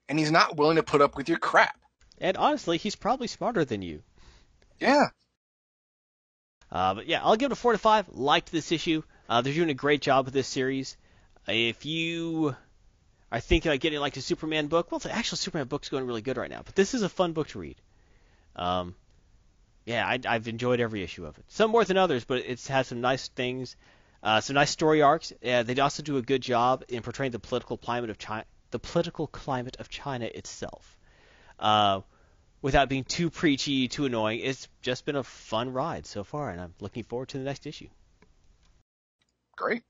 [0.10, 1.80] and he's not willing to put up with your crap.
[2.20, 4.04] And honestly, he's probably smarter than you.
[4.80, 5.10] Yeah.
[6.72, 8.08] Uh, but yeah, I'll give it a four to five.
[8.10, 9.04] Liked this issue.
[9.30, 10.98] Uh, they're doing a great job with this series.
[11.48, 12.56] If you
[13.32, 16.22] are thinking about getting like a Superman book, well, the actual Superman book's going really
[16.22, 16.62] good right now.
[16.64, 17.76] But this is a fun book to read.
[18.56, 18.96] Um,
[19.86, 21.46] yeah, I, I've enjoyed every issue of it.
[21.48, 23.78] Some more than others, but it's had some nice things,
[24.22, 25.32] uh, some nice story arcs.
[25.46, 28.80] Uh, they also do a good job in portraying the political climate of China, the
[28.80, 30.98] political climate of China itself.
[31.58, 32.02] Uh,
[32.62, 34.40] without being too preachy, too annoying.
[34.42, 37.66] It's just been a fun ride so far, and I'm looking forward to the next
[37.66, 37.88] issue.
[39.56, 39.84] Great.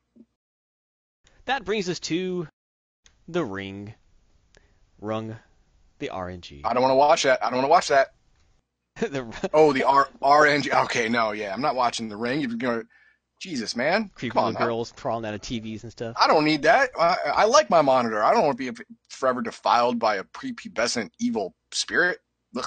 [1.45, 2.48] That brings us to
[3.27, 3.94] the ring,
[4.99, 5.38] rung,
[5.99, 6.61] the RNG.
[6.65, 7.44] I don't want to watch that.
[7.44, 8.14] I don't want to watch that.
[8.99, 10.73] the Oh, the R RNG.
[10.85, 12.41] Okay, no, yeah, I'm not watching the ring.
[12.41, 12.84] You're gonna,
[13.39, 16.15] Jesus, man, creepy little girls crawling out of TVs and stuff.
[16.19, 16.89] I, don't need that.
[16.99, 18.23] I, I like my monitor.
[18.23, 22.19] I don't want to be forever defiled by a prepubescent evil spirit.
[22.56, 22.65] Ugh.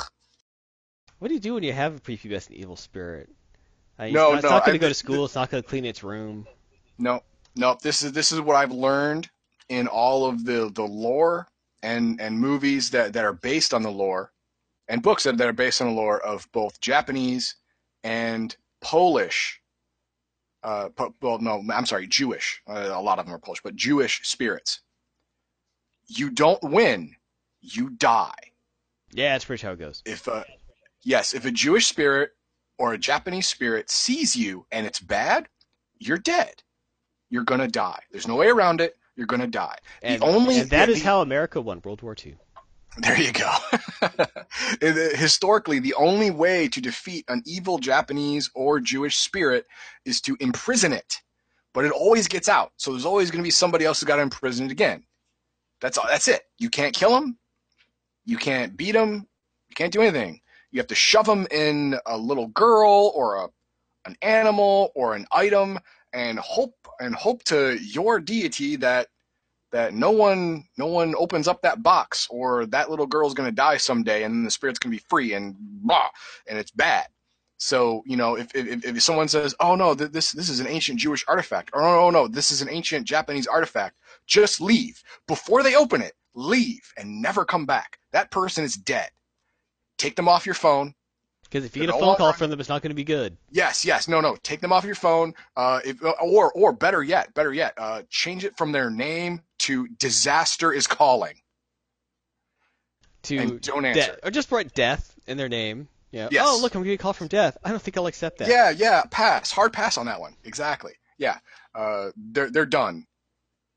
[1.19, 3.29] What do you do when you have a prepubescent evil spirit?
[3.99, 5.25] Uh, it's No, not, it's no, not going to go to school.
[5.27, 6.47] It's not going to clean its room.
[6.99, 7.23] No,
[7.57, 7.77] no.
[7.83, 9.31] This is this is what I've learned
[9.69, 11.47] in all of the the lore
[11.83, 14.33] and and movies that that are based on the lore,
[14.89, 17.57] and books that, that are based on the lore of both Japanese
[18.03, 19.61] and Polish.
[20.63, 22.63] Uh, po- well, no, I'm sorry, Jewish.
[22.67, 24.81] Uh, a lot of them are Polish, but Jewish spirits.
[26.07, 27.15] You don't win,
[27.61, 28.50] you die.
[29.13, 30.03] Yeah, that's pretty much how it goes.
[30.07, 30.45] If a
[31.03, 32.31] yes, if a Jewish spirit
[32.79, 35.49] or a Japanese spirit sees you and it's bad,
[35.99, 36.63] you're dead.
[37.29, 38.01] You're gonna die.
[38.11, 38.97] There's no way around it.
[39.17, 39.77] You're gonna die.
[40.03, 42.37] And, the only and that the- is how America won World War II.
[42.99, 43.53] There you go.
[44.03, 44.27] Uh,
[45.15, 49.67] Historically, the only way to defeat an evil Japanese or Jewish spirit
[50.07, 51.21] is to imprison it.
[51.75, 52.73] But it always gets out.
[52.79, 55.05] So there's always going to be somebody else who's got imprisoned again.
[55.81, 56.07] That's all.
[56.09, 56.43] That's it.
[56.59, 57.37] You can't kill him.
[58.25, 59.27] You can't beat them.
[59.69, 60.41] You can't do anything.
[60.73, 63.49] You have to shove them in a little girl or a
[64.07, 65.79] an animal or an item
[66.13, 69.09] and hope and hope to your deity that
[69.73, 73.55] that no one no one opens up that box or that little girl's going to
[73.55, 76.09] die someday and the spirit's going to be free and blah
[76.49, 77.07] and it's bad
[77.59, 80.67] so you know if, if, if someone says oh no th- this this is an
[80.67, 85.03] ancient jewish artifact or oh, no no this is an ancient japanese artifact just leave
[85.29, 89.11] before they open it leave and never come back that person is dead
[89.99, 90.95] take them off your phone
[91.45, 92.95] Because if you They're get a no phone call from them, it's not going to
[92.97, 93.37] be good.
[93.51, 94.37] Yes, yes, no, no.
[94.43, 95.35] Take them off your phone.
[95.57, 99.89] Uh, if, or, or better yet, better yet, uh, change it from their name to
[99.99, 101.35] "disaster is calling"
[103.25, 104.19] To and don't de- answer.
[104.23, 105.89] or just write death in their name.
[106.13, 106.29] Yeah.
[106.31, 106.45] Yes.
[106.49, 107.57] Oh, look, I'm getting a call from death.
[107.65, 108.49] I don't think I'll accept that.
[108.49, 110.37] Yeah, yeah, pass, hard pass on that one.
[110.45, 110.93] Exactly.
[111.19, 111.39] Yeah,
[111.75, 113.07] uh, they're they're done.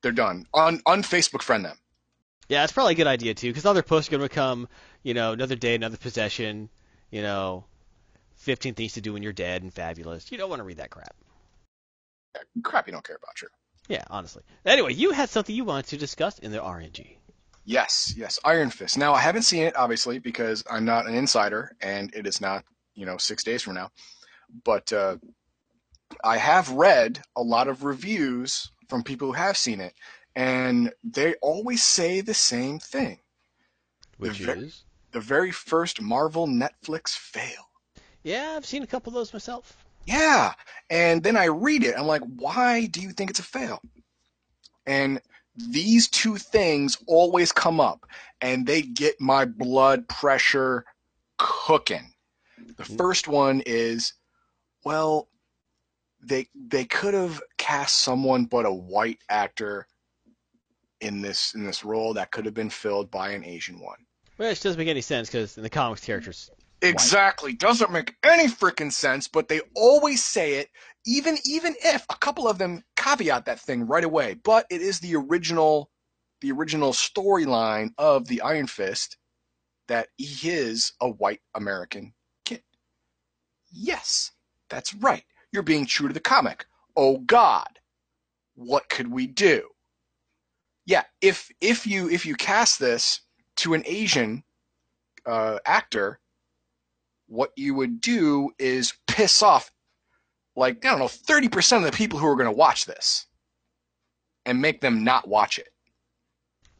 [0.02, 0.46] They're done.
[0.54, 1.78] On on Facebook, friend them.
[2.54, 4.68] Yeah, it's probably a good idea too, because other posts are going to become,
[5.02, 6.70] you know, another day, another possession,
[7.10, 7.66] you know,
[8.36, 10.32] 15 things to do when you're dead and fabulous.
[10.32, 11.16] You don't want to read that crap.
[12.62, 13.34] Crap, you don't care about.
[13.34, 13.50] True.
[13.88, 14.44] Yeah, honestly.
[14.68, 17.16] Anyway, you had something you wanted to discuss in the RNG.
[17.66, 19.00] Yes, yes, Iron Fist.
[19.00, 22.66] Now I haven't seen it obviously because I'm not an insider and it is not
[22.94, 23.90] you know six days from now,
[24.64, 25.18] but uh,
[26.24, 29.96] I have read a lot of reviews from people who have seen it,
[30.36, 33.20] and they always say the same thing.
[34.18, 34.84] Which The is?
[35.12, 37.70] The very first Marvel Netflix fail.
[38.24, 39.78] Yeah, I've seen a couple of those myself.
[40.06, 40.54] Yeah.
[40.90, 41.96] And then I read it.
[41.98, 43.82] I'm like, why do you think it's a fail?
[44.86, 45.22] And
[45.56, 48.06] these two things always come up
[48.42, 50.86] and they get my blood pressure
[51.38, 52.14] cooking.
[52.78, 52.96] The hmm.
[52.96, 54.14] first one is,
[54.84, 55.30] well,
[56.26, 59.88] they they could have cast someone but a white actor
[61.04, 63.98] in this in this role that could have been filled by an Asian one.
[64.38, 66.50] Which doesn't make any sense because in the comics, characters.
[66.82, 67.54] Exactly.
[67.54, 70.70] Doesn't make any freaking sense, but they always say it,
[71.06, 74.36] even even if a couple of them caveat that thing right away.
[74.44, 75.90] But it is the original
[76.42, 79.18] the original storyline of the Iron Fist
[79.88, 82.14] that he is a white American
[82.46, 82.64] kid.
[83.72, 84.32] Yes,
[84.70, 85.24] that's right.
[85.52, 86.66] You're being true to the comic.
[86.96, 87.80] Oh God.
[88.56, 89.68] What could we do?
[90.86, 93.22] Yeah, if if you if you cast this
[93.58, 94.44] to an Asian
[95.26, 96.20] uh, actor,
[97.28, 99.72] what you would do is piss off
[100.56, 103.26] like I don't know 30% of the people who are going to watch this
[104.46, 105.73] and make them not watch it.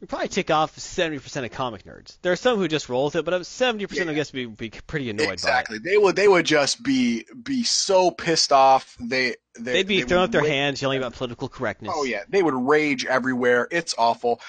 [0.04, 2.18] You probably tick off 70% of comic nerds.
[2.20, 4.10] There are some who just roll with it, but 70% Yeah.
[4.10, 5.78] I guess would be, be pretty annoyed exactly.
[5.78, 8.98] They would they would just be be so pissed off.
[9.00, 11.90] They, they They'd be they throwing up their ra- hands, yelling about political correctness.
[11.96, 13.66] Oh yeah, they would rage everywhere.
[13.70, 14.42] It's awful.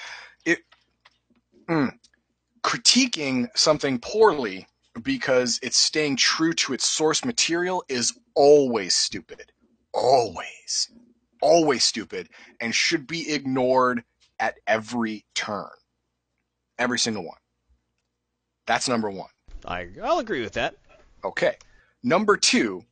[0.44, 0.58] It
[1.66, 1.90] mm,
[2.62, 4.66] critiquing something poorly
[5.02, 9.52] because it's staying true to its source material is always stupid.
[9.94, 10.90] Always.
[11.40, 12.28] Always stupid
[12.60, 14.04] and should be ignored
[14.38, 15.68] at every turn.
[16.78, 17.38] Every single one.
[18.66, 19.28] That's number 1.
[19.64, 20.76] I, I'll agree with that.
[21.24, 21.56] Okay.
[22.02, 22.84] Number two,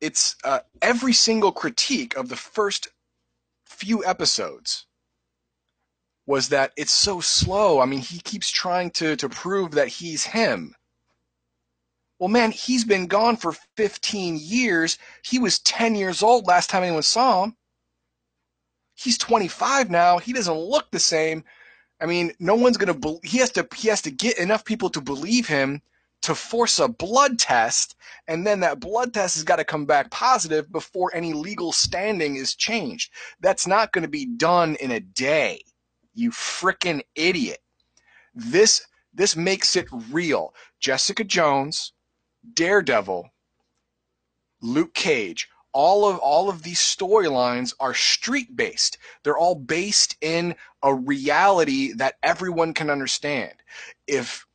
[0.00, 2.88] it's uh, every single critique of the first
[3.66, 4.86] few episodes
[6.26, 7.80] was that it's so slow.
[7.80, 10.74] I mean, he keeps trying to, to prove that he's him.
[12.18, 14.98] Well, man, he's been gone for 15 years.
[15.24, 17.56] He was 10 years old last time anyone saw him.
[19.00, 20.18] He's 25 now.
[20.18, 21.44] He doesn't look the same.
[22.00, 22.94] I mean, no one's gonna.
[22.94, 23.66] Be- he has to.
[23.76, 25.82] He has to get enough people to believe him
[26.22, 27.96] to force a blood test,
[28.28, 32.36] and then that blood test has got to come back positive before any legal standing
[32.36, 33.12] is changed.
[33.40, 35.62] That's not going to be done in a day.
[36.14, 37.60] You frickin' idiot.
[38.34, 40.54] This this makes it real.
[40.80, 41.92] Jessica Jones,
[42.54, 43.30] Daredevil,
[44.62, 48.98] Luke Cage, all of all of these storylines are street based.
[49.22, 53.54] They're all based in a reality that everyone can understand.
[54.06, 54.46] If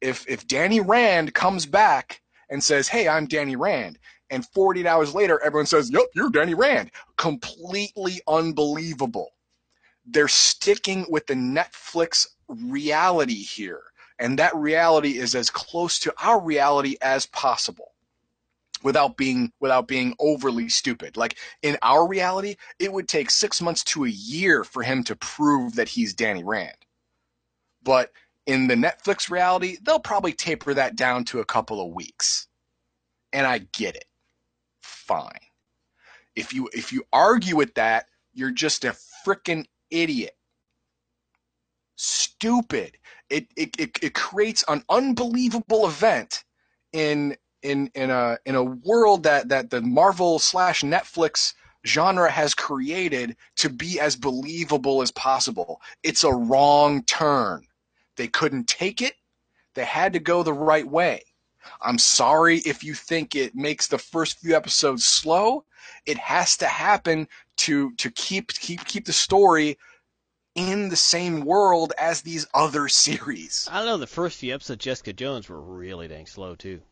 [0.00, 3.98] if if Danny Rand comes back and says, "Hey, I'm Danny Rand,"
[4.30, 9.32] and 48 hours later everyone says, "Yep, you're Danny Rand," completely unbelievable.
[10.06, 13.82] They're sticking with the Netflix reality here,
[14.18, 17.93] and that reality is as close to our reality as possible
[18.84, 21.16] without being without being overly stupid.
[21.16, 25.16] Like in our reality, it would take 6 months to a year for him to
[25.16, 26.76] prove that he's Danny Rand.
[27.82, 28.12] But
[28.46, 32.48] in the Netflix reality, they'll probably taper that down to a couple of weeks.
[33.32, 34.04] And I get it.
[34.82, 35.40] Fine.
[36.36, 38.96] If you if you argue with that, you're just a
[39.26, 40.36] freaking idiot.
[41.96, 42.98] Stupid.
[43.30, 46.44] It, it, it, it creates an unbelievable event
[46.92, 51.54] in in in a in a world that that the Marvel slash Netflix
[51.86, 55.80] genre has created to be as believable as possible.
[56.02, 57.66] It's a wrong turn.
[58.16, 59.14] They couldn't take it.
[59.74, 61.22] They had to go the right way.
[61.80, 65.64] I'm sorry if you think it makes the first few episodes slow.
[66.06, 67.26] It has to happen
[67.58, 69.78] to to keep keep keep the story
[70.54, 73.68] in the same world as these other series.
[73.70, 73.96] I know.
[73.96, 76.82] The first few episodes of Jessica Jones were really dang slow too.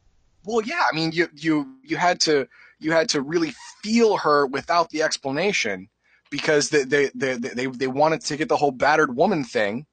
[0.44, 0.82] Well, yeah.
[0.90, 2.46] I mean, you you you had to
[2.78, 5.88] you had to really feel her without the explanation
[6.30, 9.86] because they they they they, they wanted to get the whole battered woman thing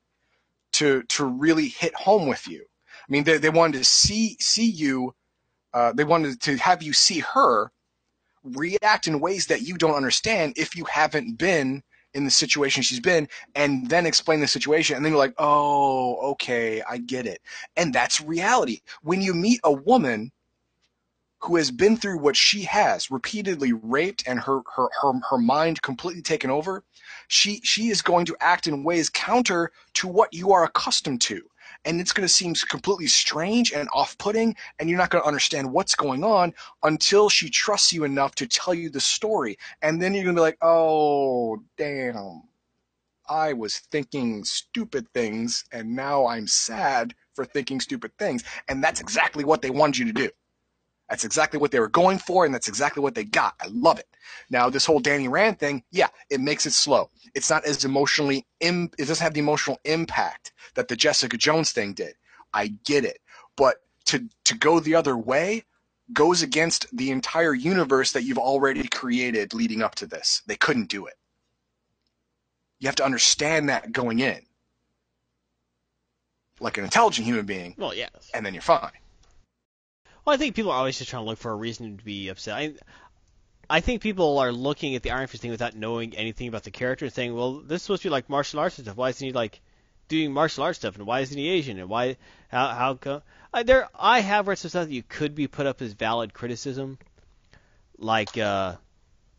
[0.74, 2.64] to to really hit home with you.
[2.64, 5.14] I mean, they they wanted to see see you.
[5.74, 7.72] Uh, they wanted to have you see her
[8.44, 13.00] react in ways that you don't understand if you haven't been in the situation she's
[13.00, 17.40] been and then explain the situation and then you're like oh okay i get it
[17.78, 20.32] and that's reality when you meet a woman
[21.42, 25.82] who has been through what she has repeatedly raped and her her her, her mind
[25.82, 26.84] completely taken over
[27.28, 31.42] she she is going to act in ways counter to what you are accustomed to.
[31.86, 35.72] And it's going to seem completely strange and off-putting and you're not going to understand
[35.72, 36.54] what's going on
[36.84, 39.58] until she trusts you enough to tell you the story.
[39.82, 42.44] And then you're going to be like oh damn.
[43.30, 48.44] I was thinking stupid things and now i'm sad for thinking stupid things.
[48.68, 50.30] And that's exactly what they wanted you to do
[51.10, 53.56] that's exactly what they were going for, and that's exactly what they got.
[53.62, 54.08] I love it.
[54.50, 57.10] Now, this whole Danny Rand thing, yeah, it makes it slow.
[57.34, 61.72] It's not as emotionally, Im- it doesn't have the emotional impact that the Jessica Jones
[61.72, 62.14] thing did.
[62.54, 63.20] I get it.
[63.58, 65.64] But to, to go the other way
[66.14, 70.42] goes against the entire universe that you've already created leading up to this.
[70.48, 71.14] They couldn't do it.
[72.80, 74.40] You have to understand that going in.
[76.60, 78.10] Like an intelligent human being, Well, yes.
[78.34, 78.92] and then you're fine.
[80.30, 82.28] Well, I think people are always just trying to look for a reason to be
[82.28, 82.56] upset.
[82.56, 82.74] I,
[83.68, 86.70] I think people are looking at the Iron Fist thing without knowing anything about the
[86.70, 88.96] character and saying, well, this is supposed to be like martial arts and stuff.
[88.96, 89.60] Why isn't he like
[90.08, 90.98] doing martial arts stuff?
[90.98, 91.80] And why isn't he Asian?
[91.80, 92.18] And why,
[92.50, 93.24] how, how come?
[93.52, 96.32] I, there, I have read some stuff that you could be put up as valid
[96.32, 97.00] criticism.
[97.98, 98.76] Like, uh,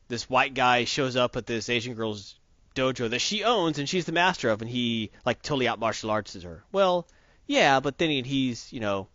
[0.08, 2.34] this white guy shows up at this Asian girl's
[2.74, 6.10] dojo that she owns and she's the master of, and he, like, totally out martial
[6.10, 6.64] arts her.
[6.72, 7.06] Well,
[7.46, 9.06] yeah, but then he's, you know,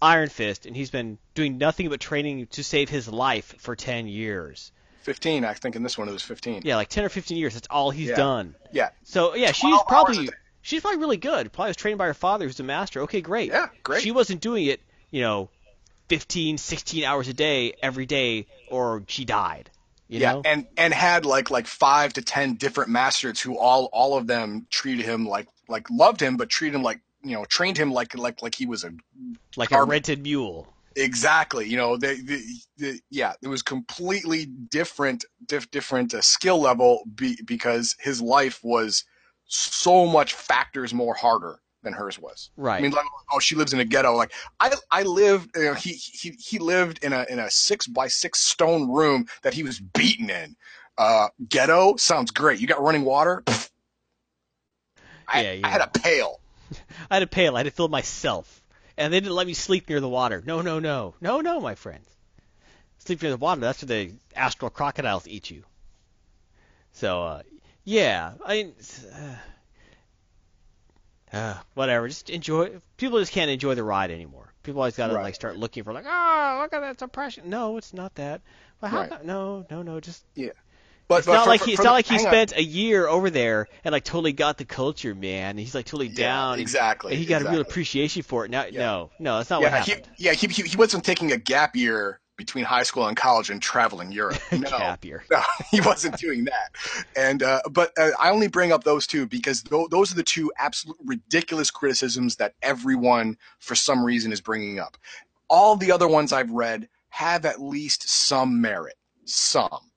[0.00, 4.06] Iron Fist, and he's been doing nothing but training to save his life for 10
[4.06, 4.72] years.
[5.02, 6.62] 15, I think in this one it was 15.
[6.64, 7.54] Yeah, like 10 or 15 years.
[7.54, 8.16] That's all he's Yeah.
[8.16, 8.54] done.
[8.72, 8.90] Yeah.
[9.04, 10.28] So, yeah, she's 12 hours a probably
[10.62, 11.52] she's probably really good.
[11.52, 13.02] Probably was trained by her father who's a master.
[13.02, 13.48] Okay, great.
[13.50, 14.02] Yeah, great.
[14.02, 14.80] She wasn't doing it,
[15.10, 15.48] you know,
[16.08, 19.70] 15, 16 hours a day every day or she died.
[20.08, 20.42] You yeah, know?
[20.44, 24.66] and and had like like five to ten different masters who all all of them
[24.70, 28.16] treated him like like loved him, but treated him like you know trained him like
[28.16, 28.92] like like he was a
[29.56, 30.72] like a rented mule.
[30.96, 32.42] exactly you know they, they,
[32.78, 38.60] they yeah it was completely different diff, different uh, skill level be, because his life
[38.62, 39.04] was
[39.44, 42.50] so much factors more harder than hers was.
[42.56, 42.78] Right.
[42.78, 44.14] I mean, like, oh, she lives in a ghetto.
[44.14, 45.50] Like, I, I lived.
[45.56, 49.26] You know, he, he, he lived in a in a six by six stone room
[49.42, 50.56] that he was beaten in.
[50.96, 52.60] Uh, ghetto sounds great.
[52.60, 53.42] You got running water.
[53.46, 53.70] Pfft.
[55.28, 56.40] I, Yeah, I had a pail.
[57.10, 57.54] I had a pail.
[57.56, 58.62] I had to fill it myself,
[58.96, 60.42] and they didn't let me sleep near the water.
[60.44, 62.06] No, no, no, no, no, my friends.
[62.98, 63.60] Sleep near the water.
[63.60, 65.64] That's where the astral crocodiles eat you.
[66.92, 67.42] So, uh,
[67.84, 68.74] yeah, I mean,
[71.32, 72.08] uh, uh, whatever.
[72.08, 72.80] Just enjoy.
[72.96, 74.52] People just can't enjoy the ride anymore.
[74.62, 75.22] People always gotta Right.
[75.22, 77.48] like start looking for like, oh, look at that suppression.
[77.48, 78.40] No, it's not that.
[78.80, 79.24] Well, how Right.
[79.24, 80.00] No, no, no.
[80.00, 80.24] Just
[81.08, 82.32] But, it's but not for- like he, it's not like he hang on.
[82.32, 85.56] spent a year over there and like totally got the culture, man.
[85.56, 86.58] He's like totally Yeah, down.
[86.60, 87.12] exactly.
[87.12, 88.50] and he got a real appreciation for it.
[88.50, 88.78] Now, Yeah.
[88.80, 91.74] no, no, that's not yeah, what he, yeah, he, he, he wasn't taking a gap
[91.74, 94.38] year between high school and college and traveling Europe.
[94.52, 95.24] No, Cap year.
[95.30, 95.40] no,
[95.70, 96.70] he wasn't doing that.
[97.16, 100.22] And uh, but uh, I only bring up those two because th- those are the
[100.22, 104.96] two absolute ridiculous criticisms that everyone, for some reason, is bringing up.
[105.48, 108.94] All the other ones I've read have at least some merit.
[109.24, 109.87] Some,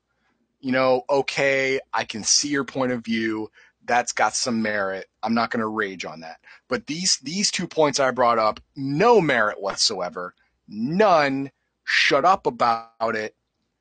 [0.62, 3.50] you know, okay, I can see your point of view.
[3.86, 5.08] That's got some merit.
[5.24, 6.38] I'm not going to rage on that.
[6.68, 10.34] But these these two points I brought up, no merit whatsoever.
[10.68, 11.52] None.
[11.84, 13.36] Shut up about it.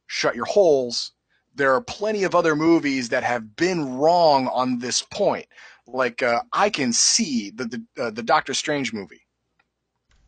[0.07, 1.13] Shut your holes
[1.55, 5.47] there are plenty of other movies that have been wrong on this point.
[5.87, 9.27] Like uh, I can see the the, uh, the Doctor Strange movie.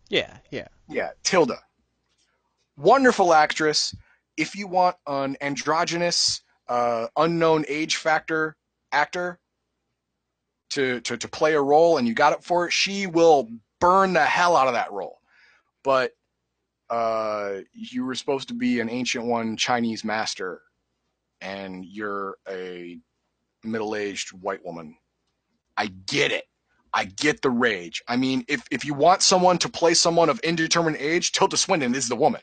[0.08, 0.68] Yeah, yeah.
[0.88, 1.58] Yeah, Tilda,
[2.76, 3.94] wonderful actress.
[4.36, 8.56] If you want an androgynous, uh, unknown age factor
[8.92, 9.38] actor
[10.70, 13.48] to, to to play a role, and you got it for it, she will
[13.80, 15.18] burn the hell out of that role.
[15.84, 16.12] But
[16.88, 20.62] uh, you were supposed to be an ancient one Chinese master
[21.40, 22.98] and you're a
[23.64, 24.96] middle-aged white woman.
[25.76, 26.44] I get it.
[26.94, 28.02] I get the rage.
[28.06, 31.94] I mean, if if you want someone to play someone of indeterminate age, Tilda Swinton
[31.94, 32.42] is the woman.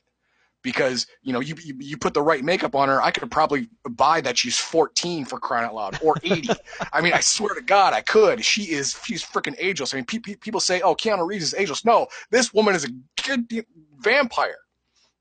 [0.62, 3.70] Because you know you, you you put the right makeup on her, I could probably
[3.92, 6.50] buy that she's 14 for crying out loud or 80.
[6.94, 8.44] I mean, I swear to God, I could.
[8.44, 9.94] She is she's freaking ageless.
[9.94, 12.86] I mean, pe- pe- people say, "Oh, Keanu Reeves is ageless." No, this woman is
[12.86, 12.90] a
[13.24, 13.46] good
[14.00, 14.58] vampire.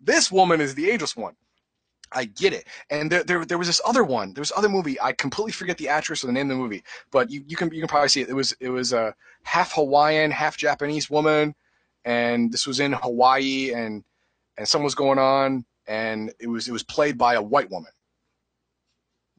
[0.00, 1.34] This woman is the ageless one.
[2.12, 2.66] I get it.
[2.90, 4.32] And there, there, there was this other one.
[4.32, 5.00] There was other movie.
[5.00, 7.72] I completely forget the actress or the name of the movie, but you, you can
[7.72, 8.28] you can probably see it.
[8.28, 11.54] It was it was a half Hawaiian, half Japanese woman,
[12.04, 14.04] and this was in Hawaii, and
[14.58, 17.92] and something was going on, and it was it was played by a white woman.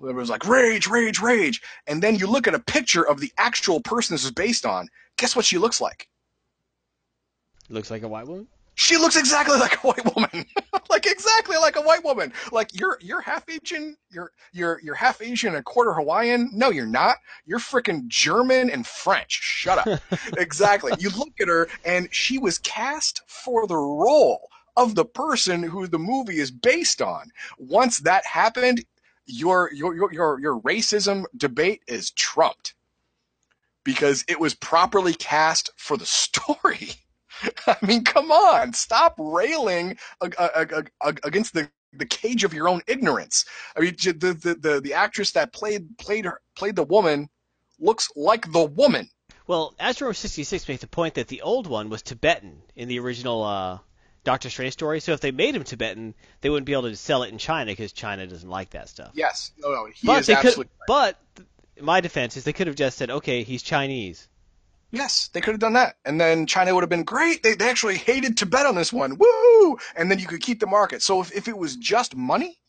[0.02, 3.32] It was like rage, rage, rage, and then you look at a picture of the
[3.38, 4.88] actual person this is based on.
[5.18, 6.08] Guess what she looks like?
[7.70, 8.48] Looks like a white woman.
[8.76, 10.46] She looks exactly like a white woman.
[10.90, 12.32] like exactly like a white woman.
[12.54, 16.50] Like you're you're half Asian, you're you're you're half Asian and a quarter Hawaiian.
[16.54, 17.18] No, you're not.
[17.46, 19.34] You're freaking German and French.
[19.34, 20.02] Shut up.
[20.38, 20.94] exactly.
[20.98, 24.48] You look at her and she was cast for the role
[24.80, 27.30] of the person who the movie is based on.
[27.58, 28.86] Once that happened,
[29.26, 32.74] your your your your, racism debate is trumped.
[33.84, 36.92] Because it was properly cast for the story.
[37.68, 42.54] I mean, come on, stop railing ag- ag- ag- ag- against the, the cage of
[42.54, 43.46] your own ignorance.
[43.76, 47.30] I mean, the, the, the, the actress that played played her played the woman
[47.80, 49.10] looks like the woman.
[49.46, 53.44] Well, Astro 66 makes the point that the old one was Tibetan in the original
[53.44, 53.80] uh,
[54.30, 55.00] Doctor Strange story.
[55.00, 57.72] So if they made him Tibetan, they wouldn't be able to sell it in China
[57.72, 59.10] because China doesn't like that stuff.
[59.16, 60.66] Yes, no, no, he but is they absolutely.
[60.66, 60.72] could.
[60.88, 61.18] But
[61.82, 64.28] my defense is they could have just said, okay, he's Chinese.
[64.92, 67.42] Yes, they could have done that, and then China would have been great.
[67.42, 69.18] They, they actually hated Tibet on this one.
[69.18, 69.80] Woo!
[69.96, 71.02] And then you could keep the market.
[71.02, 72.60] So if, if it was just money,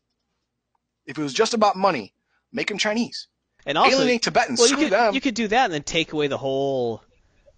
[1.05, 2.15] if it was just about money,
[2.53, 3.28] make him Chinese.
[3.66, 4.61] And also, Alienate Tibetans.
[4.61, 5.15] well, you could them.
[5.15, 7.03] you could do that and then take away the whole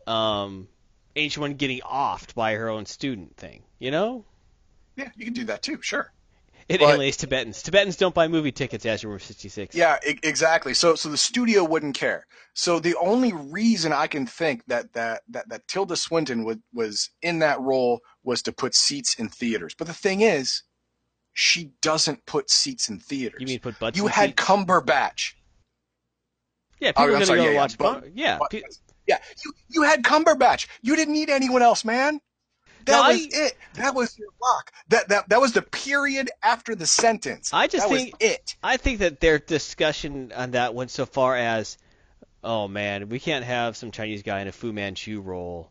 [0.09, 0.67] um,
[1.15, 3.63] ancient one getting offed by her own student thing.
[3.83, 4.25] You know,
[4.97, 5.83] yeah, you can do that too.
[5.83, 6.13] Sure.
[6.69, 7.63] it But- alienates Tibetans.
[7.63, 8.87] Tibetans don't buy movie tickets.
[8.87, 9.75] As you were 66.
[9.75, 10.73] Yeah, e- exactly.
[10.73, 12.25] So so the studio wouldn't care.
[12.55, 17.11] So the only reason I can think that that that, that Tilda Swinton would, was
[17.23, 19.75] in that role was to put seats in theaters.
[19.77, 20.63] But the thing is,
[21.33, 23.41] she doesn't put seats in theaters.
[23.41, 23.99] You mean put butts?
[23.99, 24.45] you in had seats?
[24.45, 25.33] Cumberbatch?
[26.79, 27.79] yeah, Oh, are gonna sorry, go yeah, to yeah, watch.
[27.79, 28.55] but- Bun- yeah, But-
[29.09, 30.69] yeah, you you had Cumberbatch.
[30.83, 32.21] You didn't need anyone else, man.
[32.87, 33.59] That No, I- was it.
[33.75, 34.73] That was your lock.
[34.89, 37.51] That that that was the period after the sentence.
[37.53, 38.57] I just that think- was it.
[38.63, 41.79] I think that their discussion on that went so far as,
[42.45, 45.71] oh man, we can't have some Chinese guy in a Fu Manchu role.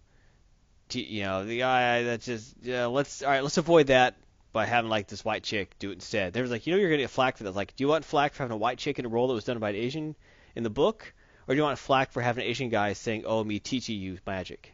[0.94, 4.18] You know, the guy that's just, yeah, let's, all right, let's avoid that
[4.52, 6.34] by having like this white chick do it instead.
[6.34, 7.56] They was like, you know, you're gonna get flack for that.
[7.56, 9.46] Like, do you want flack for having a white chick in a role that was
[9.46, 10.16] done by an Asian
[10.54, 11.14] in the book,
[11.48, 14.18] or do you want flack for having an Asian guy saying, oh, me teaching you
[14.28, 14.74] magic?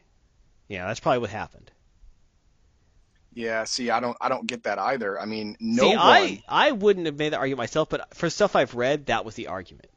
[0.68, 1.70] Yeah, that's probably what happened.
[3.38, 3.66] Yeah.
[3.66, 5.20] See, I don't I don't get that either.
[5.20, 6.00] I mean, no See, one.
[6.00, 9.36] I, I wouldn't have made that argument myself, but for stuff I've read, that was
[9.36, 9.90] the argument.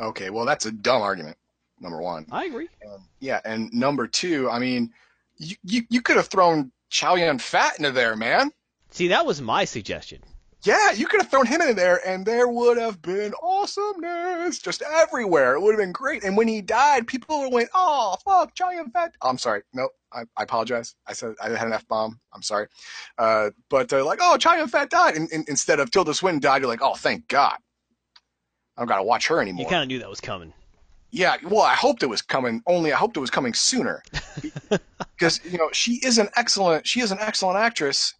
[0.00, 1.36] Okay, well, that's a dumb argument.
[1.78, 2.26] Number one.
[2.32, 2.68] I agree.
[2.82, 4.92] And, yeah, and number two, I mean,
[5.36, 8.50] you you, you could have thrown Chow Yun Fat into there, man.
[8.90, 10.20] See, that was my suggestion.
[10.64, 14.82] Yeah, you could have thrown him in there, and there would have been awesomeness just
[14.82, 15.54] everywhere.
[15.54, 16.24] It would have been great.
[16.24, 19.62] And when he died, people would have went, "Oh, fuck, Yun Fat." I'm sorry.
[19.74, 20.94] No, I, I apologize.
[21.06, 22.18] I said I had an f bomb.
[22.32, 22.66] I'm sorry.
[23.18, 26.62] Uh, but uh, like, oh, Yun Fat died, and, and instead of Tilda Swinton died,
[26.62, 27.58] you're like, oh, thank God.
[28.76, 29.62] I don't got to watch her anymore.
[29.62, 30.52] You kind of knew that was coming.
[31.10, 32.60] Yeah, well, I hoped it was coming.
[32.66, 34.02] Only I hoped it was coming sooner,
[35.16, 38.14] because you know she is an excellent she is an excellent actress,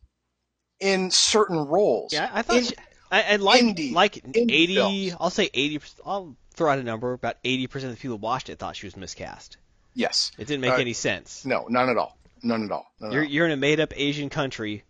[0.81, 2.13] in certain roles.
[2.13, 2.75] Yeah, I thought In- she,
[3.11, 4.75] I, and like indie- like indie eighty.
[4.75, 5.17] films.
[5.21, 5.81] I'll say eighty.
[6.05, 7.13] I'll throw out a number.
[7.13, 9.57] About eighty percent of the people who watched it thought she was miscast.
[9.95, 10.33] Yes.
[10.39, 11.45] It didn't make Uh, any sense.
[11.45, 12.19] No, none at all.
[12.43, 12.87] None at all.
[13.01, 13.29] None You're all.
[13.31, 14.83] you're in a made up Asian country,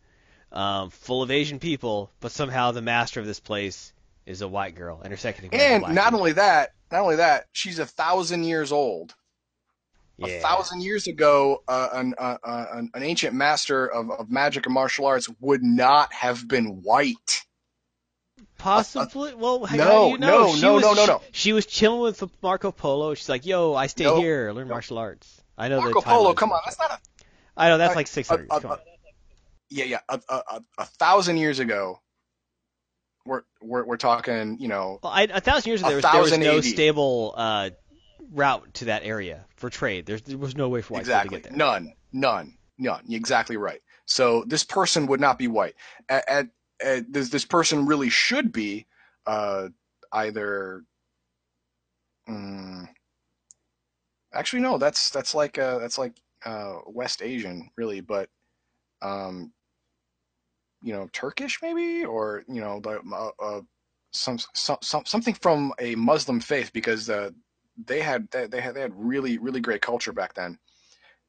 [0.50, 3.92] um, full of Asian people, but somehow the master of this place
[4.26, 7.16] is a white girl, and her second in command And not only that, not only
[7.16, 9.14] that, she's a thousand years old.
[10.18, 10.26] Yeah.
[10.28, 14.66] A thousand years ago, uh, an, uh, uh, an, an ancient master of, of magic
[14.66, 17.42] and martial arts would not have been white.
[18.58, 19.34] Possibly.
[19.34, 20.26] well, how no, do you know?
[20.46, 21.20] no, She no, was, no, no, no.
[21.32, 23.14] She, she was chilling with Marco Polo.
[23.14, 24.74] She's like, "Yo, I stay No, here, learn no.
[24.74, 26.98] martial arts." I know Marco the Polo, timeline come on, that's not a
[27.56, 28.48] I know that's a- like six a- hundred.
[28.50, 28.78] a- on.
[29.70, 32.00] yeah, yeah, a, a, a, a thousand years ago.
[33.26, 36.20] We're, we're we're talking, you know, Well, I, a thousand years ago, there was, there
[36.20, 36.64] was no AD.
[36.64, 37.70] stable uh,
[38.32, 40.06] route to that area for trade.
[40.06, 41.66] There's, there was no way for white exactly people to get there.
[41.66, 43.02] none, none, none.
[43.06, 43.80] You're exactly right.
[44.06, 45.74] So this person would not be white.
[46.08, 46.46] At, at,
[46.82, 48.86] at this this person really should be
[49.26, 49.68] uh,
[50.12, 50.82] either.
[52.28, 52.88] Mm,
[54.32, 54.78] actually, no.
[54.78, 58.00] That's that's like uh, that's like uh, West Asian, really.
[58.00, 58.28] But
[59.00, 59.52] um,
[60.82, 63.60] you know, Turkish maybe, or you know, the, uh, uh,
[64.12, 67.30] some, some some something from a Muslim faith because uh,
[67.76, 70.58] they had they, they had they had really really great culture back then.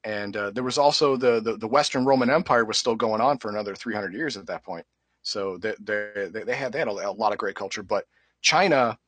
[0.03, 3.39] And uh, there was also the, the the Western Roman Empire was still going on
[3.39, 4.85] for another 300 years at that point.
[5.23, 8.05] So they they, they had they had a, a lot of great culture, but
[8.41, 8.99] China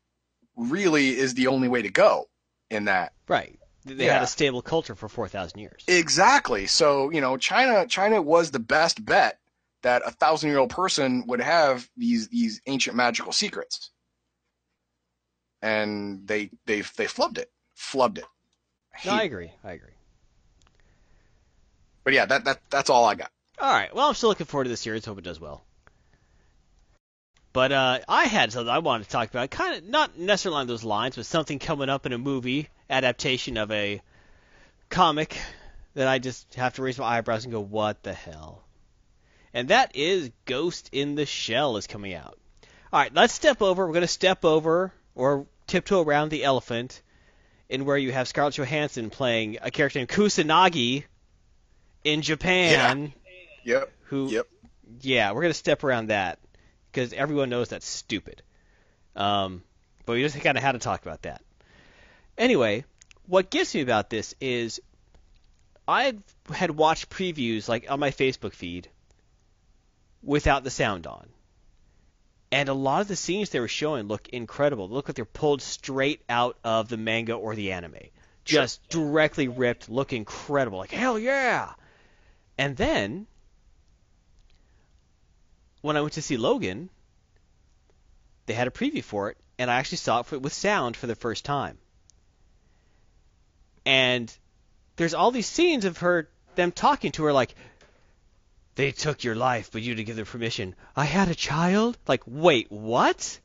[0.56, 2.26] really is the only way to go
[2.72, 3.14] in that.
[3.28, 3.60] Right.
[3.86, 4.14] They Yeah.
[4.14, 5.84] had a stable culture for four thousand years.
[5.88, 6.66] Exactly.
[6.68, 9.40] So you know, China China was the best bet
[9.84, 13.92] that a thousand year old person would have these these ancient magical secrets,
[15.62, 18.26] and they they they flubbed it, flubbed it.
[19.06, 19.52] no, I agree.
[19.64, 19.94] I agree.
[22.04, 23.32] But yeah, that that that's all I got.
[23.60, 23.94] All right.
[23.94, 25.06] Well, I'm still looking forward to the series.
[25.06, 25.64] Hope it does well.
[27.54, 29.50] But uh, I had something I wanted to talk about.
[29.50, 33.58] Kind of not necessarily along those lines, but something coming up in a movie adaptation
[33.58, 34.02] of a
[34.90, 35.38] comic
[35.96, 38.64] that I just have to raise my eyebrows and go, "What the hell?"
[39.54, 42.38] And that is Ghost in the Shell is coming out.
[42.94, 43.86] All right, let's step over.
[43.86, 47.02] We're going to step over or tiptoe around the elephant,
[47.70, 51.04] in where you have Scarlett Johansson playing a character named Kusanagi
[52.04, 53.12] in Japan
[53.64, 53.80] Yeah.
[53.80, 53.92] Yep.
[54.06, 54.48] who Yep.
[55.02, 56.40] yeah we're gonna step around that
[56.92, 58.42] because everyone knows that's stupid
[59.18, 59.62] um,
[60.06, 61.42] but we just kind of had to talk about that
[62.38, 62.86] anyway
[63.26, 64.80] what gets me about this is
[65.86, 66.14] i
[66.54, 68.88] had watched previews like on my facebook feed
[70.24, 71.28] without the sound on
[72.52, 74.88] and a lot of the scenes they were showing look incredible.
[74.88, 77.96] They look like they're pulled straight out of the manga or the anime.
[78.46, 80.78] Just directly ripped look incredible.
[80.78, 81.74] Like hell yeah!
[82.58, 83.28] And then
[85.82, 86.90] when I went to see Logan,
[88.46, 91.08] they had a preview for it, and I actually saw it for, with sound for
[91.08, 91.78] the first time.
[93.86, 94.36] And
[94.96, 97.56] there's all these scenes of her, them talking to her like,
[98.78, 100.76] they took your life, but you didn't give them permission.
[100.96, 101.98] I had a child?
[102.08, 103.40] Like, wait, what?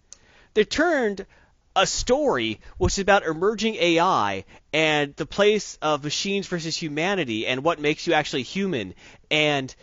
[0.54, 1.26] They turned
[1.74, 4.44] a story which is about emerging AI
[4.74, 8.94] and the place of machines versus humanity and what makes you actually human
[9.30, 9.74] and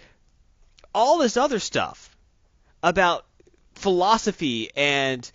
[0.93, 2.15] all this other stuff
[2.83, 3.25] about
[3.73, 5.29] philosophy and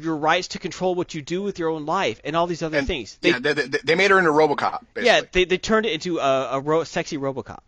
[0.00, 2.78] your rights to control what you do with your own life and all these other
[2.78, 3.18] And- things.
[3.20, 4.80] They, yeah, they, they, made her into RoboCop.
[4.94, 5.04] Basically.
[5.06, 7.60] yeah, they they turned it into a, a ro- sexy RoboCop,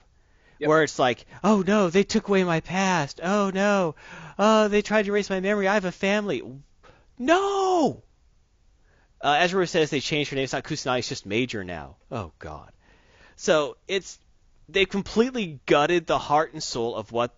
[0.60, 0.68] Yep.
[0.68, 3.20] where it's like, oh no, they took away my past.
[3.22, 3.94] Oh no,
[4.38, 5.66] oh they tried to erase my memory.
[5.66, 6.42] I have a family.
[7.18, 8.02] No.
[9.22, 10.44] Uh, Ezra says they changed her name.
[10.44, 10.98] It's not Kusanagi.
[10.98, 11.96] It's just Major now.
[12.10, 12.72] Oh God.
[13.36, 14.18] So it's
[14.68, 17.34] they completely gutted the heart and soul of what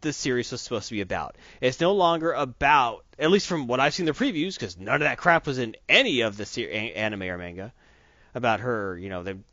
[0.00, 1.36] the series was supposed to be about.
[1.60, 5.00] It's no longer about, at least from what I've seen the previews, because none of
[5.00, 7.72] that crap was in any of the ser- anime or manga
[8.34, 8.96] about her.
[8.96, 9.44] You know, them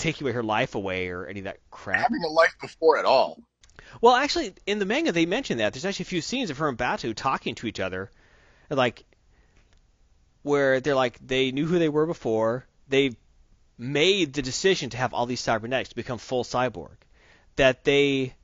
[0.00, 2.00] taking away her life away or any of that crap.
[2.00, 3.40] having a life before at all.
[4.00, 6.68] Well, actually, in the manga they mention that there's actually a few scenes of her
[6.68, 8.10] and Batou talking to each other,
[8.68, 9.04] like
[10.42, 12.66] where they're like they knew who they were before.
[12.88, 13.16] They
[13.78, 16.96] made the decision to have all these cybernetics to become full cyborg.
[17.56, 18.34] That they,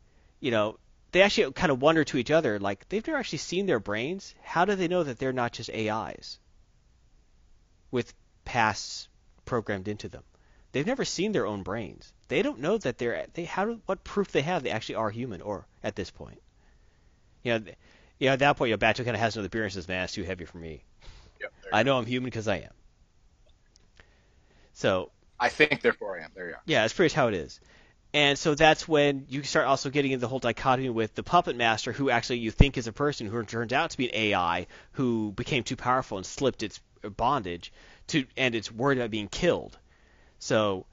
[0.40, 0.78] you know,
[1.12, 4.34] they actually kind of wonder to each other, like they've never actually seen their brains.
[4.42, 6.38] How do they know that they're not just AIs
[7.90, 8.12] with
[8.44, 9.08] pasts
[9.44, 10.24] programmed into them?
[10.76, 12.12] They've never seen their own brains.
[12.28, 15.08] They don't know that they're they how do, what proof they have they actually are
[15.08, 16.42] human or at this point.
[17.42, 17.76] You know, th-
[18.18, 20.04] you know at that point, you know, Batou kind of has no appearances, man.
[20.04, 20.84] It's too heavy for me.
[21.40, 22.72] Yep, I know I'm human because I am.
[24.74, 26.32] So I think, therefore, I am.
[26.34, 26.62] There you are.
[26.66, 27.58] yeah, that's pretty much how it is.
[28.12, 31.56] And so that's when you start also getting into the whole dichotomy with the puppet
[31.56, 34.66] master, who actually you think is a person who turns out to be an AI
[34.92, 36.80] who became too powerful and slipped its
[37.16, 37.72] bondage
[38.08, 39.78] to, and it's worried about being killed.
[40.38, 40.86] So,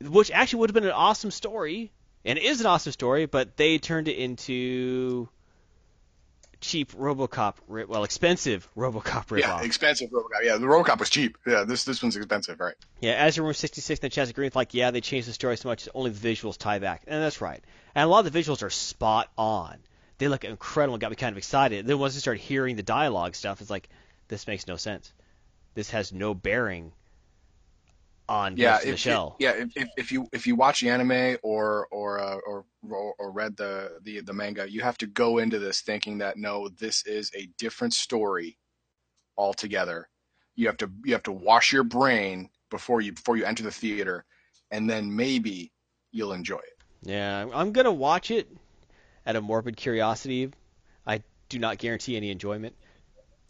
[0.00, 1.92] which actually would have been an awesome story,
[2.24, 5.28] and it is an awesome story, but they turned it into
[6.60, 9.40] cheap RoboCop, well, expensive RoboCop ripoff.
[9.40, 10.44] Yeah, expensive RoboCop.
[10.44, 11.36] Yeah, the RoboCop was cheap.
[11.46, 12.74] Yeah, this this one's expensive, right?
[13.00, 15.88] Yeah, Azure Room 66 and Chaz Green, like, yeah, they changed the story so much,
[15.94, 17.02] only the visuals tie back.
[17.06, 17.62] And that's right.
[17.94, 19.76] And a lot of the visuals are spot on.
[20.18, 21.86] They look incredible and got me kind of excited.
[21.86, 23.88] Then once I started hearing the dialogue stuff, it's like,
[24.28, 25.12] this makes no sense.
[25.74, 26.92] This has no bearing
[28.28, 29.36] on Yeah, Ghost in the if, Shell.
[29.38, 29.50] yeah.
[29.52, 32.64] If, if, if you if you watch the anime or or uh, or
[33.18, 36.68] or read the, the the manga, you have to go into this thinking that no,
[36.68, 38.58] this is a different story
[39.36, 40.08] altogether.
[40.54, 43.70] You have to you have to wash your brain before you before you enter the
[43.70, 44.24] theater,
[44.70, 45.72] and then maybe
[46.10, 46.78] you'll enjoy it.
[47.02, 48.48] Yeah, I'm- gonna watch it
[49.26, 50.52] out of morbid curiosity.
[51.06, 52.76] I do not guarantee any enjoyment.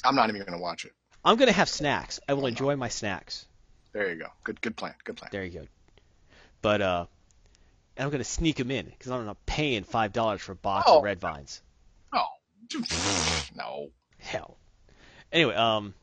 [0.05, 0.93] I'm not even to watch it.
[1.25, 2.19] I'm gonna have snacks.
[2.29, 3.47] I will enjoy my snacks.
[3.93, 4.27] There you go.
[4.45, 4.95] Good good plan.
[5.05, 5.29] Good plan.
[5.33, 5.67] There you go.
[6.63, 7.07] But uh,
[7.97, 10.87] and I'm gonna sneak them in because I'm not paying five dollars for a box
[10.89, 10.99] Oh.
[10.99, 11.63] of red vines.
[12.13, 12.27] Oh,
[13.57, 13.91] no.
[14.19, 14.57] Hell.
[15.33, 15.95] Anyway, um,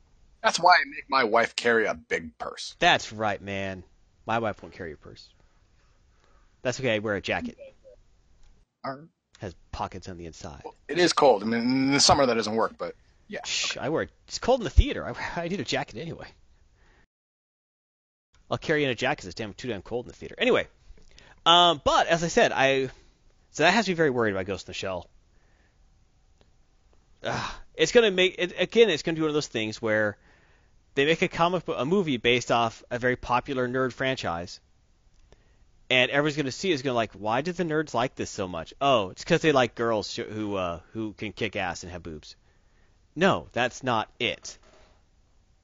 [0.44, 2.76] That's why I make my wife carry a big purse.
[2.80, 3.84] that's right, man.
[4.26, 5.30] My wife won't carry a purse.
[6.62, 6.96] That's okay.
[6.96, 7.58] I wear a jacket.
[9.40, 10.64] Has pockets on the inside.
[10.88, 11.44] It is cold.
[11.44, 12.96] I mean, in the summer that doesn't work, but
[13.28, 13.40] yeah.
[13.46, 14.08] Shh, I wear.
[14.28, 15.06] It's cold in the theater.
[15.08, 16.28] I, I need a jacket anyway.
[18.50, 20.36] I'll carry in a jacket 'cause it's damn too damn cold in the theater.
[20.38, 20.68] Anyway,
[21.46, 22.90] um, but as I said, I
[23.52, 25.10] so that has me very worried about Ghost in the Shell.
[27.76, 28.90] It's gonna make it again.
[28.90, 30.18] It's gonna be one of those things where
[30.96, 34.60] they make a comic book, a movie based off a very popular nerd franchise,
[35.90, 38.74] and everyone's gonna see is gonna like, why did the nerds like this so much?
[38.82, 42.36] Oh, it's because they like girls who uh, who can kick ass and have boobs.
[43.16, 44.58] No, that's not it.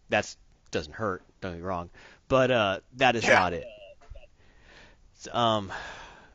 [0.10, 0.38] That's
[0.72, 1.22] doesn't hurt.
[1.42, 1.90] Don't get me wrong,
[2.28, 3.34] but uh, that is Yeah.
[3.40, 3.66] not it.
[5.32, 5.72] Um,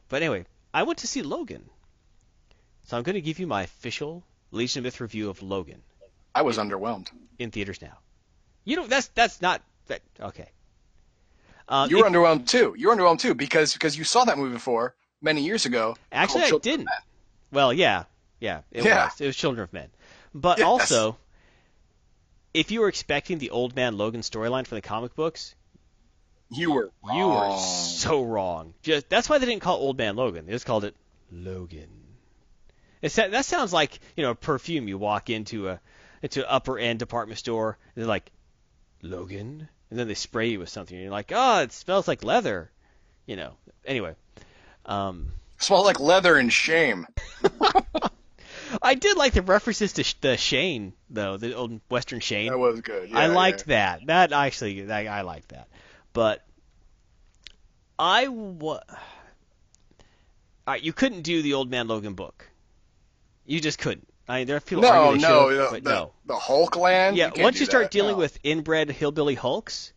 [0.09, 0.45] but anyway,
[0.75, 1.65] I went to see Logan,
[2.85, 5.83] so I'm going to give you my official Legion of Myth review of Logan
[6.35, 7.09] I was underwhelmed.
[7.39, 7.99] in theaters now.
[8.65, 10.49] You know, that's that's not that okay.
[11.69, 12.75] Um, You were if- underwhelmed too.
[12.77, 15.97] You were underwhelmed too because because you saw that movie before many years ago.
[16.11, 16.89] Actually, I didn't.
[17.53, 18.05] Well, yeah,
[18.41, 19.05] yeah, it Yeah.
[19.05, 19.21] was.
[19.21, 19.91] It was Children of Men.
[20.35, 20.67] But Yes.
[20.67, 21.17] also,
[22.55, 25.55] if you were expecting the Old Man Logan storyline from the comic books,
[26.51, 28.75] You were you were so wrong.
[28.83, 30.47] Just that's why they didn't call Old Man Logan.
[30.47, 30.97] They just called it
[31.31, 31.89] Logan.
[33.03, 34.89] It sa- that sounds like you know perfume.
[34.89, 35.81] You walk into a
[36.23, 38.31] into an upper end department store and they're like
[39.03, 40.97] Logan, and then they spray you with something.
[40.97, 42.71] And you're like, oh, it smells like leather.
[43.27, 43.55] You know.
[43.85, 44.15] Anyway,
[44.87, 47.07] um, Smell like leather and shame.
[48.83, 52.51] I did like the references to the Shane though, the old Western Shane.
[52.51, 53.13] That was good.
[53.13, 53.97] I liked yeah.
[53.99, 54.07] that.
[54.07, 55.69] That actually, that, I liked that.
[56.13, 56.45] But
[57.99, 62.49] I wa- All right, you couldn't do the Old Man Logan book.
[63.47, 64.07] You just couldn't.
[64.29, 66.13] I mean, there are people No, they no, should've, the, no.
[66.27, 67.17] the Hulk land.
[67.17, 68.19] Yeah, you once you start that, dealing no.
[68.19, 69.93] with inbred hillbilly hulks,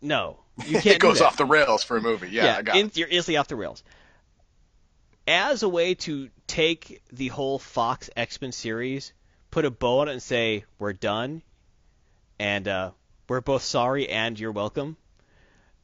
[0.00, 0.86] no, you can't.
[0.86, 2.30] it goes off the rails for a movie.
[2.30, 2.96] Yeah, I got in, it.
[2.96, 3.82] you're instantly off the rails.
[5.26, 9.12] As a way to take the whole Fox X Men series,
[9.50, 11.42] put a bow on it, and say we're done,
[12.38, 12.90] and uh,
[13.28, 14.96] we're both sorry and you're welcome.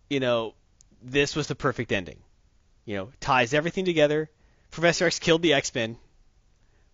[0.09, 0.55] You know,
[1.03, 2.19] this was the perfect ending.
[2.85, 4.31] You know, ties everything together.
[4.71, 5.97] Professor X killed the X Men,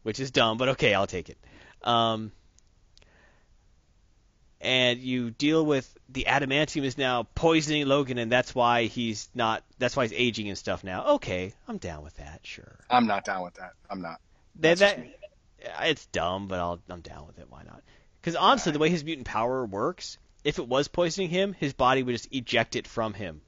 [0.03, 1.39] which is dumb, but okay, I'll take it.
[1.83, 2.33] Um,
[4.61, 9.63] and you deal with the adamantium is now poisoning Logan, and that's why he's not.
[9.79, 11.07] That's why he's aging and stuff now.
[11.17, 12.41] Okay, I'm down with that.
[12.45, 12.79] Sure.
[12.91, 13.73] I'm not down with that.
[13.91, 14.21] I'm not.
[14.57, 15.25] That, That's that just
[15.81, 17.47] it's dumb, but I'll, I'm down with it.
[17.49, 17.83] Why not?
[18.21, 22.03] Because honestly, the way his mutant power works, if it was poisoning him, his body
[22.03, 23.41] would just eject it from him.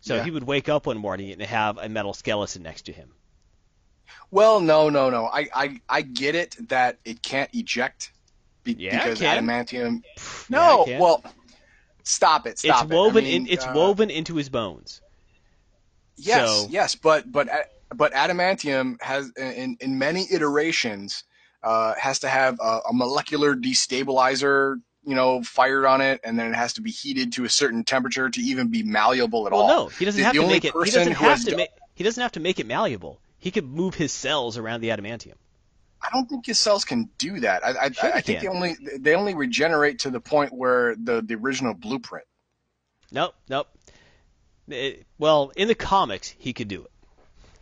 [0.00, 0.24] So Yeah.
[0.24, 3.10] he would wake up one morning and have a metal skeleton next to him.
[4.30, 5.26] Well, no, no, no.
[5.26, 8.12] I, I, I get it that it can't eject
[8.64, 10.02] be, Yeah, because adamantium.
[10.50, 11.00] No, can.
[11.00, 11.24] well,
[12.02, 12.58] stop it.
[12.58, 12.94] Stop it's it.
[12.94, 13.24] I woven.
[13.24, 15.00] mean, in, it's uh, woven into his bones.
[16.16, 17.48] Yes, So- yes, but but
[17.94, 21.24] but adamantium has in in many iterations
[21.62, 26.50] uh, has to have a, a molecular destabilizer, you know, fired on it, and then
[26.52, 29.62] it has to be heated to a certain temperature to even be malleable at Well,
[29.62, 29.68] all.
[29.68, 30.72] no, he doesn't The- have the to make it.
[30.84, 31.70] He doesn't have to make.
[31.94, 33.20] He doesn't have to make it malleable.
[33.38, 35.34] He could move his cells around the adamantium.
[36.00, 37.64] I don't think his cells can do that.
[37.64, 38.46] I, I, Sure I think can.
[38.46, 42.26] they only they only regenerate to the point where the the original blueprint.
[43.10, 43.68] Nope, nope.
[44.68, 46.90] It- well, in the comics, he could do it.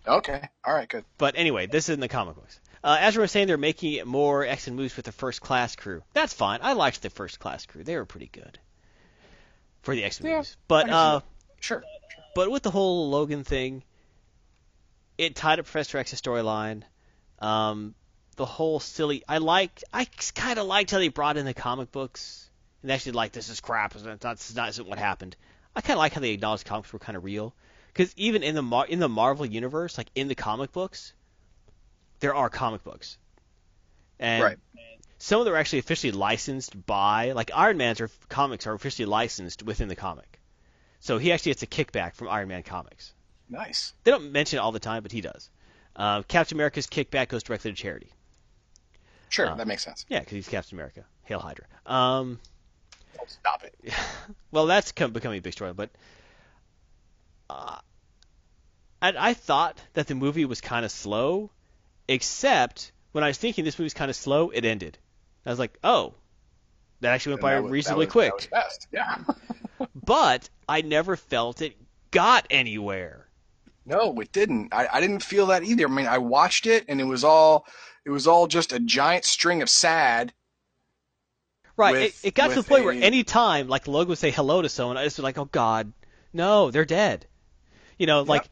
[0.06, 0.48] Okay.
[0.64, 0.88] All right.
[0.88, 1.04] Good.
[1.18, 2.60] But anyway, this is in the comic books.
[2.82, 5.40] Uh, as we were saying, they're making it more X and movies with the first
[5.40, 6.02] class crew.
[6.14, 6.60] That's fine.
[6.62, 7.84] I liked the first class crew.
[7.84, 8.58] They were pretty good
[9.82, 10.56] for the X Yeah, movies.
[10.68, 11.20] but I can see uh,
[11.60, 11.84] Sure.
[12.34, 13.82] but with the whole Logan thing,
[15.18, 16.82] it tied up Professor X's storyline.
[17.38, 17.94] Um,
[18.36, 19.22] the whole silly.
[19.28, 19.82] I like.
[19.92, 22.48] I kind of liked how they brought in the comic books
[22.82, 23.94] and actually like this is crap.
[23.94, 25.36] It's not, it's not isn't what happened.
[25.76, 27.54] I kind of like how they acknowledged comics were kind of real.
[27.88, 31.12] Because even in the Mar- in the Marvel universe, like in the comic books,
[32.20, 33.18] there are comic books,
[34.18, 34.58] and Right.
[35.18, 39.06] some of them are actually officially licensed by, like Iron Man's are, comics are officially
[39.06, 40.38] licensed within the comic.
[41.00, 43.14] So he actually gets a kickback from Iron Man comics.
[43.48, 43.94] Nice.
[44.04, 45.50] They don't mention it all the time, but he does.
[45.96, 48.12] Uh, Captain America's kickback goes directly to charity.
[49.28, 49.48] Sure.
[49.48, 50.04] Uh, that makes sense.
[50.08, 51.04] Yeah, because he's Captain America.
[51.24, 51.64] Hail Hydra.
[51.86, 52.38] Um,
[53.18, 53.74] Oh, stop it.
[54.52, 55.90] well, that's come, becoming a big story, but
[57.50, 57.78] uh,
[59.02, 61.50] I, I thought that the movie was kind of slow,
[62.10, 64.98] except when I was thinking this movie was kind of slow, it ended.
[65.46, 66.14] I was like, oh,
[67.00, 68.48] that actually went And by that was- that reasonably was- quick.
[68.52, 68.86] That was.
[68.92, 69.16] Yeah.
[69.94, 71.74] But I never felt it
[72.10, 73.28] got anywhere.
[73.86, 74.74] No, it didn't.
[74.74, 75.86] I, I didn't feel that either.
[75.86, 77.64] I mean, I watched it and it was all
[78.04, 80.34] it was all just a giant string of sad.
[81.76, 81.92] Right.
[81.92, 84.30] With- it, it got to the point where a- any time like Logan would say
[84.30, 85.92] hello to someone, I just was like, oh God,
[86.32, 87.26] no, they're dead.
[87.98, 88.48] You know, like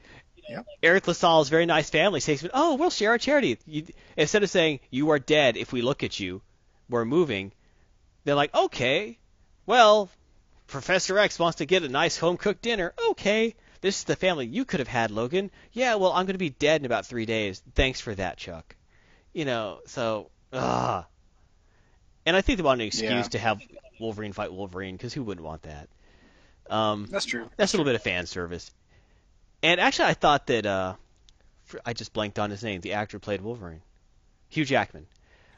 [0.49, 0.66] Yep.
[0.83, 3.59] Eriq La Salle's very nice family says, oh, we'll share our charity.
[3.66, 6.41] You, instead of saying you are dead if we look at you,
[6.89, 7.53] we're moving.
[8.25, 9.19] They're like, okay,
[9.66, 10.09] well,
[10.66, 12.95] Professor X wants to get a nice home cooked dinner.
[13.11, 15.51] Okay, this is the family you could have had, Logan.
[15.73, 17.62] Yeah, well, I'm going to be dead in about three days.
[17.75, 18.75] Thanks for that, Chuck.
[19.33, 21.07] You know, so, ah.
[22.27, 23.23] And I think they wanted an excuse Yeah.
[23.23, 23.61] to have
[24.01, 25.89] Wolverine fight Wolverine because who wouldn't want that?
[26.70, 27.49] Um, That's true.
[27.57, 28.70] that's a little bit of fan service.
[29.62, 30.94] And actually, I thought that uh,
[31.64, 32.80] fr- I just blanked on his name.
[32.80, 33.82] The actor played Wolverine,
[34.48, 35.06] Hugh Jackman.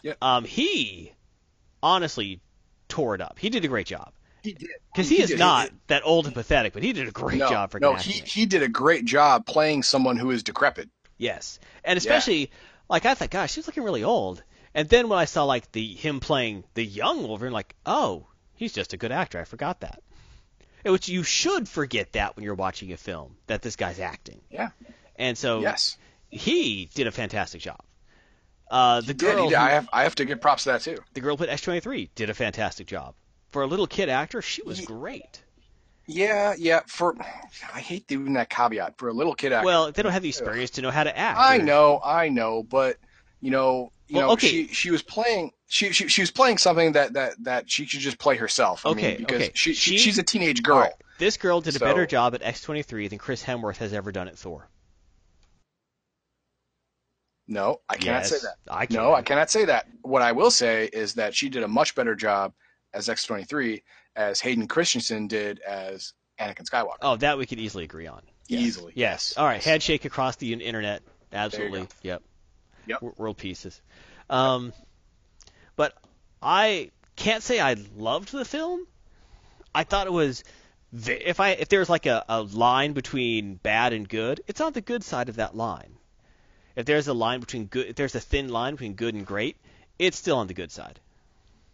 [0.03, 0.15] Yeah.
[0.23, 1.13] Um, he
[1.83, 2.41] honestly
[2.89, 3.39] tore it up.
[3.39, 4.13] He did a great job
[4.43, 4.71] He did.
[4.93, 5.39] because he, is did.
[5.39, 8.19] not that old and pathetic, but he did a great no, job for no, he
[8.19, 8.27] it.
[8.27, 10.89] he did a great job playing someone who is decrepit.
[11.19, 12.51] Yes, and especially
[12.89, 14.43] like I thought, gosh, he's looking really old.
[14.75, 18.73] And then when I saw like the him playing the young Wolverine, like, oh, he's
[18.73, 19.39] just a good actor.
[19.39, 20.03] I forgot that.
[20.85, 24.41] Which you should forget that when you're watching a film that this guy's acting.
[24.51, 24.71] Yeah.
[25.17, 25.97] And so Yes.
[26.31, 27.81] he did a fantastic job.
[28.71, 29.27] Uh, the He did.
[29.29, 29.57] He girl, did.
[29.59, 30.97] who- I have I have to give props to that too.
[31.15, 33.15] the girl who played X23 did a fantastic job.
[33.51, 35.43] For a little kid actor, she was great.
[36.07, 36.81] Yeah, yeah.
[36.87, 37.17] For
[37.75, 39.67] I hate doing that caveat for a little kid actor.
[39.67, 41.39] Well, they don't have the experience to know how to act.
[41.39, 42.97] I know, I know, but
[43.41, 44.49] you know, you Well, know, okay.
[44.49, 48.01] she she was playing she, she she was playing something that that that she could
[48.01, 48.85] just play herself.
[48.85, 49.51] I Okay, mean, because okay.
[49.55, 50.79] she, She- she's a teenage girl.
[50.81, 54.11] Right, This girl did a So- better job at X23 than Chris Hemsworth has ever
[54.13, 54.69] done at Thor.
[57.47, 58.57] No, I cannot say that.
[58.73, 58.97] I can.
[58.97, 59.87] No, I cannot say that.
[60.03, 62.53] What I will say is that she did a much better job
[62.95, 63.83] as X23
[64.17, 66.99] as Hayden Christensen did as Anakin Skywalker.
[67.03, 68.23] Oh, that we could easily agree on.
[68.47, 68.61] Yes.
[68.63, 69.31] Easily, Yes.
[69.33, 69.55] yes, All right.
[69.57, 69.65] yes.
[69.65, 71.03] Handshake across the internet.
[71.33, 71.87] Absolutely.
[72.03, 72.23] Yep.
[72.87, 73.03] Yep.
[73.19, 73.81] World pieces.
[74.29, 74.73] Um,
[75.77, 75.95] but
[76.43, 78.87] I can't say I loved the film.
[79.75, 80.45] I thought it was.
[80.93, 84.73] If I if there was like a, a line between bad and good, it's on
[84.73, 85.95] the good side of that line.
[86.75, 89.57] If there's a line between good, if there's a thin line between good and great,
[89.99, 90.99] it's still on the good side.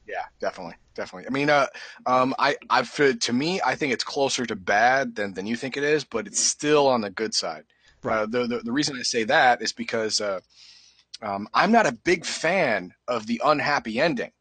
[0.06, 1.26] Yeah, definitely, definitely.
[1.28, 1.66] I mean, uh,
[2.06, 5.76] um, I, I, to me, I think it's closer to bad than than you think
[5.76, 7.64] it is, but it's still on the good side.
[8.02, 8.18] Right.
[8.18, 10.40] Uh, the, the the reason I say that is because uh,
[11.22, 14.32] um, I'm not a big fan of the unhappy ending.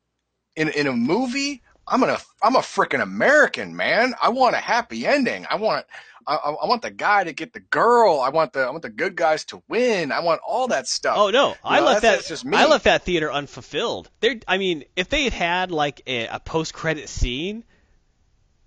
[0.56, 4.14] In in a movie, I'm gonna I'm a freaking American man.
[4.22, 5.46] I want a happy ending.
[5.50, 5.86] I want
[6.28, 8.20] I, I want the guy to get the girl.
[8.20, 10.12] I want the I want the good guys to win.
[10.12, 11.18] I want all that stuff.
[11.18, 12.16] Oh no, I know, left that.
[12.16, 12.58] that's just me.
[12.58, 14.10] I left that theater unfulfilled.
[14.22, 17.64] There, I mean, if they had had like a, a post-credit scene,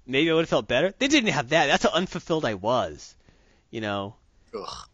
[0.06, 0.94] maybe I would have felt better.
[0.98, 1.66] They didn't have that.
[1.66, 3.14] That's how unfulfilled I was.
[3.70, 4.14] You know,
[4.54, 4.88] Ugh.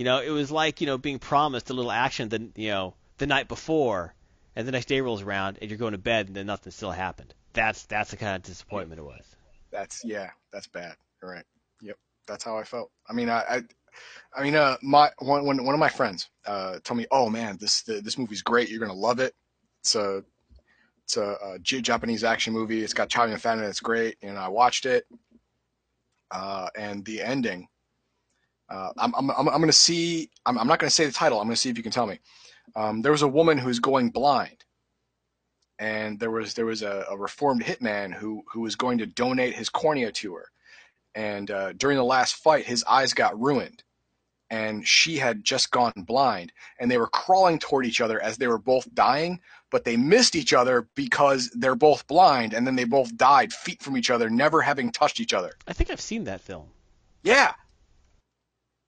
[0.00, 2.94] You know, it was like you know being promised a little action the you know
[3.18, 4.14] the night before,
[4.56, 6.90] and the next day rolls around and you're going to bed and then nothing still
[6.90, 7.34] happened.
[7.52, 9.36] That's that's the kind of disappointment it was.
[9.70, 10.96] That's yeah, that's bad.
[11.20, 11.44] You're right.
[11.82, 12.90] Yep, that's how I felt.
[13.10, 13.62] I mean, I, I,
[14.34, 17.58] I mean, uh, my one one one of my friends uh told me, "Oh man,
[17.60, 18.70] this the, this movie's great.
[18.70, 19.34] You're gonna love it.
[19.82, 20.24] It's a
[21.04, 22.82] it's a, Japanese action movie.
[22.82, 23.64] It's got Chow Yun Fat it.
[23.64, 25.04] It's great." And I watched it,
[26.30, 27.68] uh, and the ending.
[28.70, 30.30] Uh, I'm, I'm, I'm, I'm gonna see.
[30.46, 31.40] I'm, I'm not gonna say the title.
[31.40, 32.20] I'm gonna see if you can tell me.
[32.76, 34.64] Um, there was a woman who's going blind,
[35.78, 39.54] and there was there was a, a reformed hitman who who was going to donate
[39.54, 40.48] his cornea to her,
[41.14, 43.82] and uh, during the last fight, his eyes got ruined,
[44.50, 48.46] and she had just gone blind, and they were crawling toward each other as they
[48.46, 49.40] were both dying,
[49.70, 53.82] but they missed each other because they're both blind, and then they both died feet
[53.82, 55.54] from each other, never having touched each other.
[55.66, 56.68] I think I've seen that film.
[57.22, 57.54] Yeah,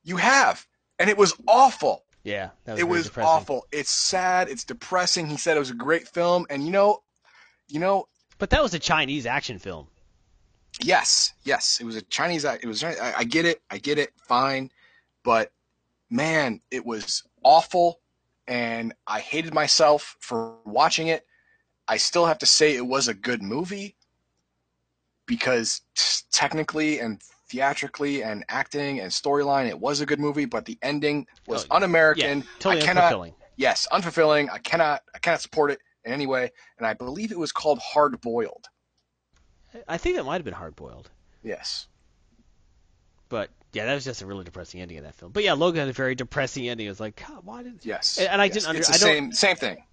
[0.04, 0.66] you have,
[0.98, 2.04] and it was awful.
[2.24, 3.28] Yeah, that was it was depressing.
[3.28, 3.66] awful.
[3.72, 4.48] It's sad.
[4.48, 5.26] It's depressing.
[5.26, 7.02] He said it was a great film, and you know,
[7.68, 8.08] you know,
[8.38, 9.88] But that was a Chinese action film.
[10.82, 12.44] yes, yes, it was a Chinese.
[12.44, 12.84] It was.
[12.84, 13.60] I, I get it.
[13.70, 14.10] I get it.
[14.28, 14.70] Fine,
[15.24, 15.52] but
[16.10, 18.00] man, it was awful,
[18.46, 21.26] and I hated myself for watching it.
[21.88, 23.96] I still have to say it was a good movie
[25.26, 27.20] because t- technically and
[27.52, 30.46] theatrically and acting and storyline, it was a good movie.
[30.46, 32.38] But the ending was Oh, un-American.
[32.38, 33.12] Yeah, totally I cannot.
[33.12, 33.34] unfulfilling.
[33.56, 34.50] yes, unfulfilling.
[34.50, 36.50] I cannot I cannot support it in any way.
[36.78, 38.68] And I believe it was called Hard Boiled.
[39.88, 41.10] I think it might have been hard boiled.
[41.42, 41.86] Yes.
[43.30, 45.32] But yeah, that was just a really depressing ending of that film.
[45.32, 46.86] But yeah, Logan had a very depressing ending.
[46.86, 48.18] It was like, God, why did Yes.
[48.18, 48.54] And- and I yes.
[48.54, 49.84] didn't under- It's the I don't- same same thing.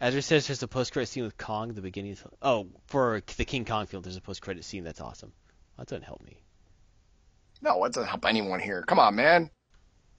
[0.00, 2.12] As it says, there's a post-credit scene with Kong the beginning.
[2.12, 5.32] Of, oh, for the King Kong film, there's a post-credit scene that's awesome.
[5.76, 6.40] That doesn't help me.
[7.60, 8.82] No, it doesn't help anyone here.
[8.82, 9.50] Come on, man.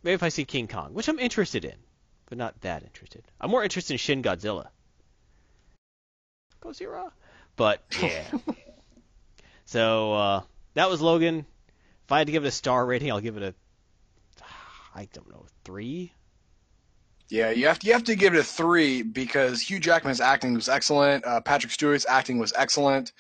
[0.03, 1.76] Maybe if I see King Kong, which I'm interested in,
[2.28, 3.24] but not that interested.
[3.40, 4.68] I'm more interested in Shin Godzilla.
[6.62, 7.12] Godzilla.
[7.56, 8.24] But yeah.
[9.66, 10.41] so uh,
[10.76, 11.45] that was Logan.
[12.06, 13.53] If I had to give it a star rating, I'll give it a.
[14.94, 16.14] I don't know, three.
[17.32, 20.53] Yeah, you have to you have to give it a three because Hugh Jackman's acting
[20.53, 21.26] was excellent.
[21.26, 23.14] Uh, Patrick Stewart's acting was excellent.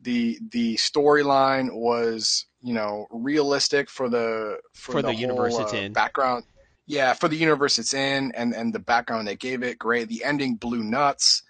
[0.00, 5.74] The the storyline was you know realistic for the for, For the whole, universe it's
[5.74, 5.92] uh, in.
[5.92, 6.44] Background,
[6.86, 10.08] yeah, for the universe it's in, and and the background they gave it, great.
[10.08, 11.42] The ending blew nuts,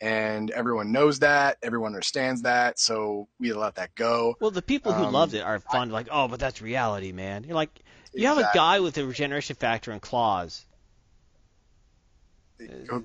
[0.00, 1.58] and everyone knows that.
[1.62, 2.80] Everyone understands that.
[2.80, 4.34] So we let that go.
[4.40, 7.44] Well, the people who Um, loved it are fun, like, oh, but that's reality, man.
[7.44, 7.78] You're like,
[8.12, 10.66] you have a guy with a regeneration factor and claws.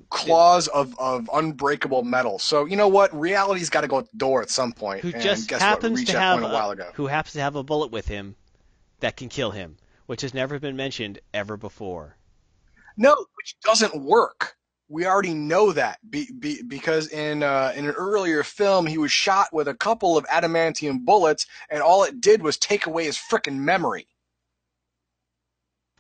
[0.10, 2.40] Claws of, of unbreakable metal.
[2.40, 3.18] So you know what?
[3.18, 5.02] Reality's got to go at the door at some point.
[5.02, 6.08] who and just guess happens what?
[6.08, 8.36] To have a who happens to have a bullet with him
[9.00, 12.18] that can kill him, which has never been mentioned ever before.
[12.98, 14.56] No, which doesn't work.
[14.90, 19.12] We already know that be, be, because in uh, in an earlier film he was
[19.12, 23.18] shot with a couple of adamantium bullets, and all it did was take away his
[23.18, 24.08] frickin' memory.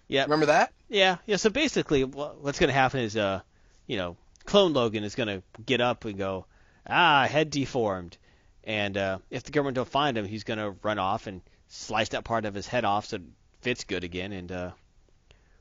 [0.07, 0.71] Yeah, Remember that?
[0.89, 1.35] yeah, yeah.
[1.35, 3.41] So basically, what's going to happen is, uh,
[3.87, 4.15] you know,
[4.45, 6.45] Clone Logan is going to get up and go,
[6.89, 8.17] ah, head deformed,
[8.63, 12.09] and uh, if the government don't find him, he's going to run off and slice
[12.09, 13.23] that part of his head off so it
[13.61, 14.71] fits good again, and uh,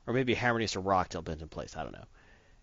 [0.05, 1.75] or maybe hammer against a rock till it bends in place.
[1.75, 2.05] I don't know.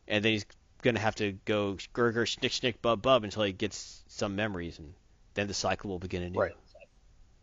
[0.09, 0.47] And then he's
[0.83, 4.79] going to have to go gurgur snick, schnick bub bub until he gets some memories,
[4.79, 4.95] and
[5.35, 6.41] then the cycle will begin anew.
[6.41, 6.53] Right.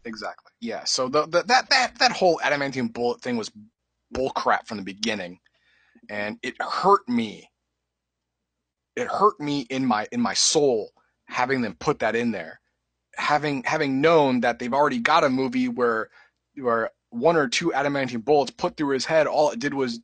[0.04, 0.52] Exactly.
[0.60, 0.86] Yeah.
[0.86, 3.52] So the, the, that that that whole adamantium bullet thing was
[4.14, 5.40] bullcrap from the beginning,
[6.10, 7.50] and it hurt me.
[8.96, 10.92] It hurt me in my in my soul
[11.28, 12.60] having them put that in there,
[13.16, 16.10] having having known that they've already got a movie where
[16.56, 20.00] where one or two adamantium bullets put through his head, all it did was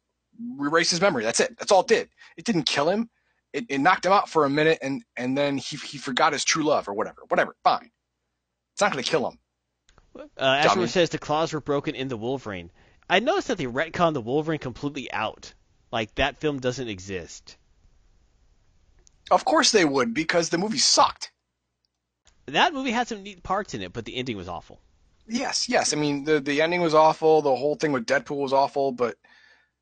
[0.60, 1.24] erase his memory.
[1.24, 1.58] That's it.
[1.58, 2.10] That's all it did.
[2.38, 3.10] It didn't kill him.
[3.54, 6.44] It, it knocked him out for a minute, and and then he he forgot his
[6.44, 7.22] true love or whatever.
[7.28, 7.56] Whatever.
[7.64, 7.92] Fine.
[8.74, 9.40] It's not going to kill him.
[10.38, 10.88] Uh, Dummy.
[10.88, 12.72] says the claws were broken in the Wolverine.
[13.10, 15.54] I noticed that they retconned the Wolverine completely out.
[15.92, 17.58] Like that film doesn't exist.
[19.32, 21.32] Of course they would, because the movie sucked.
[22.48, 24.80] That movie had some neat parts in it, but the ending was awful.
[25.28, 25.94] Yes, yes.
[25.94, 27.42] I mean, the the ending was awful.
[27.42, 28.94] The whole thing with Deadpool was awful.
[28.94, 29.18] But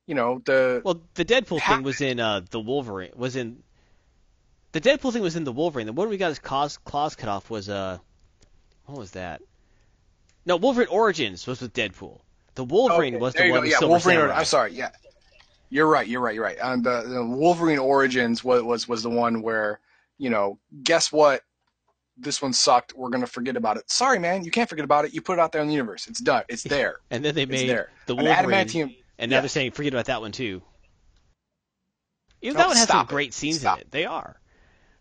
[0.07, 3.11] you know, the Well, the Deadpool Ha- thing was in uh, the Wolverine.
[3.15, 3.61] Was in
[4.71, 5.85] the Deadpool thing was in the Wolverine.
[5.85, 7.99] The one we got his claws, claws cut off was uh,
[8.85, 9.41] what was that?
[10.45, 12.19] No, Wolverine Origins was with Deadpool.
[12.55, 14.17] The Wolverine Okay, was the one with Yeah, Silver Wolverine.
[14.19, 14.37] Samurai.
[14.39, 14.73] I'm sorry.
[14.73, 14.89] Yeah,
[15.69, 16.07] you're right.
[16.07, 16.33] You're right.
[16.35, 16.57] You're right.
[16.61, 19.79] Um, the, the Wolverine Origins was, was was the one where
[20.17, 21.41] you know, guess what?
[22.17, 22.93] This one sucked.
[22.95, 23.89] We're gonna forget about it.
[23.91, 24.45] Sorry, man.
[24.45, 25.13] You can't forget about it.
[25.13, 26.07] You put it out there in the universe.
[26.07, 26.43] It's done.
[26.47, 26.97] It's there.
[27.11, 27.89] And then they made there.
[28.05, 28.95] the An adamantium.
[29.19, 29.41] and now yeah.
[29.41, 30.61] they're saying forget about that one too.
[32.41, 33.07] Even No, that one has some it.
[33.09, 33.77] great scenes Stop.
[33.77, 33.91] in it.
[33.91, 34.37] They are.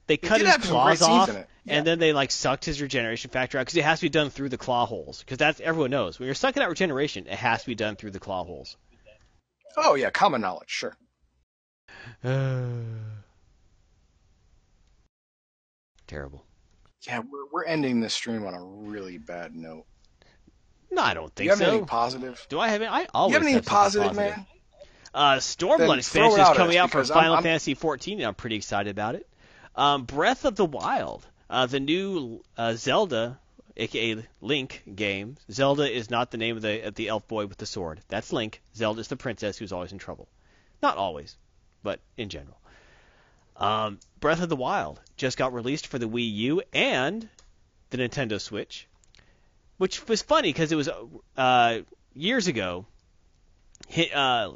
[0.07, 1.49] They cut his have claws off, it.
[1.67, 4.29] and then they like sucked his regeneration factor out because it has to be done
[4.31, 5.21] through the claw holes.
[5.21, 8.11] Because that's everyone knows when you're sucking out regeneration, it has to be done through
[8.11, 8.77] the claw holes.
[9.77, 10.69] Oh yeah, common knowledge.
[10.69, 10.97] Sure.
[16.07, 16.45] Terrible.
[17.07, 19.85] Yeah, we're we're ending this stream on a really bad note.
[20.91, 21.65] No, I don't Do think you have so.
[21.67, 22.47] anything positive?
[22.49, 22.89] Do I have any?
[22.89, 24.47] I always you have anything something positive, man?
[25.13, 28.57] Uh, Stormblood expansion is coming out for I'm- Final I'm- Fantasy 14, and I'm pretty
[28.57, 29.27] excited about it.
[29.77, 33.39] Um, Breath of the Wild, uh, the new uh, Zelda,
[33.77, 35.37] aka Link game.
[35.51, 38.01] Zelda is not the name of the of the elf boy with the sword.
[38.09, 38.63] That's Link.
[38.77, 40.29] Zelda is the princess who's always in trouble.
[40.83, 41.37] Not always,
[41.83, 42.59] but in general.
[43.57, 47.29] Um, Breath of the Wild just got released for the Wii U and
[47.91, 48.89] the Nintendo Switch,
[49.79, 50.89] which was funny because it was
[51.37, 51.79] uh,
[52.15, 52.87] years ago
[53.89, 54.53] hit, uh,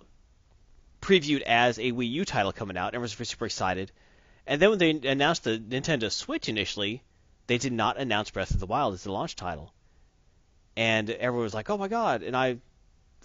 [1.01, 2.89] previewed as a Wii U title coming out.
[2.89, 3.93] And everyone was super excited.
[4.49, 7.03] And then when they announced the Nintendo Switch initially,
[7.49, 9.75] they did not announce Breath of the Wild as the launch title.
[10.75, 12.57] And everyone was like, "Oh my god!" And I,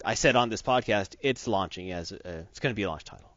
[0.04, 3.04] I said on this podcast, it's launching as a, it's going to be a launch
[3.04, 3.34] title.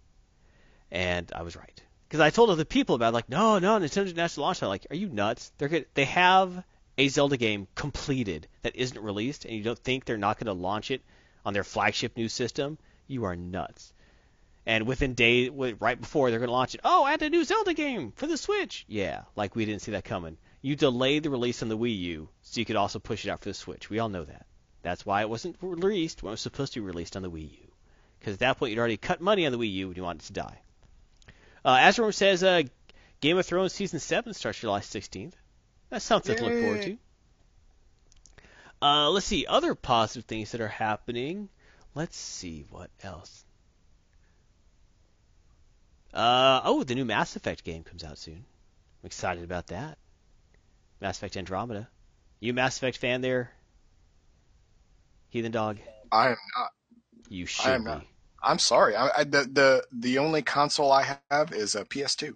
[0.92, 4.14] And I was right because I told other people about it, like, no, no, Nintendo
[4.14, 4.70] National launch title.
[4.70, 5.54] Like, are you nuts?
[5.58, 5.86] They're.
[5.94, 6.66] They have
[6.98, 10.62] a Zelda game completed that isn't released, and you don't think they're not going to
[10.62, 11.04] launch it
[11.46, 12.78] on their flagship new system?
[13.08, 13.94] You are nuts.
[14.68, 17.74] And within days, right before they're going to launch it, oh, add a new Zelda
[17.74, 18.84] game for the Switch.
[18.90, 20.38] Yeah, like we didn't see that coming.
[20.62, 23.40] You delayed the release on the Wii U so you could also push it out
[23.40, 23.90] for the Switch.
[23.90, 24.46] We all know that.
[24.82, 27.50] That's why it wasn't released when it was supposed to be released on the Wii
[27.50, 27.72] U.
[28.20, 30.24] Because at that point, you'd already cut money on the Wii U and you wanted
[30.24, 30.60] it to die.
[31.64, 32.64] Uh, Asroom says uh,
[33.22, 35.34] Game of Thrones Season 7 starts July 16th.
[35.90, 36.40] That's something Yay.
[36.40, 36.98] to look forward to.
[38.82, 41.48] Uh, let's see, other positive things that are happening.
[41.96, 43.46] Let's see what else.
[46.18, 48.44] Uh, oh, the new Mass Effect game comes out soon.
[49.04, 50.00] I'm excited about that.
[51.00, 51.88] Mass Effect Andromeda.
[52.40, 53.52] You Mass Effect fan there?
[55.30, 55.78] Heathen Dog?
[56.12, 56.72] I am not.
[57.30, 57.92] You should I am be.
[57.92, 58.06] Not.
[58.42, 58.96] I'm sorry.
[58.96, 62.34] I, I, the the the only console I have is a PS2.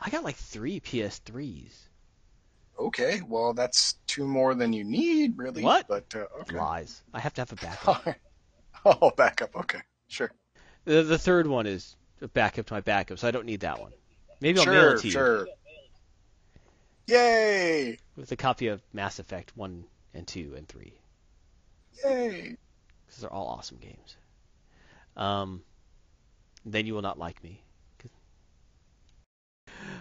[0.00, 1.74] I got like three PS3s.
[2.76, 5.62] Okay, well that's two more than you need, really.
[5.62, 5.86] What?
[5.86, 6.56] But uh, okay.
[6.56, 7.02] lies.
[7.12, 8.16] I have to have a backup.
[8.84, 9.54] oh, backup.
[9.54, 10.32] Okay, sure.
[10.84, 13.80] The the third one is a backup to my backup, so I don't need that
[13.80, 13.92] one.
[14.40, 15.12] Maybe I'll sure, mail it to you.
[15.12, 15.48] Sure.
[17.06, 17.98] Yay!
[18.16, 19.84] With a copy of Mass Effect one
[20.14, 20.94] and two and three.
[22.04, 22.56] Yay!
[23.06, 24.16] Because they're all awesome games.
[25.16, 25.62] Um,
[26.64, 27.60] then you will not like me.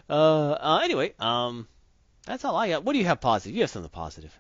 [0.09, 1.67] Uh, uh, anyway, um,
[2.25, 2.83] that's all I got.
[2.83, 3.55] What do you have positive?
[3.55, 4.37] You have something positive.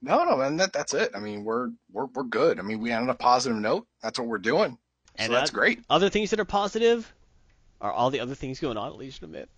[0.00, 0.56] No, no, man.
[0.56, 1.12] That that's it.
[1.14, 2.58] I mean, we're we're we're good.
[2.58, 3.86] I mean, we end on a positive note.
[4.02, 4.78] That's what we're doing.
[5.16, 5.80] And so that's uh, great.
[5.90, 7.12] Other things that are positive
[7.80, 9.48] are all the other things going on at Legion of Myth.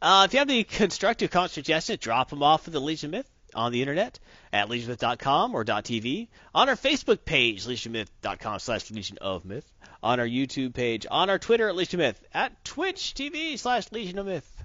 [0.00, 3.12] Uh, if you have any constructive comments, suggestions, drop them off at the Legion of
[3.12, 4.18] Myth on the internet
[4.52, 9.70] at legionmyth.com or .tv, on our Facebook page, legionmyth.com slash Legion of Myth,
[10.02, 14.18] on our YouTube page, on our Twitter at Legion Myth, at Twitch TV slash Legion
[14.18, 14.61] of Myth.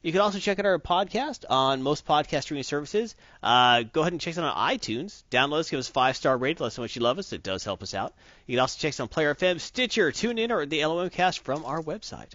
[0.00, 3.16] You can also check out our podcast on most podcast streaming services.
[3.42, 5.24] Uh, go ahead and check us out on iTunes.
[5.28, 6.62] Download us, give us five star rating.
[6.62, 7.32] Let us know what you love us.
[7.32, 8.14] It does help us out.
[8.46, 11.64] You can also check us on Player FM, Stitcher, TuneIn, or the LOM cast from
[11.64, 12.32] our website.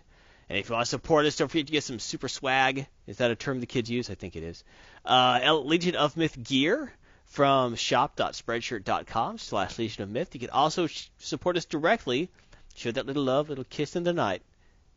[0.50, 2.86] And if you want to support us, don't forget to get some super swag.
[3.08, 4.10] Is that a term the kids use?
[4.10, 4.62] I think it is.
[5.06, 6.92] Uh, Legion of Myth gear
[7.28, 10.34] from shop.spreadshirt.com slash Legion of Myth.
[10.34, 12.30] You can also sh- support us directly.
[12.76, 14.42] Show that little love, little kiss in the night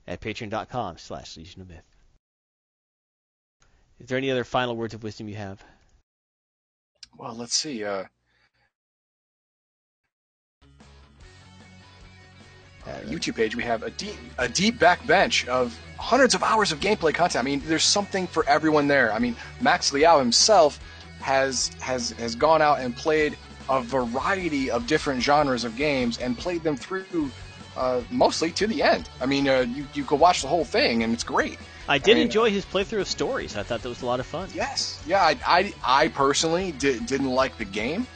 [0.08, 1.95] at patreon.com slash Legion of Myth.
[3.98, 5.64] Is there any other final words of wisdom you have?
[7.16, 7.82] Well, let's see.
[7.82, 8.04] Uh,
[12.86, 16.72] uh, YouTube page, we have a deep a deep back bench of hundreds of hours
[16.72, 17.36] of gameplay content.
[17.36, 19.12] I mean, there's something for everyone there.
[19.12, 20.78] I mean, Max Liao himself
[21.20, 23.36] has has has gone out and played
[23.68, 27.30] a variety of different genres of games and played them through
[27.76, 29.08] uh, mostly to the end.
[29.20, 31.58] I mean, uh, you you could watch the whole thing and it's great.
[31.88, 33.56] I did I mean, enjoy his playthrough of stories.
[33.56, 34.48] I thought that was a lot of fun.
[34.54, 35.22] Yes, yeah.
[35.22, 38.06] I I, I personally did, didn't like the game,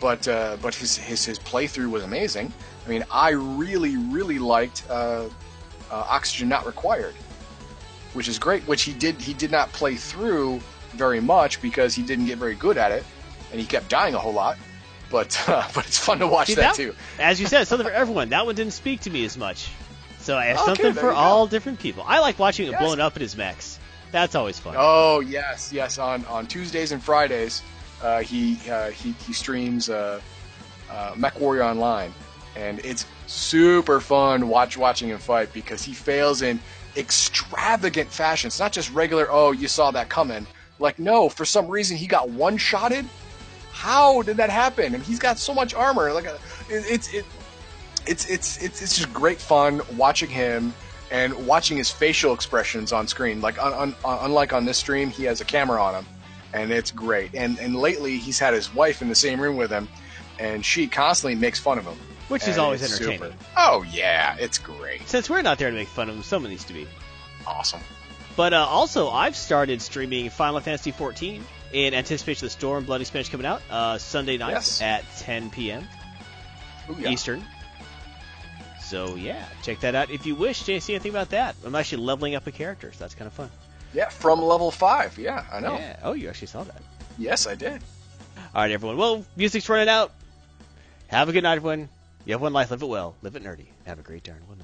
[0.00, 2.52] but uh, but his, his his playthrough was amazing.
[2.84, 4.92] I mean, I really, really liked uh,
[5.24, 5.28] uh,
[5.90, 7.14] Oxygen Not Required,
[8.12, 8.62] which is great.
[8.62, 10.60] Which he did he did not play through
[10.92, 13.04] very much because he didn't get very good at it,
[13.50, 14.56] and he kept dying a whole lot.
[15.10, 16.94] But uh, but it's fun to watch See, that, that, too.
[17.18, 18.28] As you said, something for everyone.
[18.28, 19.68] That one didn't speak to me as much.
[20.26, 22.02] So I have okay, something for all different people.
[22.04, 22.82] I like watching it yes.
[22.82, 23.78] blowing up in his mechs.
[24.10, 24.74] That's always fun.
[24.76, 25.98] Oh yes, yes.
[25.98, 27.62] On on Tuesdays and Fridays,
[28.02, 30.20] uh, he, uh, he he streams uh,
[30.90, 32.12] uh Mech Warrior Online,
[32.56, 36.58] and it's super fun watch watching him fight because he fails in
[36.96, 38.48] extravagant fashion.
[38.48, 39.28] It's not just regular.
[39.30, 40.44] Oh, you saw that coming.
[40.80, 43.06] Like no, for some reason he got one shotted.
[43.70, 44.92] How did that happen?
[44.92, 46.12] And he's got so much armor.
[46.12, 46.38] Like a, uh,
[46.68, 47.24] it, it's it,
[48.06, 50.72] it's it's it's it's just great fun watching him
[51.10, 53.40] and watching his facial expressions on screen.
[53.40, 56.06] Like un, un, unlike on this stream, he has a camera on him,
[56.52, 57.34] and it's great.
[57.34, 59.88] And and lately he's had his wife in the same room with him,
[60.38, 61.96] and she constantly makes fun of him
[62.28, 63.20] which is always entertaining.
[63.20, 63.34] Super.
[63.56, 65.08] Oh yeah, it's great.
[65.08, 66.84] Since we're not there to make fun of him, someone needs to be.
[67.46, 67.78] Awesome.
[68.34, 71.40] But uh, also, I've started streaming Final Fantasy XIV
[71.72, 74.82] in anticipation of the Stormblood expansion coming out uh, Sunday night Yes.
[74.82, 75.86] at 10 p.m.
[76.90, 77.10] Ooh, yeah.
[77.10, 77.44] Eastern.
[78.86, 81.56] So yeah, check that out if you wish to see anything about that.
[81.64, 83.50] I'm actually leveling up a character, so that's kind of fun.
[83.92, 85.18] Yeah, from level five.
[85.18, 85.74] Yeah, I know.
[85.74, 85.96] Yeah.
[86.04, 86.80] Oh, you actually saw that.
[87.18, 87.82] Yes, I did.
[88.54, 88.96] All right, everyone.
[88.96, 90.12] Well, music's running out.
[91.08, 91.88] Have a good night, everyone.
[92.24, 92.70] You have one life.
[92.70, 93.16] Live it well.
[93.22, 93.66] Live it nerdy.
[93.86, 94.58] Have a great darn one.